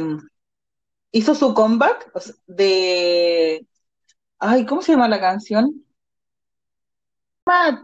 hizo 1.12 1.34
su 1.34 1.54
comeback 1.54 2.10
de... 2.46 3.66
Ay, 4.38 4.66
¿cómo 4.66 4.82
se 4.82 4.92
llama 4.92 5.08
la 5.08 5.20
canción? 5.20 5.84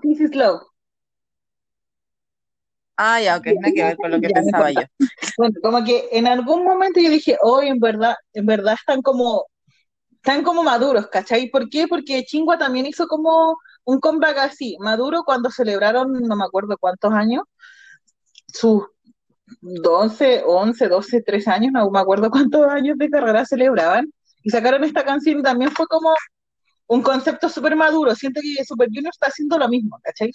This 0.03 0.21
is 0.21 0.35
Love. 0.35 0.70
Ah, 3.03 3.19
ya, 3.19 3.39
ok, 3.39 3.47
nada 3.59 3.73
que 3.75 3.83
ver 3.83 3.97
con 3.97 4.11
lo 4.11 4.21
que 4.21 4.29
pensaba 4.35 4.71
yo. 4.71 4.83
Bueno, 5.39 5.55
como 5.63 5.83
que 5.83 6.11
en 6.13 6.27
algún 6.27 6.65
momento 6.65 7.01
yo 7.01 7.09
dije, 7.09 7.39
hoy 7.43 7.69
en 7.69 7.81
verdad, 7.81 8.15
en 8.35 8.45
verdad 8.45 8.75
están 8.79 9.01
como 9.01 9.47
están 10.17 10.43
como 10.43 10.63
maduros, 10.63 11.07
¿cachai? 11.07 11.49
¿Por 11.49 11.71
qué? 11.71 11.89
Porque 11.89 12.25
Chingua 12.27 12.59
también 12.59 12.85
hizo 12.85 13.07
como 13.09 13.57
un 13.85 14.01
comeback 14.01 14.37
así, 14.37 14.77
maduro 14.81 15.23
cuando 15.25 15.51
celebraron, 15.51 16.13
no 16.13 16.37
me 16.37 16.45
acuerdo 16.45 16.77
cuántos 16.79 17.11
años, 17.15 17.45
sus 18.49 18.83
12, 19.63 20.43
11, 20.47 20.89
12, 20.89 21.23
13 21.23 21.51
años, 21.51 21.73
no 21.73 21.91
me 21.91 22.01
acuerdo 22.01 22.31
cuántos 22.31 22.67
años 22.69 22.99
de 22.99 23.09
carrera 23.09 23.47
celebraban, 23.47 24.13
y 24.43 24.51
sacaron 24.51 24.85
esta 24.85 25.05
canción 25.07 25.39
y 25.39 25.43
también 25.43 25.71
fue 25.71 25.87
como 25.87 26.11
un 26.89 27.03
concepto 27.03 27.49
súper 27.49 27.77
maduro. 27.77 28.15
Siento 28.15 28.43
que 28.43 28.63
Super 28.65 28.89
Junior 28.89 29.13
está 29.13 29.29
haciendo 29.29 29.57
lo 29.59 29.69
mismo, 29.71 29.99
¿cachai? 30.03 30.33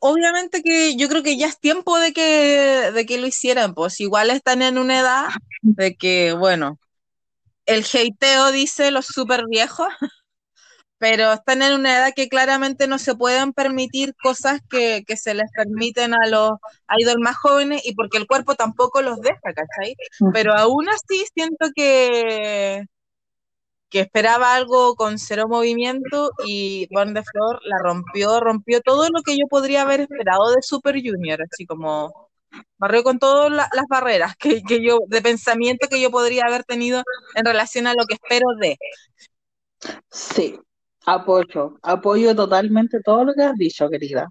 Obviamente 0.00 0.62
que 0.62 0.96
yo 0.96 1.08
creo 1.08 1.22
que 1.24 1.36
ya 1.36 1.48
es 1.48 1.58
tiempo 1.58 1.98
de 1.98 2.12
que, 2.12 2.92
de 2.94 3.06
que 3.06 3.18
lo 3.18 3.26
hicieran, 3.26 3.74
pues 3.74 4.00
igual 4.00 4.30
están 4.30 4.62
en 4.62 4.78
una 4.78 5.00
edad 5.00 5.26
de 5.62 5.96
que, 5.96 6.34
bueno, 6.34 6.78
el 7.66 7.84
hateo 7.84 8.52
dice 8.52 8.92
los 8.92 9.06
súper 9.06 9.44
viejos, 9.48 9.88
pero 10.98 11.32
están 11.32 11.62
en 11.62 11.74
una 11.74 11.96
edad 11.98 12.12
que 12.14 12.28
claramente 12.28 12.86
no 12.86 12.98
se 12.98 13.16
pueden 13.16 13.52
permitir 13.52 14.14
cosas 14.22 14.60
que, 14.70 15.02
que 15.06 15.16
se 15.16 15.34
les 15.34 15.50
permiten 15.52 16.14
a 16.14 16.28
los 16.28 16.52
idols 16.98 17.20
más 17.20 17.36
jóvenes 17.36 17.82
y 17.84 17.94
porque 17.94 18.18
el 18.18 18.28
cuerpo 18.28 18.54
tampoco 18.54 19.02
los 19.02 19.20
deja, 19.20 19.52
¿cachai? 19.54 19.96
Pero 20.32 20.54
aún 20.54 20.88
así 20.88 21.24
siento 21.34 21.70
que, 21.74 22.84
que 23.92 24.00
esperaba 24.00 24.54
algo 24.54 24.94
con 24.94 25.18
cero 25.18 25.48
movimiento 25.48 26.30
y 26.46 26.88
Born 26.90 27.12
de 27.12 27.22
Flor 27.22 27.60
la 27.64 27.76
rompió, 27.78 28.40
rompió 28.40 28.80
todo 28.80 29.10
lo 29.10 29.20
que 29.22 29.36
yo 29.36 29.46
podría 29.50 29.82
haber 29.82 30.00
esperado 30.00 30.50
de 30.50 30.62
Super 30.62 30.94
Junior, 30.94 31.42
así 31.42 31.66
como 31.66 32.30
barrió 32.78 33.02
con 33.02 33.18
todas 33.18 33.52
las 33.52 33.86
barreras 33.90 34.34
que, 34.36 34.62
que, 34.62 34.82
yo, 34.82 35.00
de 35.08 35.20
pensamiento 35.20 35.88
que 35.90 36.00
yo 36.00 36.10
podría 36.10 36.44
haber 36.46 36.64
tenido 36.64 37.02
en 37.34 37.44
relación 37.44 37.86
a 37.86 37.92
lo 37.92 38.06
que 38.06 38.14
espero 38.14 38.46
de. 38.58 38.78
Sí, 40.10 40.58
apoyo, 41.04 41.78
apoyo 41.82 42.34
totalmente 42.34 43.02
todo 43.02 43.26
lo 43.26 43.34
que 43.34 43.42
has 43.42 43.56
dicho, 43.56 43.90
querida. 43.90 44.30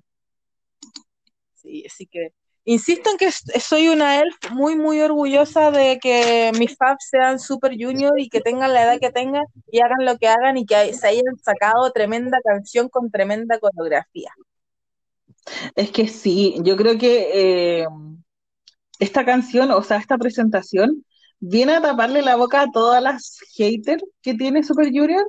Sí, 1.53 1.84
así 1.86 2.07
que 2.07 2.34
Insisto 2.64 3.09
en 3.09 3.18
que 3.18 3.32
soy 3.59 3.88
una 3.88 4.20
elf 4.20 4.36
muy, 4.51 4.76
muy 4.76 5.01
orgullosa 5.01 5.72
de 5.72 5.97
que 5.99 6.51
mis 6.59 6.76
fans 6.78 7.07
sean 7.09 7.39
super 7.39 7.72
junior 7.72 8.20
y 8.20 8.30
que 8.30 8.39
tengan 8.39 8.74
la 8.74 8.84
edad 8.84 8.99
que 8.99 9.09
tengan 9.09 9.43
y 9.72 9.80
hagan 9.80 10.05
lo 10.05 10.18
que 10.18 10.28
hagan 10.28 10.57
y 10.57 10.66
que 10.66 10.93
se 10.93 11.07
hayan 11.07 11.38
sacado 11.43 11.91
tremenda 11.91 12.38
canción 12.43 12.88
con 12.88 13.09
tremenda 13.09 13.59
coreografía. 13.59 14.32
Es 15.76 15.89
que 15.89 16.07
sí, 16.07 16.55
yo 16.64 16.78
creo 16.78 16.99
que 16.99 17.82
eh, 17.82 17.88
esta 18.99 19.26
canción, 19.26 19.72
o 19.72 19.82
sea, 19.82 19.97
esta 19.97 20.20
presentación, 20.20 21.03
viene 21.39 21.74
a 21.74 21.82
taparle 21.82 22.22
la 22.22 22.36
boca 22.36 22.62
a 22.62 22.72
todas 22.72 23.01
las 23.01 23.39
haters 23.57 24.03
que 24.22 24.36
tiene 24.36 24.64
Super 24.64 24.88
Junior. 24.88 25.26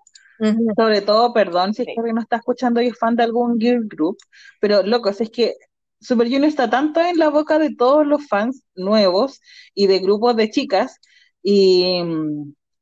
Sobre 0.76 1.02
todo, 1.02 1.32
perdón 1.32 1.72
si 1.72 1.82
es 1.82 1.88
que 1.88 2.12
no 2.12 2.20
está 2.20 2.36
escuchando 2.36 2.82
y 2.82 2.88
es 2.88 2.98
fan 2.98 3.14
de 3.14 3.22
algún 3.22 3.60
girl 3.60 3.86
group, 3.86 4.18
pero 4.60 4.82
locos, 4.82 5.20
es 5.20 5.30
que 5.30 5.54
Super 6.02 6.26
Junior 6.26 6.44
está 6.44 6.68
tanto 6.68 7.00
en 7.00 7.18
la 7.18 7.30
boca 7.30 7.58
de 7.58 7.74
todos 7.74 8.06
los 8.06 8.26
fans 8.26 8.64
nuevos 8.74 9.40
y 9.74 9.86
de 9.86 10.00
grupos 10.00 10.36
de 10.36 10.50
chicas 10.50 10.98
y 11.42 12.02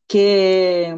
que, 0.07 0.97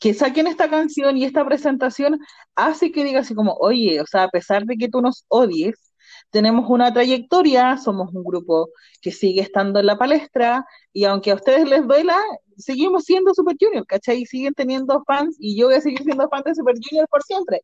que 0.00 0.14
saquen 0.14 0.46
esta 0.46 0.68
canción 0.68 1.16
y 1.16 1.24
esta 1.24 1.44
presentación 1.46 2.18
hace 2.56 2.90
que 2.92 3.04
diga 3.04 3.20
así 3.20 3.34
como, 3.34 3.54
oye, 3.54 4.00
o 4.00 4.06
sea, 4.06 4.24
a 4.24 4.28
pesar 4.30 4.64
de 4.64 4.76
que 4.76 4.88
tú 4.88 5.00
nos 5.00 5.24
odies, 5.28 5.92
tenemos 6.30 6.68
una 6.68 6.92
trayectoria, 6.92 7.76
somos 7.76 8.12
un 8.14 8.24
grupo 8.24 8.70
que 9.00 9.12
sigue 9.12 9.42
estando 9.42 9.80
en 9.80 9.86
la 9.86 9.98
palestra 9.98 10.64
y 10.92 11.04
aunque 11.04 11.30
a 11.30 11.34
ustedes 11.34 11.68
les 11.68 11.86
duela, 11.86 12.18
seguimos 12.56 13.04
siendo 13.04 13.34
Super 13.34 13.56
Junior, 13.60 13.86
¿cachai? 13.86 14.24
Siguen 14.26 14.54
teniendo 14.54 15.02
fans 15.06 15.36
y 15.38 15.56
yo 15.58 15.66
voy 15.66 15.76
a 15.76 15.80
seguir 15.80 16.02
siendo 16.02 16.28
fan 16.28 16.42
de 16.44 16.54
Super 16.54 16.74
Junior 16.82 17.08
por 17.08 17.22
siempre. 17.22 17.62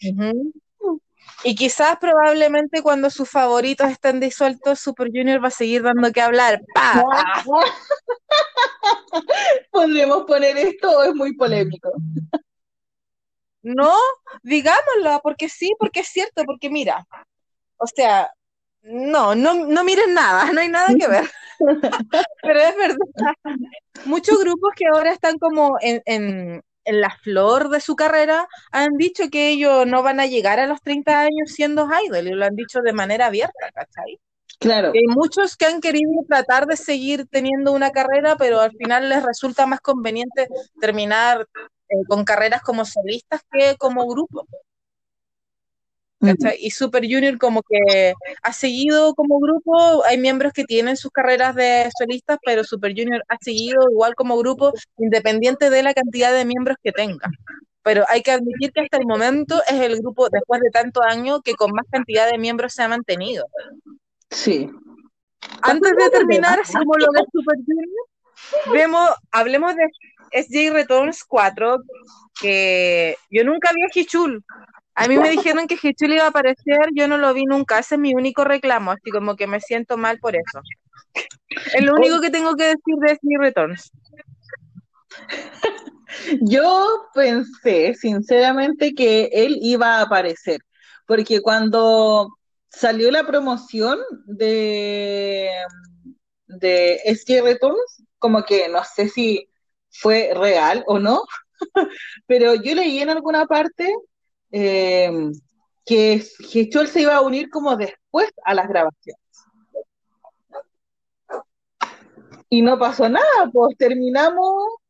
Y 1.42 1.54
quizás 1.54 1.96
probablemente 1.98 2.82
cuando 2.82 3.08
sus 3.08 3.30
favoritos 3.30 3.90
estén 3.90 4.20
disueltos, 4.20 4.80
Super 4.80 5.08
Junior 5.08 5.42
va 5.42 5.48
a 5.48 5.52
seguir 5.52 5.82
dando 5.82 6.12
que 6.12 6.20
hablar. 6.20 6.60
¡Pah! 6.74 7.02
¿Podríamos 9.70 10.24
poner 10.24 10.58
esto 10.58 10.98
o 10.98 11.02
es 11.02 11.14
muy 11.14 11.34
polémico? 11.34 11.90
No, 13.62 13.94
digámoslo, 14.42 15.20
porque 15.22 15.48
sí, 15.48 15.74
porque 15.78 16.00
es 16.00 16.08
cierto, 16.08 16.44
porque 16.44 16.70
mira, 16.70 17.06
o 17.76 17.86
sea, 17.86 18.30
no, 18.82 19.34
no, 19.34 19.54
no 19.54 19.84
miren 19.84 20.14
nada, 20.14 20.50
no 20.52 20.60
hay 20.60 20.68
nada 20.68 20.88
que 20.98 21.08
ver. 21.08 21.30
Pero 22.42 22.60
es 22.60 22.76
verdad. 22.76 23.34
Muchos 24.04 24.38
grupos 24.40 24.72
que 24.76 24.86
ahora 24.86 25.12
están 25.12 25.38
como 25.38 25.76
en, 25.80 26.02
en 26.06 26.62
la 26.84 27.10
flor 27.10 27.68
de 27.68 27.80
su 27.80 27.96
carrera, 27.96 28.46
han 28.72 28.96
dicho 28.96 29.24
que 29.30 29.50
ellos 29.50 29.86
no 29.86 30.02
van 30.02 30.20
a 30.20 30.26
llegar 30.26 30.58
a 30.58 30.66
los 30.66 30.80
30 30.82 31.20
años 31.20 31.50
siendo 31.52 31.88
idol, 32.04 32.26
y 32.26 32.30
lo 32.30 32.44
han 32.44 32.56
dicho 32.56 32.80
de 32.80 32.92
manera 32.92 33.26
abierta, 33.26 33.70
¿cachai? 33.74 34.18
Claro. 34.58 34.90
Y 34.94 34.98
hay 34.98 35.06
muchos 35.06 35.56
que 35.56 35.66
han 35.66 35.80
querido 35.80 36.10
tratar 36.28 36.66
de 36.66 36.76
seguir 36.76 37.26
teniendo 37.26 37.72
una 37.72 37.90
carrera, 37.90 38.36
pero 38.36 38.60
al 38.60 38.72
final 38.72 39.08
les 39.08 39.22
resulta 39.22 39.66
más 39.66 39.80
conveniente 39.80 40.48
terminar 40.80 41.46
eh, 41.88 41.94
con 42.08 42.24
carreras 42.24 42.62
como 42.62 42.84
solistas 42.84 43.40
que 43.50 43.76
como 43.78 44.06
grupo. 44.06 44.46
Y 46.58 46.70
Super 46.70 47.02
Junior 47.02 47.38
como 47.38 47.62
que 47.62 48.14
ha 48.42 48.52
seguido 48.52 49.14
como 49.14 49.40
grupo, 49.40 50.04
hay 50.04 50.18
miembros 50.18 50.52
que 50.52 50.64
tienen 50.64 50.96
sus 50.96 51.10
carreras 51.10 51.54
de 51.54 51.90
solistas, 51.98 52.38
pero 52.44 52.62
Super 52.62 52.92
Junior 52.92 53.22
ha 53.28 53.36
seguido 53.40 53.90
igual 53.90 54.14
como 54.14 54.36
grupo, 54.36 54.72
independiente 54.98 55.70
de 55.70 55.82
la 55.82 55.94
cantidad 55.94 56.32
de 56.32 56.44
miembros 56.44 56.76
que 56.82 56.92
tenga. 56.92 57.30
Pero 57.82 58.04
hay 58.08 58.22
que 58.22 58.32
admitir 58.32 58.70
que 58.72 58.82
hasta 58.82 58.98
el 58.98 59.06
momento 59.06 59.62
es 59.66 59.80
el 59.80 59.98
grupo, 60.00 60.28
después 60.28 60.60
de 60.60 60.70
tantos 60.70 61.02
años, 61.06 61.40
que 61.42 61.54
con 61.54 61.72
más 61.72 61.86
cantidad 61.90 62.30
de 62.30 62.36
miembros 62.36 62.74
se 62.74 62.82
ha 62.82 62.88
mantenido. 62.88 63.46
Sí. 64.30 64.68
Antes 65.62 65.92
de 65.96 66.10
terminar, 66.10 66.60
hacemos 66.60 66.96
lo 66.98 67.10
de 67.12 67.20
Super 67.32 67.56
Junior. 67.66 68.06
Vemos, 68.72 69.10
hablemos 69.30 69.74
de 69.74 69.88
SJ 70.42 70.70
Returns 70.72 71.24
4, 71.24 71.78
que 72.40 73.16
yo 73.30 73.44
nunca 73.44 73.70
vi 73.74 73.82
a 73.82 73.88
Hichul, 73.92 74.44
a 75.00 75.08
mí 75.08 75.16
me 75.16 75.30
dijeron 75.30 75.66
que 75.66 75.78
Hichul 75.82 76.12
iba 76.12 76.24
a 76.24 76.28
aparecer, 76.28 76.90
yo 76.94 77.08
no 77.08 77.16
lo 77.16 77.32
vi 77.32 77.46
nunca, 77.46 77.78
ese 77.78 77.94
es 77.94 78.00
mi 78.00 78.14
único 78.14 78.44
reclamo, 78.44 78.90
así 78.90 79.10
como 79.10 79.34
que 79.34 79.46
me 79.46 79.58
siento 79.58 79.96
mal 79.96 80.18
por 80.18 80.36
eso. 80.36 80.60
Es 81.74 81.82
lo 81.82 81.94
único 81.94 82.20
que 82.20 82.28
tengo 82.28 82.54
que 82.54 82.64
decir 82.64 82.96
de 83.00 83.18
mi 83.22 83.36
Returns. 83.38 83.90
Yo 86.42 87.06
pensé, 87.14 87.94
sinceramente, 87.94 88.94
que 88.94 89.30
él 89.32 89.58
iba 89.62 89.96
a 89.96 90.02
aparecer, 90.02 90.60
porque 91.06 91.40
cuando 91.40 92.36
salió 92.68 93.10
la 93.10 93.26
promoción 93.26 93.98
de, 94.26 95.50
de 96.46 97.00
SG 97.06 97.42
Returns, 97.42 98.04
como 98.18 98.44
que 98.44 98.68
no 98.68 98.84
sé 98.84 99.08
si 99.08 99.48
fue 99.88 100.32
real 100.34 100.84
o 100.86 100.98
no, 100.98 101.22
pero 102.26 102.54
yo 102.54 102.74
leí 102.74 103.00
en 103.00 103.10
alguna 103.10 103.46
parte 103.46 103.94
eh, 104.52 105.10
que 105.84 106.24
Gechol 106.48 106.88
se 106.88 107.02
iba 107.02 107.16
a 107.16 107.20
unir 107.20 107.50
como 107.50 107.76
después 107.76 108.30
a 108.44 108.54
las 108.54 108.68
grabaciones. 108.68 109.20
Y 112.48 112.62
no 112.62 112.78
pasó 112.78 113.08
nada, 113.08 113.50
pues 113.52 113.76
terminamos 113.76 114.80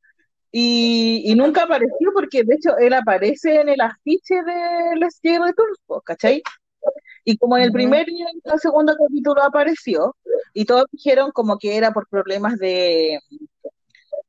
y, 0.52 1.32
nunca 1.36 1.62
apareció 1.62 2.12
porque 2.12 2.42
de 2.42 2.54
hecho 2.54 2.76
él 2.78 2.92
aparece 2.92 3.61
en 3.61 3.68
el 3.68 3.80
afiche 3.80 4.34
de 4.42 4.96
Les 4.98 5.20
de 5.22 5.52
Turbo, 5.54 6.00
¿cachai? 6.02 6.42
Y 7.24 7.36
como 7.36 7.56
en 7.56 7.64
el 7.64 7.72
primer 7.72 8.08
y 8.08 8.22
en 8.22 8.40
el 8.42 8.58
segundo 8.58 8.96
capítulo 8.96 9.42
apareció, 9.42 10.16
y 10.54 10.64
todos 10.64 10.86
dijeron 10.90 11.30
como 11.32 11.58
que 11.58 11.76
era 11.76 11.92
por 11.92 12.08
problemas 12.08 12.58
de, 12.58 13.20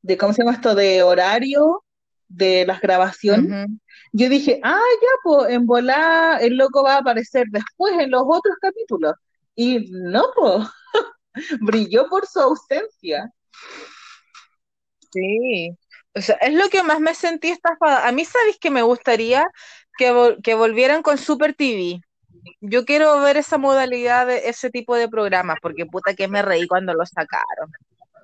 de 0.01 0.17
¿cómo 0.17 0.33
se 0.33 0.43
llama 0.43 0.55
esto? 0.55 0.75
De 0.75 1.01
horario 1.01 1.83
de 2.27 2.65
las 2.65 2.81
grabaciones. 2.81 3.67
Yo 4.13 4.29
dije, 4.29 4.59
ah, 4.63 4.79
ya, 5.01 5.07
pues 5.23 5.49
en 5.51 5.65
volar 5.65 6.41
el 6.41 6.57
loco 6.57 6.83
va 6.83 6.95
a 6.95 6.99
aparecer 6.99 7.47
después 7.49 7.93
en 7.97 8.11
los 8.11 8.23
otros 8.25 8.55
capítulos. 8.61 9.13
Y 9.55 9.89
no, 9.91 10.25
pues, 10.35 10.67
brilló 11.61 12.07
por 12.09 12.27
su 12.27 12.39
ausencia. 12.39 13.31
Sí, 15.13 15.77
o 16.13 16.21
sea, 16.21 16.35
es 16.41 16.53
lo 16.53 16.69
que 16.69 16.83
más 16.83 16.99
me 16.99 17.13
sentí 17.15 17.49
estafada. 17.49 18.07
A 18.07 18.11
mí, 18.11 18.25
¿sabéis 18.25 18.57
que 18.59 18.69
me 18.69 18.81
gustaría 18.81 19.47
que, 19.97 20.37
que 20.43 20.55
volvieran 20.55 21.03
con 21.03 21.17
Super 21.17 21.53
TV? 21.53 22.01
Yo 22.59 22.85
quiero 22.85 23.19
ver 23.21 23.37
esa 23.37 23.57
modalidad 23.57 24.27
de 24.27 24.49
ese 24.49 24.69
tipo 24.69 24.95
de 24.95 25.07
programas, 25.07 25.57
porque 25.61 25.85
puta 25.85 26.15
que 26.15 26.27
me 26.27 26.41
reí 26.41 26.67
cuando 26.67 26.93
lo 26.93 27.05
sacaron. 27.05 27.71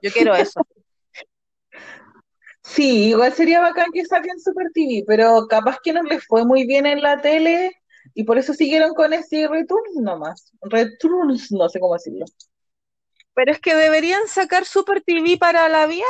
Yo 0.02 0.12
quiero 0.12 0.36
eso. 0.36 0.62
Sí, 2.68 3.10
igual 3.10 3.34
sería 3.34 3.62
bacán 3.62 3.92
que 3.94 4.06
saquen 4.06 4.40
Super 4.40 4.68
TV, 4.74 5.04
pero 5.08 5.48
capaz 5.48 5.78
que 5.84 5.94
no 5.94 6.04
les 6.04 6.26
fue 6.28 6.46
muy 6.46 6.66
bien 6.68 6.86
en 6.86 7.02
la 7.02 7.22
tele 7.22 7.72
y 8.14 8.24
por 8.26 8.38
eso 8.38 8.54
siguieron 8.54 8.94
con 8.94 9.14
ese 9.14 9.48
Returns 9.48 9.96
nomás. 9.96 10.52
Returns, 10.62 11.52
no 11.52 11.70
sé 11.70 11.80
cómo 11.80 11.94
decirlo. 11.94 12.26
Pero 13.34 13.52
es 13.52 13.60
que 13.60 13.74
deberían 13.76 14.28
sacar 14.28 14.66
Super 14.66 15.02
TV 15.02 15.38
para 15.38 15.70
la 15.70 15.88
vía. 15.88 16.06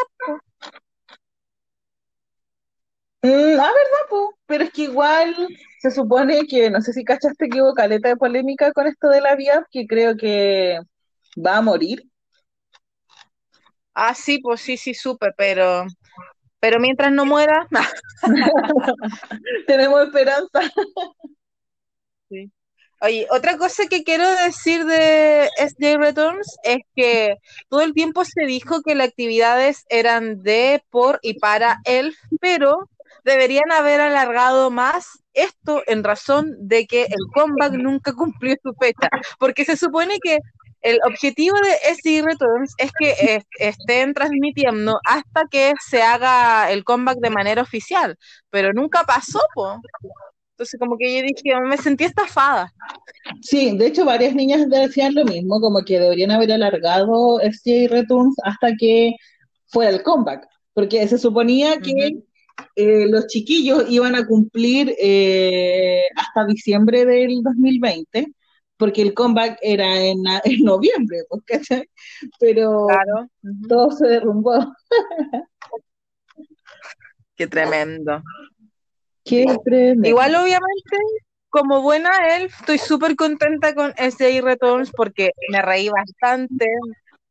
Mm, 3.22 3.60
ah, 3.60 3.72
verdad, 3.74 4.10
po. 4.10 4.38
Pero 4.46 4.64
es 4.64 4.72
que 4.72 4.84
igual 4.84 5.36
se 5.80 5.92
supone 5.92 6.46
que, 6.48 6.70
no 6.70 6.82
sé 6.82 6.94
si 6.94 7.04
cachaste 7.04 7.50
que 7.50 7.62
hubo 7.62 7.74
caleta 7.74 8.10
de 8.10 8.18
polémica 8.18 8.72
con 8.74 8.88
esto 8.88 9.10
de 9.10 9.22
la 9.22 9.36
vía, 9.36 9.66
que 9.72 9.86
creo 9.88 10.16
que 10.18 10.80
va 11.46 11.58
a 11.58 11.62
morir. 11.62 12.04
Ah, 13.94 14.14
sí, 14.14 14.40
pues 14.40 14.62
sí, 14.62 14.78
sí, 14.78 14.94
supe, 14.94 15.32
pero, 15.38 15.86
pero 16.60 16.80
mientras 16.80 17.12
no 17.12 17.26
muera, 17.26 17.68
Tenemos 19.68 20.04
esperanza. 20.04 20.62
Sí. 22.30 22.52
Oye, 23.00 23.26
otra 23.30 23.58
cosa 23.58 23.88
que 23.90 24.04
quiero 24.04 24.30
decir 24.30 24.84
de 24.84 25.50
SJ 25.58 25.98
Returns 25.98 26.58
es 26.64 26.80
que 26.94 27.36
todo 27.70 27.80
el 27.82 27.94
tiempo 27.94 28.26
se 28.26 28.46
dijo 28.46 28.82
que 28.82 28.96
las 28.96 29.08
actividades 29.08 29.86
eran 29.88 30.44
de, 30.44 30.84
por 30.90 31.20
y 31.22 31.40
para 31.40 31.78
él, 31.86 32.18
pero 32.42 32.90
deberían 33.24 33.72
haber 33.72 34.02
alargado 34.02 34.72
más 34.72 35.20
esto 35.34 35.84
en 35.86 36.04
razón 36.04 36.56
de 36.60 36.88
que 36.88 37.04
el 37.04 37.20
comeback 37.34 37.74
nunca 37.74 38.14
cumplió 38.14 38.56
su 38.64 38.74
fecha, 38.74 39.10
porque 39.40 39.64
se 39.64 39.78
supone 39.78 40.18
que 40.22 40.40
el 40.90 41.00
objetivo 41.06 41.56
de 41.62 41.72
SJ 41.94 42.22
Returns 42.24 42.74
es 42.78 42.92
que 43.00 43.12
es- 43.12 43.46
estén 43.60 44.14
transmitiendo 44.14 45.00
hasta 45.06 45.44
que 45.52 45.74
se 45.88 46.02
haga 46.02 46.72
el 46.72 46.84
comeback 46.84 47.18
de 47.20 47.30
manera 47.30 47.62
oficial, 47.62 48.16
pero 48.50 48.74
nunca 48.74 49.04
pasó, 49.04 49.40
po. 49.54 49.80
Entonces 50.54 50.80
como 50.80 50.98
que 50.98 51.18
yo 51.18 51.22
dije, 51.22 51.60
me 51.70 51.78
sentí 51.78 52.06
estafada. 52.06 52.74
Sí, 53.42 53.78
de 53.78 53.88
hecho 53.88 54.06
varias 54.06 54.34
niñas 54.34 54.68
decían 54.70 55.14
lo 55.14 55.24
mismo, 55.26 55.60
como 55.62 55.84
que 55.84 56.00
deberían 56.00 56.32
haber 56.32 56.52
alargado 56.52 57.40
SJ 57.42 57.88
Returns 57.90 58.36
hasta 58.44 58.74
que 58.80 59.12
fuera 59.68 59.92
el 59.92 60.02
comeback, 60.02 60.48
porque 60.74 61.08
se 61.08 61.18
suponía 61.20 61.78
que 61.80 62.18
eh, 62.76 63.06
los 63.08 63.28
chiquillos 63.28 63.86
iban 63.90 64.16
a 64.16 64.26
cumplir 64.26 64.96
eh, 65.00 66.02
hasta 66.16 66.46
diciembre 66.46 67.06
del 67.06 67.44
2020, 67.44 68.28
porque 68.78 69.02
el 69.02 69.14
comeback 69.14 69.58
era 69.62 69.96
en, 70.02 70.24
noviembre, 70.64 71.20
pues, 71.30 71.44
¿cachai? 71.46 71.90
Pero 72.40 72.88
Claro. 72.88 73.28
Todo 73.68 73.92
se 73.92 74.08
derrumbó. 74.08 74.74
Qué 77.36 77.48
tremendo. 77.48 78.22
Qué 79.24 79.46
tremendo. 79.64 80.08
Igual, 80.08 80.36
obviamente, 80.36 80.98
como 81.50 81.82
buena 81.82 82.10
elf, 82.38 82.54
estoy 82.60 82.78
súper 82.78 83.16
contenta 83.16 83.74
con 83.76 83.92
SJ 83.98 84.42
Returns 84.42 84.92
porque 84.92 85.32
me 85.52 85.62
reí 85.62 85.90
bastante. 85.90 86.66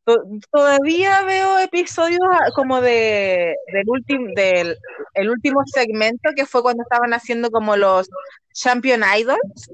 To- 0.05 0.23
Todavía 0.51 1.23
veo 1.23 1.59
episodios 1.59 2.21
ah, 2.31 2.49
como 2.55 2.79
de 2.79 3.55
del 3.73 3.89
último 3.89 4.27
del 4.35 4.77
el 5.15 5.29
último 5.29 5.61
segmento 5.65 6.29
que 6.35 6.45
fue 6.45 6.61
cuando 6.61 6.83
estaban 6.83 7.13
haciendo 7.13 7.51
como 7.51 7.75
los 7.75 8.07
Champion 8.53 9.01
Idols 9.19 9.69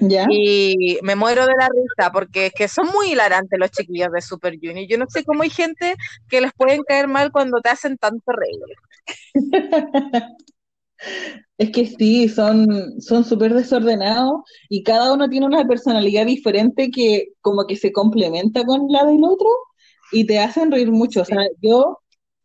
¿Ya? 0.00 0.26
y 0.30 0.98
me 1.02 1.16
muero 1.16 1.46
de 1.46 1.54
la 1.58 1.68
risa 1.68 2.10
porque 2.12 2.46
es 2.46 2.52
que 2.52 2.68
son 2.68 2.88
muy 2.88 3.12
hilarantes 3.12 3.58
los 3.58 3.70
chiquillos 3.70 4.10
de 4.12 4.20
Super 4.20 4.54
Junior. 4.60 4.86
Yo 4.88 4.98
no 4.98 5.06
sé 5.08 5.24
cómo 5.24 5.42
hay 5.42 5.50
gente 5.50 5.94
que 6.28 6.40
les 6.40 6.52
pueden 6.52 6.82
caer 6.82 7.08
mal 7.08 7.32
cuando 7.32 7.60
te 7.60 7.70
hacen 7.70 7.96
tanto 7.96 8.32
reír. 8.32 8.60
Es 11.58 11.70
que 11.70 11.86
sí, 11.86 12.28
son 12.28 13.00
son 13.00 13.24
súper 13.24 13.54
desordenados 13.54 14.42
y 14.68 14.82
cada 14.82 15.12
uno 15.14 15.28
tiene 15.28 15.46
una 15.46 15.66
personalidad 15.66 16.26
diferente 16.26 16.90
que 16.90 17.28
como 17.40 17.66
que 17.66 17.76
se 17.76 17.92
complementa 17.92 18.64
con 18.64 18.86
la 18.90 19.04
del 19.04 19.24
otro 19.24 19.48
y 20.12 20.26
te 20.26 20.38
hacen 20.38 20.70
reír 20.70 20.90
mucho. 20.92 21.22
O 21.22 21.24
sea, 21.24 21.38
yo 21.62 21.98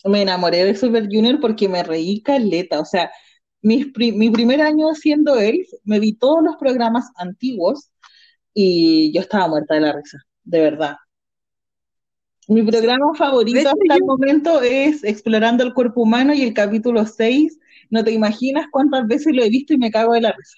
me 0.06 0.22
enamoré 0.22 0.64
de 0.66 0.76
Super 0.76 1.06
Junior 1.12 1.40
porque 1.42 1.68
me 1.70 1.84
reí 1.84 2.22
caleta. 2.22 2.80
O 2.80 2.86
sea, 2.86 3.12
pri- 3.94 4.12
mi 4.14 4.30
primer 4.30 4.62
año 4.62 4.88
haciendo 4.90 5.38
Elf, 5.40 5.68
me 5.84 6.00
vi 6.00 6.14
todos 6.14 6.44
los 6.44 6.56
programas 6.58 7.12
antiguos 7.16 7.92
y 8.54 9.12
yo 9.14 9.22
estaba 9.22 9.48
muerta 9.48 9.76
de 9.76 9.82
la 9.82 9.94
risa, 9.94 10.20
de 10.44 10.62
verdad. 10.62 10.96
Mi 12.48 12.62
programa 12.64 13.14
favorito 13.16 13.70
hasta 13.70 13.96
el 13.96 14.04
momento 14.04 14.62
es 14.62 15.04
Explorando 15.04 15.64
el 15.64 15.74
Cuerpo 15.74 16.02
Humano 16.02 16.34
y 16.34 16.44
el 16.44 16.54
capítulo 16.54 17.06
6. 17.06 17.60
No 17.90 18.04
te 18.04 18.12
imaginas 18.12 18.68
cuántas 18.72 19.08
veces 19.08 19.34
lo 19.36 19.44
he 19.44 19.50
visto 19.50 19.74
y 19.74 19.78
me 19.78 19.92
cago 19.92 20.14
de 20.14 20.22
la 20.22 20.32
risa. 20.34 20.58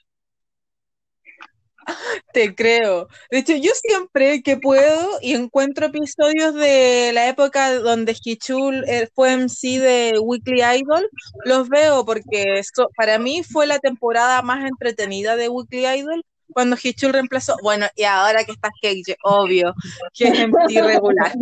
Te 2.34 2.56
creo. 2.56 3.08
De 3.30 3.40
hecho, 3.40 3.56
yo 3.56 3.72
siempre 3.76 4.42
que 4.42 4.58
puedo 4.58 5.20
y 5.22 5.34
encuentro 5.34 5.88
episodios 5.88 6.54
de 6.56 7.12
la 7.14 7.28
época 7.28 7.80
donde 7.80 8.16
Hichul 8.24 8.84
eh, 8.88 9.10
fue 9.14 9.38
MC 9.38 9.80
de 9.80 10.20
Weekly 10.20 10.62
Idol, 10.62 11.10
los 11.46 11.70
veo 11.70 12.06
porque 12.06 12.60
eso, 12.60 12.90
para 12.96 13.20
mí 13.20 13.44
fue 13.44 13.68
la 13.68 13.80
temporada 13.80 14.42
más 14.42 14.66
entretenida 14.66 15.36
de 15.36 15.50
Weekly 15.50 15.86
Idol 15.86 16.24
cuando 16.54 16.78
Hichul 16.82 17.14
reemplazó. 17.14 17.56
Bueno, 17.62 17.88
y 17.96 18.04
ahora 18.04 18.44
que 18.44 18.52
está 18.52 18.70
Keiji, 18.82 19.16
obvio, 19.24 19.74
que 20.14 20.28
es 20.30 20.48
MC 20.48 20.82
regular. 20.82 21.34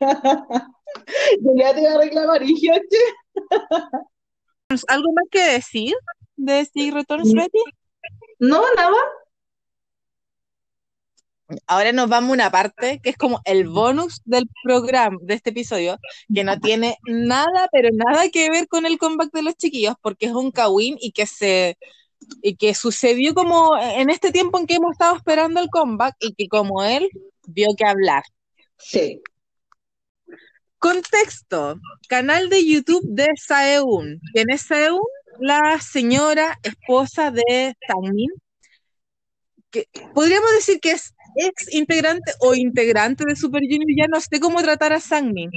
Yo 1.40 1.50
ya 1.56 1.74
te 1.74 1.98
reclamar, 1.98 2.42
¿Algo 4.88 5.12
más 5.12 5.24
que 5.30 5.52
decir 5.52 5.94
de 6.36 6.60
este 6.60 6.90
Returns, 6.92 7.32
Betty? 7.32 7.62
No, 8.38 8.62
nada. 8.74 8.96
Ahora 11.66 11.92
nos 11.92 12.08
vamos 12.08 12.30
a 12.30 12.32
una 12.34 12.50
parte 12.50 13.00
que 13.02 13.10
es 13.10 13.16
como 13.16 13.40
el 13.44 13.68
bonus 13.68 14.20
del 14.24 14.48
programa, 14.64 15.18
de 15.22 15.34
este 15.34 15.50
episodio, 15.50 15.98
que 16.34 16.42
no 16.44 16.58
tiene 16.58 16.96
nada, 17.06 17.68
pero 17.70 17.88
nada 17.92 18.28
que 18.30 18.50
ver 18.50 18.66
con 18.66 18.84
el 18.84 18.98
comeback 18.98 19.32
de 19.32 19.42
los 19.42 19.54
chiquillos, 19.56 19.94
porque 20.02 20.26
es 20.26 20.32
un 20.32 20.50
Kawin 20.50 20.96
y 21.00 21.12
que 21.12 21.26
se 21.26 21.78
y 22.42 22.56
que 22.56 22.74
sucedió 22.74 23.34
como 23.34 23.76
en 23.78 24.10
este 24.10 24.32
tiempo 24.32 24.58
en 24.58 24.66
que 24.66 24.76
hemos 24.76 24.92
estado 24.92 25.16
esperando 25.16 25.60
el 25.60 25.68
comeback 25.68 26.16
y 26.18 26.34
que 26.34 26.48
como 26.48 26.82
él 26.82 27.08
vio 27.46 27.68
que 27.76 27.86
hablar. 27.86 28.24
Sí. 28.78 29.22
Contexto, 30.78 31.78
canal 32.08 32.48
de 32.48 32.64
YouTube 32.64 33.04
de 33.06 33.28
Saeun. 33.36 34.20
¿Quién 34.32 34.50
es 34.50 34.62
Saeun? 34.62 35.00
La 35.38 35.80
señora 35.80 36.58
esposa 36.62 37.30
de 37.30 37.76
Sangmin, 37.86 38.30
que 39.70 39.88
podríamos 40.14 40.50
decir 40.52 40.80
que 40.80 40.92
es 40.92 41.14
ex 41.36 41.72
integrante 41.74 42.32
o 42.40 42.54
integrante 42.54 43.24
de 43.26 43.36
Super 43.36 43.62
Junior, 43.62 43.86
ya 43.96 44.06
no 44.08 44.20
sé 44.20 44.40
cómo 44.40 44.60
tratar 44.62 44.92
a 44.92 45.00
Sangmin. 45.00 45.50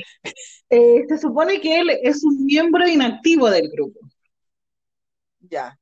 Eh, 0.69 1.05
se 1.07 1.17
supone 1.17 1.59
que 1.61 1.79
él 1.79 1.89
es 2.03 2.23
un 2.23 2.45
miembro 2.45 2.87
inactivo 2.87 3.49
del 3.49 3.69
grupo, 3.71 3.99
Ya. 5.49 5.77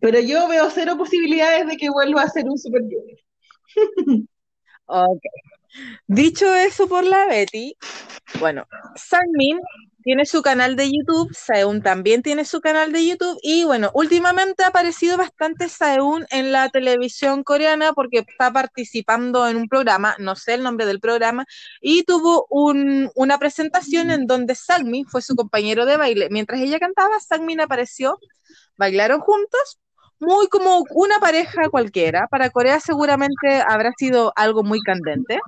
pero 0.00 0.20
yo 0.20 0.48
veo 0.48 0.68
cero 0.70 0.96
posibilidades 0.98 1.66
de 1.66 1.76
que 1.76 1.88
vuelva 1.90 2.22
a 2.22 2.28
ser 2.28 2.44
un 2.46 2.58
Super 2.58 2.82
Junior. 2.82 4.26
Ok. 4.86 5.22
Dicho 6.06 6.54
eso 6.54 6.88
por 6.88 7.04
la 7.04 7.26
Betty, 7.26 7.76
bueno, 8.40 8.66
Sangmin 8.96 9.58
tiene 10.08 10.24
su 10.24 10.40
canal 10.40 10.74
de 10.74 10.90
YouTube, 10.90 11.34
Saeun 11.34 11.82
también 11.82 12.22
tiene 12.22 12.46
su 12.46 12.62
canal 12.62 12.92
de 12.92 13.06
YouTube 13.06 13.38
y 13.42 13.64
bueno, 13.64 13.90
últimamente 13.92 14.64
ha 14.64 14.68
aparecido 14.68 15.18
bastante 15.18 15.68
Saeun 15.68 16.24
en 16.30 16.50
la 16.50 16.70
televisión 16.70 17.44
coreana 17.44 17.92
porque 17.92 18.24
está 18.26 18.50
participando 18.50 19.46
en 19.46 19.58
un 19.58 19.68
programa, 19.68 20.16
no 20.18 20.34
sé 20.34 20.54
el 20.54 20.62
nombre 20.62 20.86
del 20.86 20.98
programa, 20.98 21.44
y 21.82 22.04
tuvo 22.04 22.46
un- 22.48 23.10
una 23.16 23.36
presentación 23.38 24.10
en 24.10 24.26
donde 24.26 24.54
Sangmin 24.54 25.04
fue 25.06 25.20
su 25.20 25.36
compañero 25.36 25.84
de 25.84 25.98
baile. 25.98 26.28
Mientras 26.30 26.58
ella 26.62 26.78
cantaba, 26.78 27.20
Sangmin 27.20 27.60
apareció, 27.60 28.18
bailaron 28.78 29.20
juntos, 29.20 29.78
muy 30.20 30.48
como 30.48 30.86
una 30.94 31.18
pareja 31.18 31.68
cualquiera. 31.68 32.28
Para 32.28 32.48
Corea 32.48 32.80
seguramente 32.80 33.62
habrá 33.68 33.92
sido 33.98 34.32
algo 34.36 34.62
muy 34.62 34.80
candente 34.80 35.38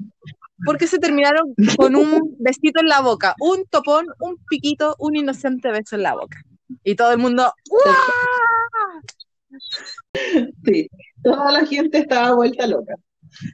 porque 0.65 0.87
se 0.87 0.99
terminaron 0.99 1.55
con 1.77 1.97
un 1.97 2.37
besito 2.39 2.81
en 2.81 2.89
la 2.89 3.01
boca, 3.01 3.35
un 3.41 3.65
topón, 3.71 4.07
un 4.21 4.37
piquito, 4.49 4.97
un 4.99 5.17
inocente 5.17 5.71
beso 5.71 5.97
en 5.97 6.03
la 6.03 6.15
boca. 6.15 6.39
Y 6.85 6.95
todo 6.95 7.13
el 7.13 7.19
mundo, 7.19 7.53
¡Uah! 7.71 7.97
Sí, 10.65 10.89
toda 11.23 11.53
la 11.53 11.67
gente 11.67 11.99
estaba 11.99 12.35
vuelta 12.35 12.67
loca. 12.67 12.95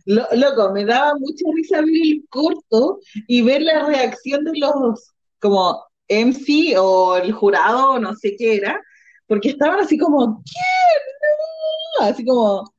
Lo- 0.07 0.27
loco, 0.35 0.73
me 0.73 0.85
daba 0.85 1.15
mucha 1.19 1.45
risa 1.55 1.81
ver 1.81 1.89
el 2.03 2.25
corto 2.29 2.99
y 3.27 3.43
ver 3.43 3.63
la 3.63 3.87
reacción 3.87 4.45
de 4.45 4.53
los 4.59 5.13
como 5.39 5.85
MC 6.09 6.77
o 6.79 7.17
el 7.17 7.33
jurado 7.33 7.93
o 7.93 7.99
no 7.99 8.15
sé 8.15 8.37
qué 8.37 8.57
era, 8.57 8.81
porque 9.27 9.51
estaban 9.51 9.81
así 9.81 9.99
como, 9.99 10.43
¿qué? 10.45 12.01
No, 12.01 12.07
así 12.07 12.25
como 12.25 12.73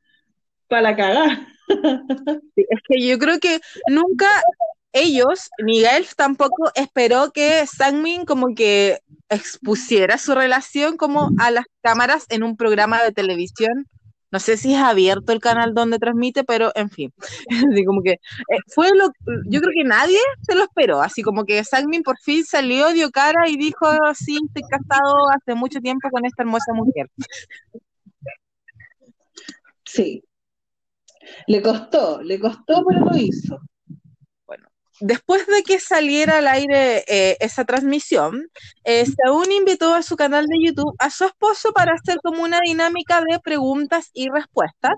para 0.67 0.81
la 0.83 0.95
Es 2.55 2.79
que 2.87 3.07
yo 3.07 3.17
creo 3.19 3.39
que 3.39 3.59
nunca 3.89 4.27
ellos, 4.93 5.49
ni 5.63 5.83
Elf 5.83 6.15
tampoco, 6.15 6.71
esperó 6.75 7.31
que 7.31 7.65
Sangmin 7.67 8.25
como 8.25 8.55
que 8.55 8.99
expusiera 9.29 10.17
su 10.17 10.33
relación 10.33 10.97
como 10.97 11.29
a 11.39 11.51
las 11.51 11.65
cámaras 11.81 12.25
en 12.29 12.43
un 12.43 12.55
programa 12.57 13.03
de 13.03 13.11
televisión 13.11 13.85
No 14.31 14.39
sé 14.39 14.57
si 14.57 14.73
es 14.73 14.81
abierto 14.81 15.33
el 15.33 15.39
canal 15.39 15.73
donde 15.73 15.99
transmite, 15.99 16.43
pero 16.43 16.71
en 16.75 16.89
fin. 16.89 17.13
Como 17.87 18.01
que 18.03 18.13
eh, 18.13 18.59
fue 18.73 18.89
lo 18.95 19.09
yo 19.49 19.61
creo 19.61 19.73
que 19.75 19.83
nadie 19.85 20.19
se 20.41 20.55
lo 20.55 20.63
esperó, 20.63 21.01
así 21.01 21.21
como 21.23 21.45
que 21.45 21.63
Sagmin 21.63 22.03
por 22.03 22.17
fin 22.19 22.43
salió, 22.45 22.89
dio 22.93 23.09
cara 23.11 23.49
y 23.49 23.57
dijo, 23.57 23.85
sí, 24.15 24.37
estoy 24.47 24.63
casado 24.69 25.15
hace 25.35 25.55
mucho 25.55 25.79
tiempo 25.81 26.09
con 26.11 26.25
esta 26.25 26.43
hermosa 26.43 26.73
mujer. 26.73 27.09
Sí. 29.85 30.26
Le 31.47 31.61
costó, 31.61 32.21
le 32.21 32.39
costó, 32.39 32.83
pero 32.85 33.05
lo 33.05 33.17
hizo 33.17 33.59
después 34.99 35.45
de 35.47 35.63
que 35.63 35.79
saliera 35.79 36.37
al 36.37 36.47
aire 36.47 37.03
eh, 37.07 37.37
esa 37.39 37.65
transmisión, 37.65 38.49
eh, 38.83 39.05
Saúl 39.05 39.51
invitó 39.51 39.93
a 39.93 40.01
su 40.01 40.15
canal 40.15 40.45
de 40.47 40.57
YouTube 40.65 40.95
a 40.99 41.09
su 41.09 41.25
esposo 41.25 41.71
para 41.73 41.93
hacer 41.93 42.17
como 42.23 42.43
una 42.43 42.59
dinámica 42.63 43.21
de 43.21 43.39
preguntas 43.39 44.09
y 44.13 44.29
respuestas. 44.29 44.93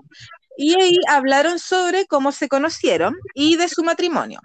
Y 0.56 0.78
ahí 0.78 0.96
hablaron 1.08 1.58
sobre 1.58 2.06
cómo 2.06 2.32
se 2.32 2.48
conocieron 2.48 3.14
y 3.34 3.56
de 3.56 3.68
su 3.68 3.82
matrimonio. 3.82 4.40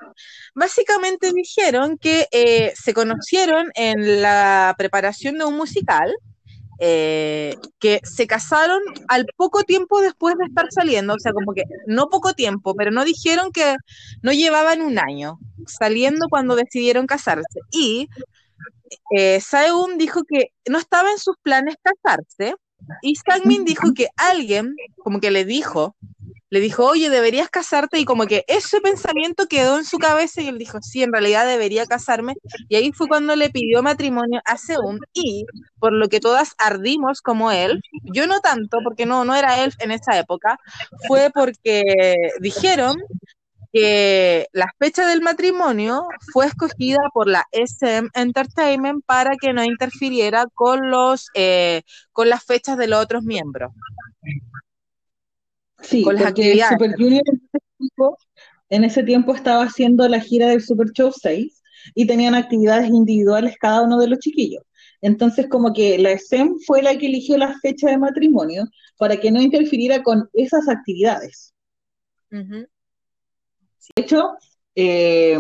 Básicamente 0.53 1.33
dijeron 1.33 1.97
que 1.97 2.27
eh, 2.31 2.73
se 2.75 2.93
conocieron 2.93 3.69
en 3.75 4.21
la 4.21 4.75
preparación 4.77 5.37
de 5.37 5.45
un 5.45 5.57
musical 5.57 6.15
eh, 6.79 7.55
que 7.79 7.99
se 8.03 8.27
casaron 8.27 8.81
al 9.07 9.25
poco 9.37 9.63
tiempo 9.63 10.01
después 10.01 10.35
de 10.37 10.45
estar 10.45 10.67
saliendo, 10.71 11.13
o 11.13 11.19
sea, 11.19 11.33
como 11.33 11.53
que 11.53 11.63
no 11.87 12.09
poco 12.09 12.33
tiempo, 12.33 12.75
pero 12.75 12.91
no 12.91 13.05
dijeron 13.05 13.51
que 13.51 13.75
no 14.21 14.31
llevaban 14.31 14.81
un 14.81 14.99
año 14.99 15.39
saliendo 15.67 16.27
cuando 16.29 16.55
decidieron 16.55 17.07
casarse. 17.07 17.59
Y 17.71 18.09
eh, 19.11 19.39
Saeum 19.39 19.97
dijo 19.97 20.23
que 20.23 20.51
no 20.67 20.77
estaba 20.77 21.11
en 21.11 21.19
sus 21.19 21.37
planes 21.41 21.75
casarse, 21.81 22.55
y 23.01 23.15
Sangmin 23.15 23.65
dijo 23.65 23.93
que 23.93 24.07
alguien, 24.17 24.75
como 24.97 25.19
que 25.19 25.31
le 25.31 25.45
dijo, 25.45 25.95
le 26.49 26.59
dijo, 26.59 26.85
oye, 26.85 27.09
deberías 27.09 27.49
casarte, 27.49 27.99
y 27.99 28.05
como 28.05 28.25
que 28.27 28.43
ese 28.47 28.79
pensamiento 28.81 29.47
quedó 29.47 29.77
en 29.77 29.85
su 29.85 29.97
cabeza, 29.97 30.41
y 30.41 30.47
él 30.47 30.57
dijo, 30.57 30.79
sí, 30.81 31.03
en 31.03 31.11
realidad 31.11 31.45
debería 31.45 31.85
casarme, 31.85 32.35
y 32.69 32.75
ahí 32.75 32.91
fue 32.91 33.07
cuando 33.07 33.35
le 33.35 33.49
pidió 33.49 33.81
matrimonio 33.83 34.41
a 34.45 34.57
Seum, 34.57 34.99
y 35.13 35.45
por 35.79 35.93
lo 35.93 36.07
que 36.07 36.19
todas 36.19 36.53
ardimos 36.57 37.21
como 37.21 37.51
él, 37.51 37.81
yo 38.13 38.27
no 38.27 38.39
tanto, 38.41 38.79
porque 38.83 39.05
no, 39.05 39.25
no 39.25 39.35
era 39.35 39.63
él 39.63 39.73
en 39.79 39.91
esa 39.91 40.17
época, 40.19 40.57
fue 41.07 41.29
porque 41.33 41.83
dijeron 42.39 42.97
que 43.73 44.47
la 44.53 44.67
fecha 44.79 45.05
del 45.05 45.21
matrimonio 45.21 46.03
fue 46.31 46.45
escogida 46.47 46.99
por 47.13 47.27
la 47.27 47.43
SM 47.51 48.09
Entertainment 48.13 49.03
para 49.05 49.35
que 49.35 49.51
no 49.53 49.65
interfiriera 49.65 50.45
con 50.53 50.89
los 50.89 51.29
eh, 51.33 51.81
con 52.13 52.29
las 52.29 52.43
fechas 52.45 52.77
de 52.77 52.87
los 52.87 53.03
otros 53.03 53.23
miembros. 53.23 53.71
Sí, 55.87 56.03
porque 56.03 56.59
Super 56.69 56.95
Junior 56.97 57.23
en 58.69 58.83
ese, 58.83 59.03
tiempo, 59.03 59.35
estaba 59.35 59.63
haciendo 59.63 60.07
la 60.07 60.19
gira 60.19 60.47
del 60.47 60.61
Super 60.61 60.91
Show 60.91 61.11
6 61.11 61.61
y 61.93 62.07
tenían 62.07 62.33
actividades 62.33 62.89
individuales 62.89 63.55
cada 63.59 63.83
uno 63.83 63.99
de 63.99 64.07
los 64.07 64.19
chiquillos. 64.19 64.63
Entonces, 65.01 65.47
como 65.47 65.71
que 65.71 65.99
la 65.99 66.17
SEM 66.17 66.55
fue 66.65 66.81
la 66.81 66.97
que 66.97 67.05
eligió 67.05 67.37
la 67.37 67.57
fecha 67.59 67.89
de 67.89 67.97
matrimonio 67.97 68.63
para 68.97 69.17
que 69.17 69.31
no 69.31 69.41
interfiriera 69.41 70.01
con 70.01 70.27
esas 70.33 70.67
actividades. 70.67 71.53
De 72.31 72.67
hecho, 73.95 74.31
eh, 74.73 75.37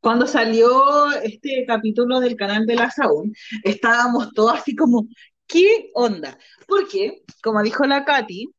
cuando 0.00 0.26
salió 0.26 1.12
este 1.22 1.64
capítulo 1.66 2.20
del 2.20 2.36
canal 2.36 2.66
de 2.66 2.74
la 2.74 2.90
SAUN, 2.90 3.32
estábamos 3.62 4.32
todos 4.34 4.54
así 4.54 4.74
como, 4.74 5.06
¿qué 5.46 5.90
onda? 5.94 6.36
Porque, 6.66 7.22
como 7.42 7.62
dijo 7.62 7.86
la 7.86 8.04
Katy, 8.04 8.52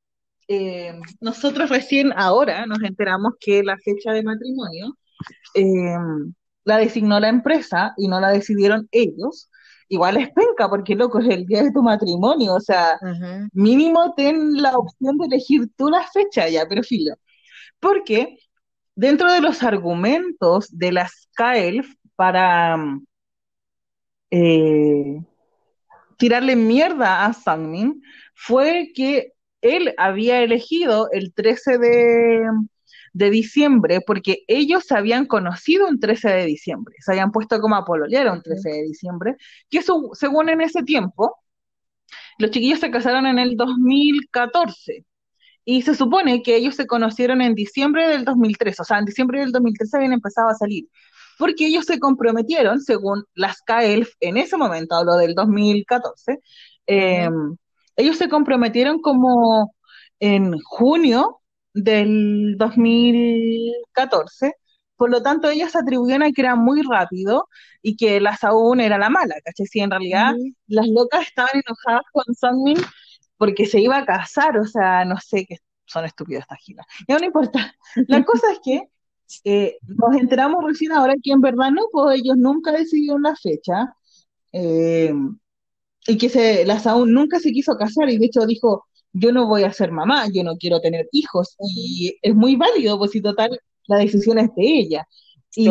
eh, 0.48 1.00
nosotros 1.22 1.70
recién 1.70 2.14
ahora 2.16 2.66
nos 2.66 2.82
enteramos 2.84 3.34
que 3.40 3.64
la 3.64 3.78
fecha 3.78 4.12
de 4.12 4.24
matrimonio 4.24 4.98
eh, 5.56 5.96
la 6.64 6.78
designó 6.78 7.20
la 7.20 7.30
empresa 7.30 7.94
y 7.98 8.08
no 8.08 8.20
la 8.20 8.30
decidieron 8.30 8.88
ellos. 8.92 9.50
Igual 9.88 10.18
es 10.18 10.32
penca, 10.32 10.68
porque 10.70 10.96
loco, 10.96 11.20
es 11.20 11.30
el 11.30 11.46
día 11.46 11.64
de 11.64 11.72
tu 11.72 11.84
matrimonio, 11.84 12.56
o 12.56 12.60
sea, 12.60 12.98
mínimo 13.54 14.16
ten 14.16 14.60
la 14.62 14.76
opción 14.78 15.18
de 15.20 15.28
elegir 15.28 15.70
tú 15.78 15.90
la 15.90 16.04
fecha 16.12 16.50
ya, 16.50 16.68
pero 16.68 16.82
filo. 16.82 17.16
Porque 17.80 18.40
dentro 18.96 19.32
de 19.32 19.42
los 19.42 19.62
argumentos 19.62 20.76
de 20.76 20.92
las 20.92 21.30
KELF 21.38 21.88
para 22.16 22.78
eh, 24.32 25.22
tirarle 26.18 26.56
mierda 26.56 27.26
a 27.26 27.34
Sangmin 27.34 28.02
fue 28.34 28.92
que 28.96 29.35
él 29.66 29.94
había 29.98 30.42
elegido 30.42 31.10
el 31.12 31.34
13 31.34 31.78
de, 31.78 33.30
diciembre 33.32 34.02
porque 34.06 34.44
ellos 34.48 34.84
se 34.86 34.96
habían 34.96 35.26
conocido 35.26 35.88
un 35.88 36.00
13 36.00 36.30
de 36.30 36.46
diciembre, 36.46 36.96
se 37.00 37.14
habían 37.14 37.32
puesto 37.32 37.60
como 37.62 37.76
a 37.76 37.86
pololear 37.86 38.30
un 38.30 38.42
13 38.42 38.70
de 38.70 38.84
diciembre, 38.84 39.38
que 39.70 39.82
según 40.14 40.50
en 40.50 40.62
ese 40.62 40.84
tiempo, 40.84 41.38
los 42.38 42.52
chiquillos 42.52 42.80
se 42.82 42.92
casaron 42.92 43.26
en 43.26 43.40
el 43.40 43.56
2014 43.56 45.06
y 45.64 45.82
se 45.82 45.96
supone 45.96 46.44
que 46.44 46.58
ellos 46.58 46.76
se 46.76 46.88
conocieron 46.88 47.42
en 47.42 47.56
diciembre 47.56 48.08
del 48.08 48.26
2013, 48.26 48.82
o 48.82 48.86
sea, 48.86 49.00
en 49.00 49.06
diciembre 49.06 49.40
del 49.40 49.52
2013 49.52 49.98
habían 49.98 50.14
empezado 50.14 50.50
a 50.50 50.56
salir, 50.56 50.88
porque 51.40 51.68
ellos 51.68 51.86
se 51.86 52.00
comprometieron, 52.00 52.82
según 52.82 53.24
las 53.34 53.62
KELF, 53.66 54.10
en 54.20 54.38
ese 54.38 54.58
momento, 54.58 54.96
hablo 54.96 55.16
del 55.16 55.34
2014, 55.36 56.40
eh, 56.88 57.30
ellos 57.96 58.18
se 58.18 58.30
comprometieron 58.30 59.02
como 59.02 59.74
en 60.20 60.60
junio 60.60 61.42
del 61.74 62.56
2014, 62.58 64.54
por 64.96 65.10
lo 65.10 65.22
tanto 65.22 65.50
ellas 65.50 65.76
atribuían 65.76 66.24
a 66.24 66.32
que 66.32 66.42
era 66.42 66.56
muy 66.56 66.82
rápido 66.82 67.48
y 67.82 67.96
que 67.98 68.22
la 68.22 68.36
Saúl 68.38 68.80
era 68.80 68.98
la 68.98 69.10
mala, 69.10 69.36
¿cachai? 69.44 69.66
Si 69.66 69.80
en 69.80 69.92
realidad 69.92 70.34
las 70.68 70.88
locas 70.88 71.28
estaban 71.28 71.52
enojadas 71.54 72.04
con 72.14 72.34
Sangmin 72.34 72.78
porque 73.38 73.66
se 73.66 73.82
iba 73.82 73.98
a 73.98 74.06
casar, 74.06 74.58
o 74.58 74.66
sea, 74.66 75.04
no 75.06 75.18
sé, 75.20 75.46
que 75.46 75.58
son 75.86 76.06
estúpidas 76.06 76.44
estas 76.44 76.60
giras. 76.60 76.86
Ya 77.08 77.18
no 77.20 77.26
importa. 77.26 77.76
La 78.08 78.24
cosa 78.26 78.52
es 78.54 78.60
que 78.64 78.90
eh, 79.44 79.78
nos 79.84 80.16
enteramos 80.16 80.64
recién 80.64 80.92
ahora 80.94 81.16
que 81.22 81.32
en 81.32 81.42
verdad 81.42 81.72
no, 81.72 81.84
pues 81.92 82.20
ellos 82.20 82.38
nunca 82.38 82.72
decidieron 82.72 83.24
la 83.24 83.36
fecha. 83.36 83.94
Eh, 84.54 85.14
y 86.08 86.18
que 86.18 86.30
se, 86.30 86.66
la 86.66 86.80
Saúl 86.80 87.12
nunca 87.12 87.40
se 87.40 87.52
quiso 87.52 87.76
casar 87.78 88.10
y 88.10 88.18
de 88.18 88.28
hecho 88.28 88.46
dijo, 88.46 88.86
yo 89.14 89.32
no 89.32 89.48
voy 89.48 89.64
a 89.64 89.74
ser 89.74 89.92
mamá, 89.92 90.28
yo 90.32 90.44
no 90.44 90.58
quiero 90.58 90.82
tener 90.82 91.08
hijos 91.12 91.56
y 91.60 92.18
es 92.22 92.36
muy 92.36 92.56
válido, 92.56 92.98
pues 92.98 93.12
si 93.12 93.22
total 93.22 93.60
la 93.88 93.98
decisión 94.00 94.40
es 94.40 94.54
de 94.56 94.64
ella. 94.64 95.08
Y, 95.56 95.70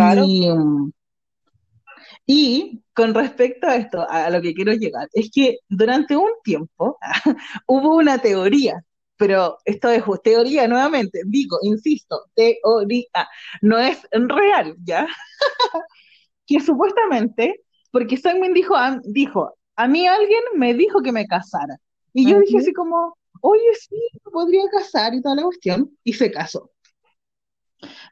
y 2.27 2.83
con 2.95 3.13
respecto 3.13 3.67
a 3.67 3.77
esto, 3.77 4.07
a 4.09 4.31
lo 4.31 4.41
que 4.41 4.55
quiero 4.55 4.73
llegar, 4.73 5.09
es 5.13 5.31
que 5.31 5.59
durante 5.69 6.17
un 6.17 6.31
tiempo 6.43 6.99
hubo 7.67 7.97
una 7.97 8.19
teoría, 8.19 8.83
pero 9.17 9.59
esto 9.65 9.91
es 9.91 10.03
teoría 10.23 10.67
nuevamente, 10.67 11.21
digo, 11.27 11.59
insisto, 11.63 12.23
teoría, 12.35 13.29
no 13.61 13.79
es 13.79 13.99
real, 14.13 14.75
¿ya? 14.85 15.07
que 16.47 16.61
supuestamente, 16.61 17.61
porque 17.91 18.17
Simon 18.17 18.55
dijo, 18.55 18.75
dijo, 19.05 19.55
a 19.77 19.89
mí 19.89 20.07
alguien 20.07 20.43
me 20.57 20.75
dijo 20.75 21.03
que 21.03 21.13
me 21.13 21.27
casara. 21.27 21.77
Y 22.13 22.31
yo 22.31 22.39
dije 22.39 22.59
así 22.59 22.73
como, 22.73 23.17
oye, 23.41 23.75
sí, 23.75 23.97
podría 24.33 24.63
casar 24.71 25.15
y 25.15 25.23
toda 25.23 25.35
la 25.35 25.43
cuestión. 25.43 25.91
Y 26.05 26.13
se 26.13 26.31
casó. 26.31 26.71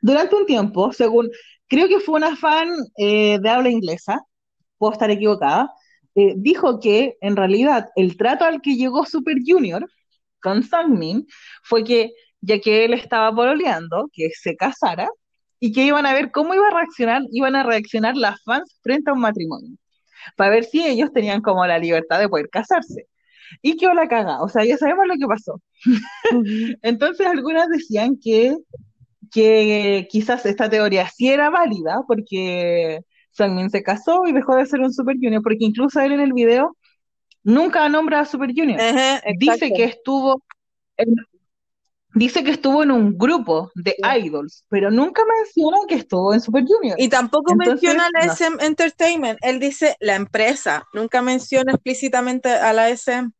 Durante 0.00 0.34
un 0.34 0.46
tiempo, 0.46 0.92
según, 0.92 1.30
creo 1.68 1.88
que 1.88 2.00
fue 2.00 2.16
una 2.16 2.36
fan 2.36 2.68
eh, 2.96 3.38
de 3.40 3.48
habla 3.48 3.70
inglesa, 3.70 4.20
puedo 4.76 4.92
estar 4.92 5.10
equivocada, 5.10 5.72
eh, 6.14 6.34
dijo 6.36 6.80
que 6.80 7.16
en 7.20 7.36
realidad 7.36 7.90
el 7.96 8.16
trato 8.16 8.44
al 8.44 8.60
que 8.60 8.76
llegó 8.76 9.06
Super 9.06 9.36
Junior 9.46 9.88
con 10.40 10.62
Sangmin 10.62 11.26
fue 11.62 11.84
que, 11.84 12.12
ya 12.40 12.60
que 12.60 12.84
él 12.84 12.92
estaba 12.92 13.34
pololeando, 13.34 14.10
que 14.12 14.30
se 14.30 14.56
casara 14.56 15.08
y 15.60 15.72
que 15.72 15.84
iban 15.84 16.06
a 16.06 16.12
ver 16.12 16.32
cómo 16.32 16.54
iba 16.54 16.66
a 16.68 16.74
reaccionar, 16.74 17.22
iban 17.30 17.54
a 17.54 17.62
reaccionar 17.62 18.16
las 18.16 18.42
fans 18.42 18.78
frente 18.82 19.10
a 19.10 19.14
un 19.14 19.20
matrimonio 19.20 19.76
para 20.36 20.50
ver 20.50 20.64
si 20.64 20.86
ellos 20.86 21.12
tenían 21.12 21.40
como 21.40 21.66
la 21.66 21.78
libertad 21.78 22.18
de 22.18 22.28
poder 22.28 22.48
casarse. 22.48 23.06
Y 23.60 23.76
qué 23.76 23.86
la 23.86 24.08
caga, 24.08 24.40
o 24.42 24.48
sea, 24.48 24.64
ya 24.64 24.78
sabemos 24.78 25.06
lo 25.06 25.14
que 25.14 25.26
pasó. 25.26 25.60
Entonces 26.82 27.26
algunas 27.26 27.68
decían 27.68 28.16
que, 28.22 28.56
que 29.30 30.06
quizás 30.10 30.46
esta 30.46 30.70
teoría 30.70 31.08
sí 31.08 31.28
era 31.28 31.50
válida 31.50 32.00
porque 32.06 33.00
Sangmin 33.32 33.70
se 33.70 33.82
casó 33.82 34.26
y 34.26 34.32
dejó 34.32 34.56
de 34.56 34.66
ser 34.66 34.80
un 34.80 34.92
Super 34.92 35.16
Junior, 35.16 35.42
porque 35.42 35.64
incluso 35.64 36.00
él 36.00 36.12
en 36.12 36.20
el 36.20 36.32
video 36.32 36.76
nunca 37.42 37.88
nombra 37.88 38.20
a 38.20 38.24
Super 38.24 38.50
Junior. 38.54 38.80
Dice 39.38 39.72
que 39.72 39.84
estuvo 39.84 40.42
en, 40.96 41.14
dice 42.14 42.44
que 42.44 42.50
estuvo 42.50 42.82
en 42.82 42.90
un 42.90 43.16
grupo 43.16 43.70
de 43.74 43.94
idols, 44.18 44.64
pero 44.68 44.90
nunca 44.90 45.22
menciona 45.38 45.78
que 45.88 45.96
estuvo 45.96 46.34
en 46.34 46.40
Super 46.40 46.64
Junior. 46.66 47.00
Y 47.00 47.08
tampoco 47.08 47.54
menciona 47.54 48.06
a 48.06 48.10
la 48.12 48.32
SM 48.32 48.64
Entertainment, 48.64 49.38
él 49.42 49.60
dice 49.60 49.96
la 50.00 50.14
empresa, 50.14 50.84
nunca 50.92 51.22
menciona 51.22 51.72
explícitamente 51.72 52.48
a 52.48 52.72
la 52.72 52.90
SM. 52.90 53.30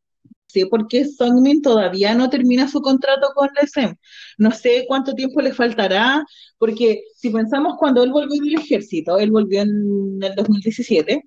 sé 0.47 0.65
por 0.67 0.87
qué 0.87 1.05
Songmin 1.05 1.61
todavía 1.61 2.13
no 2.15 2.29
termina 2.29 2.67
su 2.67 2.81
contrato 2.81 3.29
con 3.35 3.49
SM. 3.61 3.95
No 4.37 4.51
sé 4.51 4.85
cuánto 4.87 5.13
tiempo 5.13 5.41
le 5.41 5.53
faltará, 5.53 6.23
porque 6.57 7.03
si 7.15 7.29
pensamos 7.29 7.75
cuando 7.77 8.03
él 8.03 8.11
volvió 8.11 8.41
del 8.41 8.59
ejército, 8.59 9.17
él 9.17 9.31
volvió 9.31 9.61
en 9.61 10.19
el 10.21 10.35
2017, 10.35 11.23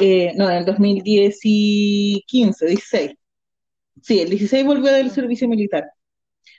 eh, 0.00 0.32
no, 0.36 0.50
en 0.50 0.58
el 0.58 0.64
2015, 0.64 2.66
16. 2.66 3.12
Sí, 4.02 4.20
el 4.20 4.30
16 4.30 4.64
volvió 4.64 4.92
del 4.92 5.10
servicio 5.10 5.48
militar. 5.48 5.84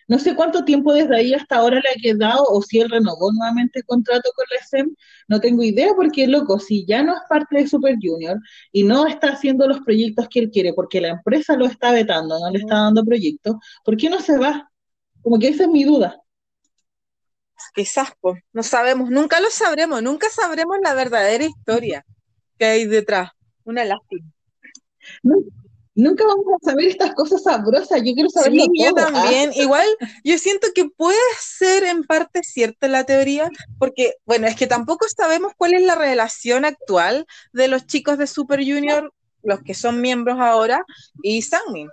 No 0.09 0.17
sé 0.17 0.35
cuánto 0.35 0.65
tiempo 0.65 0.91
desde 0.91 1.15
ahí 1.15 1.33
hasta 1.35 1.57
ahora 1.57 1.79
le 1.79 1.89
ha 1.89 2.01
quedado 2.01 2.43
o 2.49 2.61
si 2.63 2.79
él 2.79 2.89
renovó 2.89 3.31
nuevamente 3.31 3.79
el 3.79 3.85
contrato 3.85 4.31
con 4.35 4.45
la 4.49 4.65
SEM, 4.65 4.95
no 5.27 5.39
tengo 5.39 5.63
idea 5.63 5.93
porque, 5.95 6.25
loco, 6.25 6.59
si 6.59 6.83
ya 6.85 7.03
no 7.03 7.13
es 7.13 7.21
parte 7.29 7.57
de 7.57 7.67
Super 7.67 7.95
Junior 8.01 8.39
y 8.71 8.83
no 8.83 9.05
está 9.05 9.33
haciendo 9.33 9.67
los 9.67 9.81
proyectos 9.81 10.27
que 10.27 10.39
él 10.39 10.49
quiere 10.49 10.73
porque 10.73 10.99
la 10.99 11.09
empresa 11.09 11.55
lo 11.55 11.67
está 11.67 11.91
vetando, 11.91 12.39
no 12.39 12.49
le 12.49 12.57
está 12.57 12.75
dando 12.75 13.05
proyectos, 13.05 13.55
¿por 13.85 13.97
qué 13.97 14.09
no 14.09 14.19
se 14.19 14.37
va? 14.39 14.71
Como 15.21 15.37
que 15.37 15.49
esa 15.49 15.63
es 15.63 15.69
mi 15.69 15.83
duda. 15.83 16.19
Quizás, 17.75 18.09
pues, 18.19 18.41
no 18.51 18.63
sabemos, 18.63 19.11
nunca 19.11 19.39
lo 19.39 19.51
sabremos, 19.51 20.01
nunca 20.01 20.27
sabremos 20.31 20.77
la 20.81 20.95
verdadera 20.95 21.45
historia 21.45 22.03
que 22.57 22.65
hay 22.65 22.85
detrás. 22.85 23.29
Una 23.63 23.85
lástima. 23.85 24.25
Nunca 25.99 26.25
vamos 26.25 26.45
a 26.61 26.69
saber 26.69 26.85
estas 26.87 27.13
cosas 27.13 27.43
sabrosas, 27.43 28.01
yo 28.05 28.13
quiero 28.13 28.29
saberlo 28.29 28.63
sí, 28.63 28.69
yo 28.81 28.93
también. 28.93 29.51
Igual, 29.53 29.85
yo 30.23 30.37
siento 30.37 30.69
que 30.73 30.85
puede 30.85 31.17
ser 31.41 31.83
en 31.83 32.05
parte 32.05 32.41
cierta 32.41 32.87
la 32.87 33.05
teoría, 33.05 33.49
porque, 33.79 34.13
bueno, 34.25 34.47
es 34.47 34.55
que 34.55 34.65
tampoco 34.65 35.07
sabemos 35.09 35.51
cuál 35.57 35.73
es 35.73 35.81
la 35.81 35.95
relación 35.95 36.63
actual 36.63 37.27
de 37.51 37.67
los 37.67 37.85
chicos 37.85 38.17
de 38.17 38.27
Super 38.27 38.59
Junior, 38.59 39.13
los 39.43 39.59
que 39.61 39.73
son 39.73 39.99
miembros 39.99 40.39
ahora, 40.39 40.85
y 41.21 41.41
Sangmin. 41.41 41.89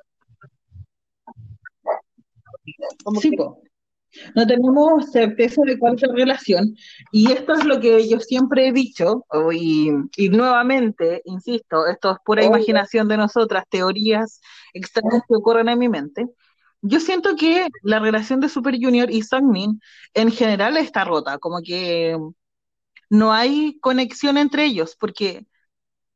sí, 3.20 3.30
no 4.34 4.46
tenemos 4.46 5.10
certeza 5.10 5.62
de 5.64 5.78
cuál 5.78 5.94
es 5.94 6.02
la 6.02 6.14
relación 6.14 6.76
y 7.12 7.32
esto 7.32 7.54
es 7.54 7.64
lo 7.64 7.80
que 7.80 8.08
yo 8.08 8.20
siempre 8.20 8.68
he 8.68 8.72
dicho 8.72 9.24
y, 9.52 9.90
nuevamente, 10.28 11.22
insisto, 11.24 11.86
esto 11.86 12.12
es 12.12 12.18
pura 12.24 12.44
imaginación 12.44 13.08
de 13.08 13.16
nosotras, 13.16 13.64
teorías 13.68 14.40
extrañas 14.72 15.22
que 15.28 15.36
ocurren 15.36 15.68
en 15.68 15.78
mi 15.78 15.88
mente. 15.88 16.26
Yo 16.82 17.00
siento 17.00 17.36
que 17.36 17.66
la 17.82 17.98
relación 17.98 18.40
de 18.40 18.48
Super 18.48 18.76
Junior 18.80 19.10
y 19.10 19.22
Sangmin 19.22 19.80
en 20.14 20.30
general 20.30 20.76
está 20.76 21.04
rota, 21.04 21.38
como 21.38 21.60
que 21.62 22.16
no 23.10 23.32
hay 23.32 23.78
conexión 23.80 24.36
entre 24.36 24.66
ellos, 24.66 24.96
porque 24.98 25.46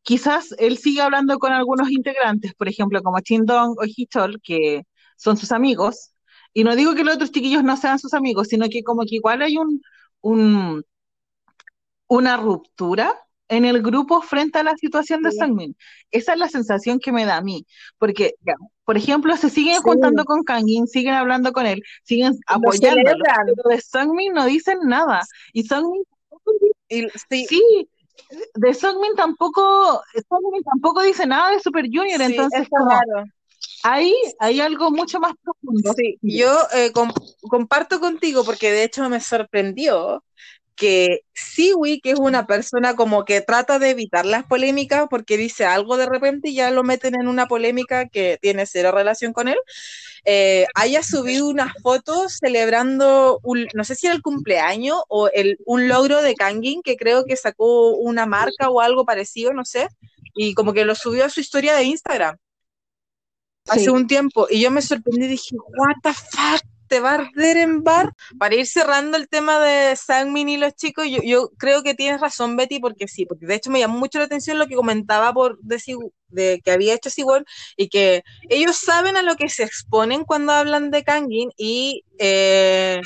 quizás 0.03 0.55
él 0.59 0.79
sigue 0.79 1.01
hablando 1.01 1.39
con 1.39 1.53
algunos 1.53 1.91
integrantes, 1.91 2.55
por 2.55 2.69
ejemplo, 2.69 3.03
como 3.03 3.19
Dong 3.45 3.77
o 3.79 3.85
Hichol, 3.85 4.41
que 4.43 4.83
son 5.17 5.37
sus 5.37 5.53
amigos, 5.53 6.13
y 6.53 6.65
no 6.65 6.77
digo 6.77 6.95
que 6.95 7.05
los 7.05 7.15
otros 7.15 7.33
chiquillos 7.33 7.65
no 7.65 7.77
sean 7.77 7.99
sus 7.99 8.15
amigos, 8.15 8.49
sino 8.49 8.69
que 8.69 8.83
como 8.83 9.03
que 9.03 9.17
igual 9.17 9.43
hay 9.43 9.57
un, 9.57 9.83
un 10.21 10.85
una 12.11 12.37
ruptura 12.37 13.15
en 13.51 13.65
el 13.65 13.83
grupo 13.83 14.21
frente 14.21 14.59
a 14.59 14.63
la 14.63 14.77
situación 14.77 15.23
de 15.23 15.33
Sangmin. 15.33 15.77
Esa 16.11 16.33
es 16.33 16.39
la 16.39 16.49
sensación 16.49 16.99
que 16.99 17.13
me 17.13 17.25
da 17.25 17.37
a 17.37 17.41
mí, 17.41 17.67
porque, 17.99 18.35
por 18.85 18.97
ejemplo, 18.97 19.37
se 19.37 19.51
siguen 19.51 19.81
juntando 19.81 20.25
con 20.25 20.45
Kangin, 20.45 20.87
siguen 20.87 21.15
hablando 21.15 21.53
con 21.53 21.67
él, 21.67 21.83
siguen 22.05 22.33
apoyándolo, 22.47 23.25
pero 23.57 23.77
de 23.77 23.81
Sangmin 23.81 24.33
no 24.33 24.45
dicen 24.45 24.79
nada. 24.85 25.23
Y 25.53 25.65
Sangmin... 25.65 26.03
sí. 26.89 27.89
de 28.55 28.75
Sangmin 28.75 29.15
tampoco, 29.17 30.01
Sangmin 30.29 30.63
tampoco 30.65 31.03
dice 31.03 31.27
nada 31.27 31.51
de 31.51 31.61
Super 31.61 31.87
Junior, 31.87 32.21
entonces 32.21 32.69
como, 32.69 32.91
Ahí 33.83 34.15
hay 34.39 34.61
algo 34.61 34.91
mucho 34.91 35.21
más 35.21 35.35
profundo. 35.43 35.95
Sí, 35.97 36.19
yo 36.23 36.53
eh, 36.75 36.93
comparto 37.49 38.01
contigo 38.01 38.45
porque 38.45 38.71
de 38.71 38.85
hecho 38.85 39.09
me 39.09 39.21
sorprendió 39.21 40.23
que 40.81 41.21
Siwi, 41.35 42.01
que 42.01 42.13
es 42.13 42.19
una 42.19 42.47
persona 42.47 42.97
como 42.97 43.27
que 43.27 43.43
trata 43.43 43.79
de 43.79 43.91
evitar 43.91 44.25
las 44.25 44.45
polémicas 44.47 45.09
porque 45.11 45.37
dice 45.37 45.67
algo 45.67 45.99
de 45.99 46.07
repente 46.07 46.49
y 46.49 46.55
ya 46.55 46.71
lo 46.71 46.83
meten 46.83 47.15
en 47.21 47.29
una 47.29 47.49
polémica 47.49 48.09
que 48.09 48.39
tiene 48.41 48.65
cero 48.65 48.91
relación 48.91 49.35
con 49.35 49.49
él, 49.49 49.59
eh, 50.25 50.67
haya 50.75 51.03
subido 51.03 51.49
unas 51.49 51.75
fotos 51.83 52.39
celebrando, 52.41 53.41
no 53.75 53.85
sé 53.85 53.95
si 53.95 54.07
el 54.07 54.23
cumpleaños 54.23 55.03
o 55.09 55.29
el, 55.29 55.59
un 55.67 55.87
logro 55.87 56.23
de 56.23 56.35
Kangin, 56.35 56.81
que 56.83 56.97
creo 56.97 57.27
que 57.27 57.37
sacó 57.37 57.95
una 57.97 58.25
marca 58.25 58.71
o 58.71 58.81
algo 58.81 59.05
parecido, 59.05 59.53
no 59.53 59.67
sé, 59.67 59.89
y 60.35 60.55
como 60.55 60.73
que 60.73 60.87
lo 60.87 60.95
subió 60.95 61.27
a 61.27 61.31
su 61.31 61.41
historia 61.41 61.75
de 61.75 61.85
Instagram 61.85 62.39
hace 63.71 63.91
un 63.91 64.07
tiempo 64.07 64.47
y 64.51 64.61
yo 64.61 64.71
me 64.71 64.83
sorprendí 64.83 65.27
y 65.27 65.29
dije, 65.29 65.57
what 65.57 65.97
the 66.03 66.13
fuck, 66.13 66.63
te 66.91 66.99
va 66.99 67.13
a 67.13 67.15
arder 67.15 67.57
en 67.57 67.85
bar. 67.85 68.13
Para 68.39 68.57
ir 68.57 68.67
cerrando 68.67 69.17
el 69.17 69.29
tema 69.29 69.61
de 69.61 69.95
Sangmin 69.95 70.49
y 70.49 70.57
los 70.57 70.75
chicos, 70.75 71.07
yo, 71.09 71.23
yo, 71.23 71.51
creo 71.57 71.83
que 71.85 71.95
tienes 71.95 72.21
razón, 72.21 72.57
Betty, 72.57 72.81
porque 72.81 73.07
sí, 73.07 73.27
porque 73.27 73.47
de 73.47 73.55
hecho 73.55 73.71
me 73.71 73.79
llamó 73.79 73.99
mucho 73.99 74.19
la 74.19 74.25
atención 74.25 74.59
lo 74.59 74.67
que 74.67 74.75
comentaba 74.75 75.33
por 75.33 75.59
de, 75.61 75.81
de 76.29 76.61
que 76.65 76.73
había 76.73 76.95
hecho 76.95 77.09
Siwon 77.09 77.45
y 77.77 77.89
que 77.89 78.25
ellos 78.49 78.77
saben 78.77 79.17
a 79.17 79.23
lo 79.23 79.37
que 79.37 79.49
se 79.49 79.63
exponen 79.63 80.25
cuando 80.25 80.53
hablan 80.53 80.91
de 80.91 81.05
Kangin 81.05 81.51
y 81.57 82.05
eh, 82.19 83.01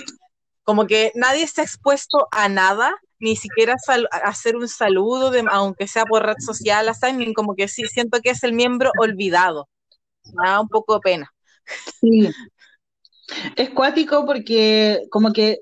como 0.65 0.87
que 0.87 1.13
nadie 1.15 1.43
está 1.43 1.63
expuesto 1.63 2.27
a 2.31 2.49
nada 2.49 2.97
ni 3.21 3.37
siquiera 3.37 3.77
hacer 4.25 4.57
un 4.57 4.69
saludo, 4.69 5.31
de, 5.31 5.45
aunque 5.51 5.87
sea 5.89 6.05
por 6.05 6.25
red 6.25 6.37
social 6.39 6.89
a 6.89 6.95
Sangmin, 6.95 7.35
como 7.35 7.55
que 7.55 7.69
sí, 7.69 7.85
siento 7.85 8.21
que 8.21 8.31
es 8.31 8.43
el 8.45 8.55
miembro 8.55 8.91
olvidado 8.99 9.69
me 10.33 10.49
da 10.49 10.61
un 10.61 10.69
poco 10.69 10.95
de 10.95 11.01
pena. 11.01 11.33
Sí. 12.01 12.29
Es 13.57 13.71
cuático 13.71 14.27
porque 14.27 15.03
como 15.11 15.33
que 15.33 15.61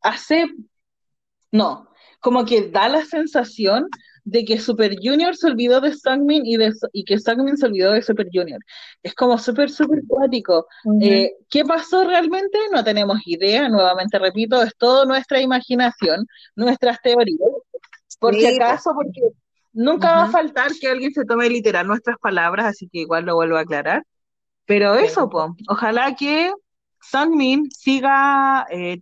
hace, 0.00 0.46
no, 1.50 1.88
como 2.20 2.44
que 2.44 2.68
da 2.68 2.88
la 2.88 3.04
sensación 3.04 3.88
de 4.24 4.44
que 4.44 4.60
Super 4.60 4.94
Junior 5.02 5.36
se 5.36 5.48
olvidó 5.48 5.80
de 5.80 5.94
Sangmin 5.94 6.46
y, 6.46 6.56
de, 6.56 6.72
y 6.92 7.04
que 7.04 7.18
Sangmin 7.18 7.56
se 7.56 7.66
olvidó 7.66 7.92
de 7.92 8.02
Super 8.02 8.28
Junior. 8.32 8.60
Es 9.02 9.14
como 9.14 9.36
súper, 9.36 9.68
súper 9.70 10.00
cuático. 10.06 10.66
Eh, 11.00 11.32
¿Qué 11.48 11.64
pasó 11.64 12.04
realmente? 12.04 12.58
No 12.70 12.84
tenemos 12.84 13.18
idea, 13.26 13.68
nuevamente 13.68 14.18
repito, 14.18 14.62
es 14.62 14.76
todo 14.76 15.04
nuestra 15.06 15.40
imaginación, 15.40 16.26
nuestras 16.54 17.00
teorías. 17.02 17.38
Por 18.20 18.34
si 18.34 18.46
acaso, 18.46 18.92
porque 18.94 19.20
Nunca 19.72 20.14
va 20.14 20.24
a 20.24 20.30
faltar 20.30 20.72
que 20.78 20.88
alguien 20.88 21.12
se 21.12 21.24
tome 21.24 21.48
literal 21.48 21.86
nuestras 21.86 22.18
palabras, 22.18 22.66
así 22.66 22.88
que 22.88 23.00
igual 23.00 23.24
lo 23.24 23.34
vuelvo 23.34 23.56
a 23.56 23.60
aclarar. 23.60 24.04
Pero 24.66 24.94
eso, 24.94 25.28
po, 25.28 25.56
ojalá 25.68 26.14
que 26.14 26.52
Sangmin 27.00 27.70
siga, 27.70 28.66
eh, 28.70 29.00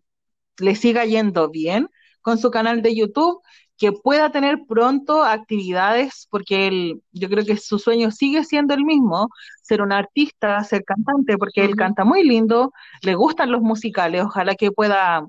le 0.59 0.75
siga 0.77 1.05
yendo 1.05 1.51
bien 1.51 1.89
con 2.23 2.39
su 2.39 2.51
canal 2.51 2.83
de 2.83 2.95
YouTube, 2.95 3.41
que 3.77 3.93
pueda 3.93 4.31
tener 4.31 4.59
pronto 4.69 5.25
actividades, 5.25 6.29
porque 6.31 6.67
él, 6.69 7.03
yo 7.13 7.31
creo 7.31 7.45
que 7.47 7.57
su 7.57 7.79
sueño 7.79 8.11
sigue 8.11 8.45
siendo 8.45 8.75
el 8.75 8.85
mismo, 8.85 9.29
ser 9.63 9.81
un 9.81 9.93
artista, 9.93 10.63
ser 10.65 10.85
cantante, 10.85 11.39
porque 11.39 11.65
él 11.65 11.77
canta 11.77 12.05
muy 12.05 12.23
lindo, 12.23 12.73
le 13.03 13.15
gustan 13.15 13.51
los 13.51 13.63
musicales, 13.63 14.23
ojalá 14.23 14.55
que 14.55 14.71
pueda 14.71 15.25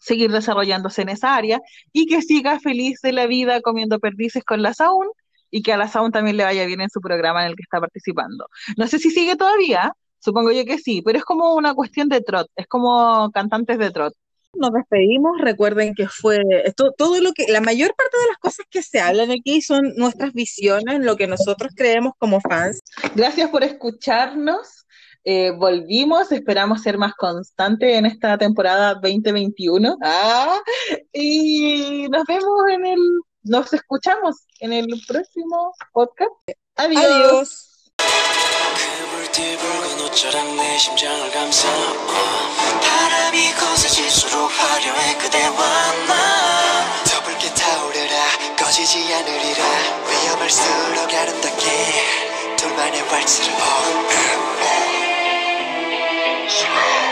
seguir 0.00 0.32
desarrollándose 0.32 1.02
en 1.02 1.10
esa 1.10 1.36
área 1.36 1.60
y 1.92 2.06
que 2.06 2.22
siga 2.22 2.58
feliz 2.58 3.00
de 3.02 3.12
la 3.12 3.26
vida 3.26 3.60
comiendo 3.60 4.00
perdices 4.00 4.42
con 4.44 4.62
la 4.62 4.74
Saúl 4.74 5.06
y 5.50 5.62
que 5.62 5.72
a 5.72 5.76
la 5.76 5.88
Saúl 5.88 6.10
también 6.10 6.36
le 6.36 6.44
vaya 6.44 6.64
bien 6.66 6.80
en 6.80 6.90
su 6.90 7.00
programa 7.00 7.42
en 7.42 7.50
el 7.50 7.56
que 7.56 7.62
está 7.62 7.80
participando. 7.80 8.46
No 8.76 8.86
sé 8.86 8.98
si 8.98 9.10
sigue 9.10 9.36
todavía, 9.36 9.92
supongo 10.18 10.52
yo 10.52 10.64
que 10.64 10.78
sí, 10.78 11.02
pero 11.02 11.18
es 11.18 11.24
como 11.24 11.54
una 11.54 11.74
cuestión 11.74 12.08
de 12.08 12.20
trot, 12.20 12.48
es 12.56 12.66
como 12.66 13.30
cantantes 13.32 13.78
de 13.78 13.90
trot. 13.90 14.14
Nos 14.52 14.72
despedimos, 14.72 15.40
recuerden 15.40 15.94
que 15.94 16.08
fue 16.08 16.40
esto, 16.64 16.92
todo 16.96 17.20
lo 17.20 17.32
que, 17.32 17.46
la 17.46 17.60
mayor 17.60 17.94
parte 17.94 18.16
de 18.20 18.26
las 18.26 18.38
cosas 18.38 18.66
que 18.68 18.82
se 18.82 19.00
hablan 19.00 19.30
aquí 19.30 19.62
son 19.62 19.94
nuestras 19.96 20.32
visiones, 20.32 20.98
lo 21.00 21.16
que 21.16 21.28
nosotros 21.28 21.72
creemos 21.76 22.14
como 22.18 22.40
fans. 22.40 22.80
Gracias 23.14 23.48
por 23.50 23.62
escucharnos 23.62 24.79
eh, 25.24 25.52
volvimos, 25.52 26.32
esperamos 26.32 26.82
ser 26.82 26.96
más 26.98 27.14
constantes 27.14 27.96
en 27.96 28.06
esta 28.06 28.38
temporada 28.38 28.94
2021. 28.94 29.96
Ah, 30.02 30.58
y 31.12 32.08
nos 32.08 32.24
vemos 32.24 32.68
en 32.72 32.86
el, 32.86 33.00
nos 33.42 33.72
escuchamos 33.72 34.36
en 34.60 34.72
el 34.72 34.86
próximo 35.06 35.74
podcast. 35.92 36.32
Adiós. 36.76 37.04
Adiós. 37.04 37.70
Slow. 56.50 57.09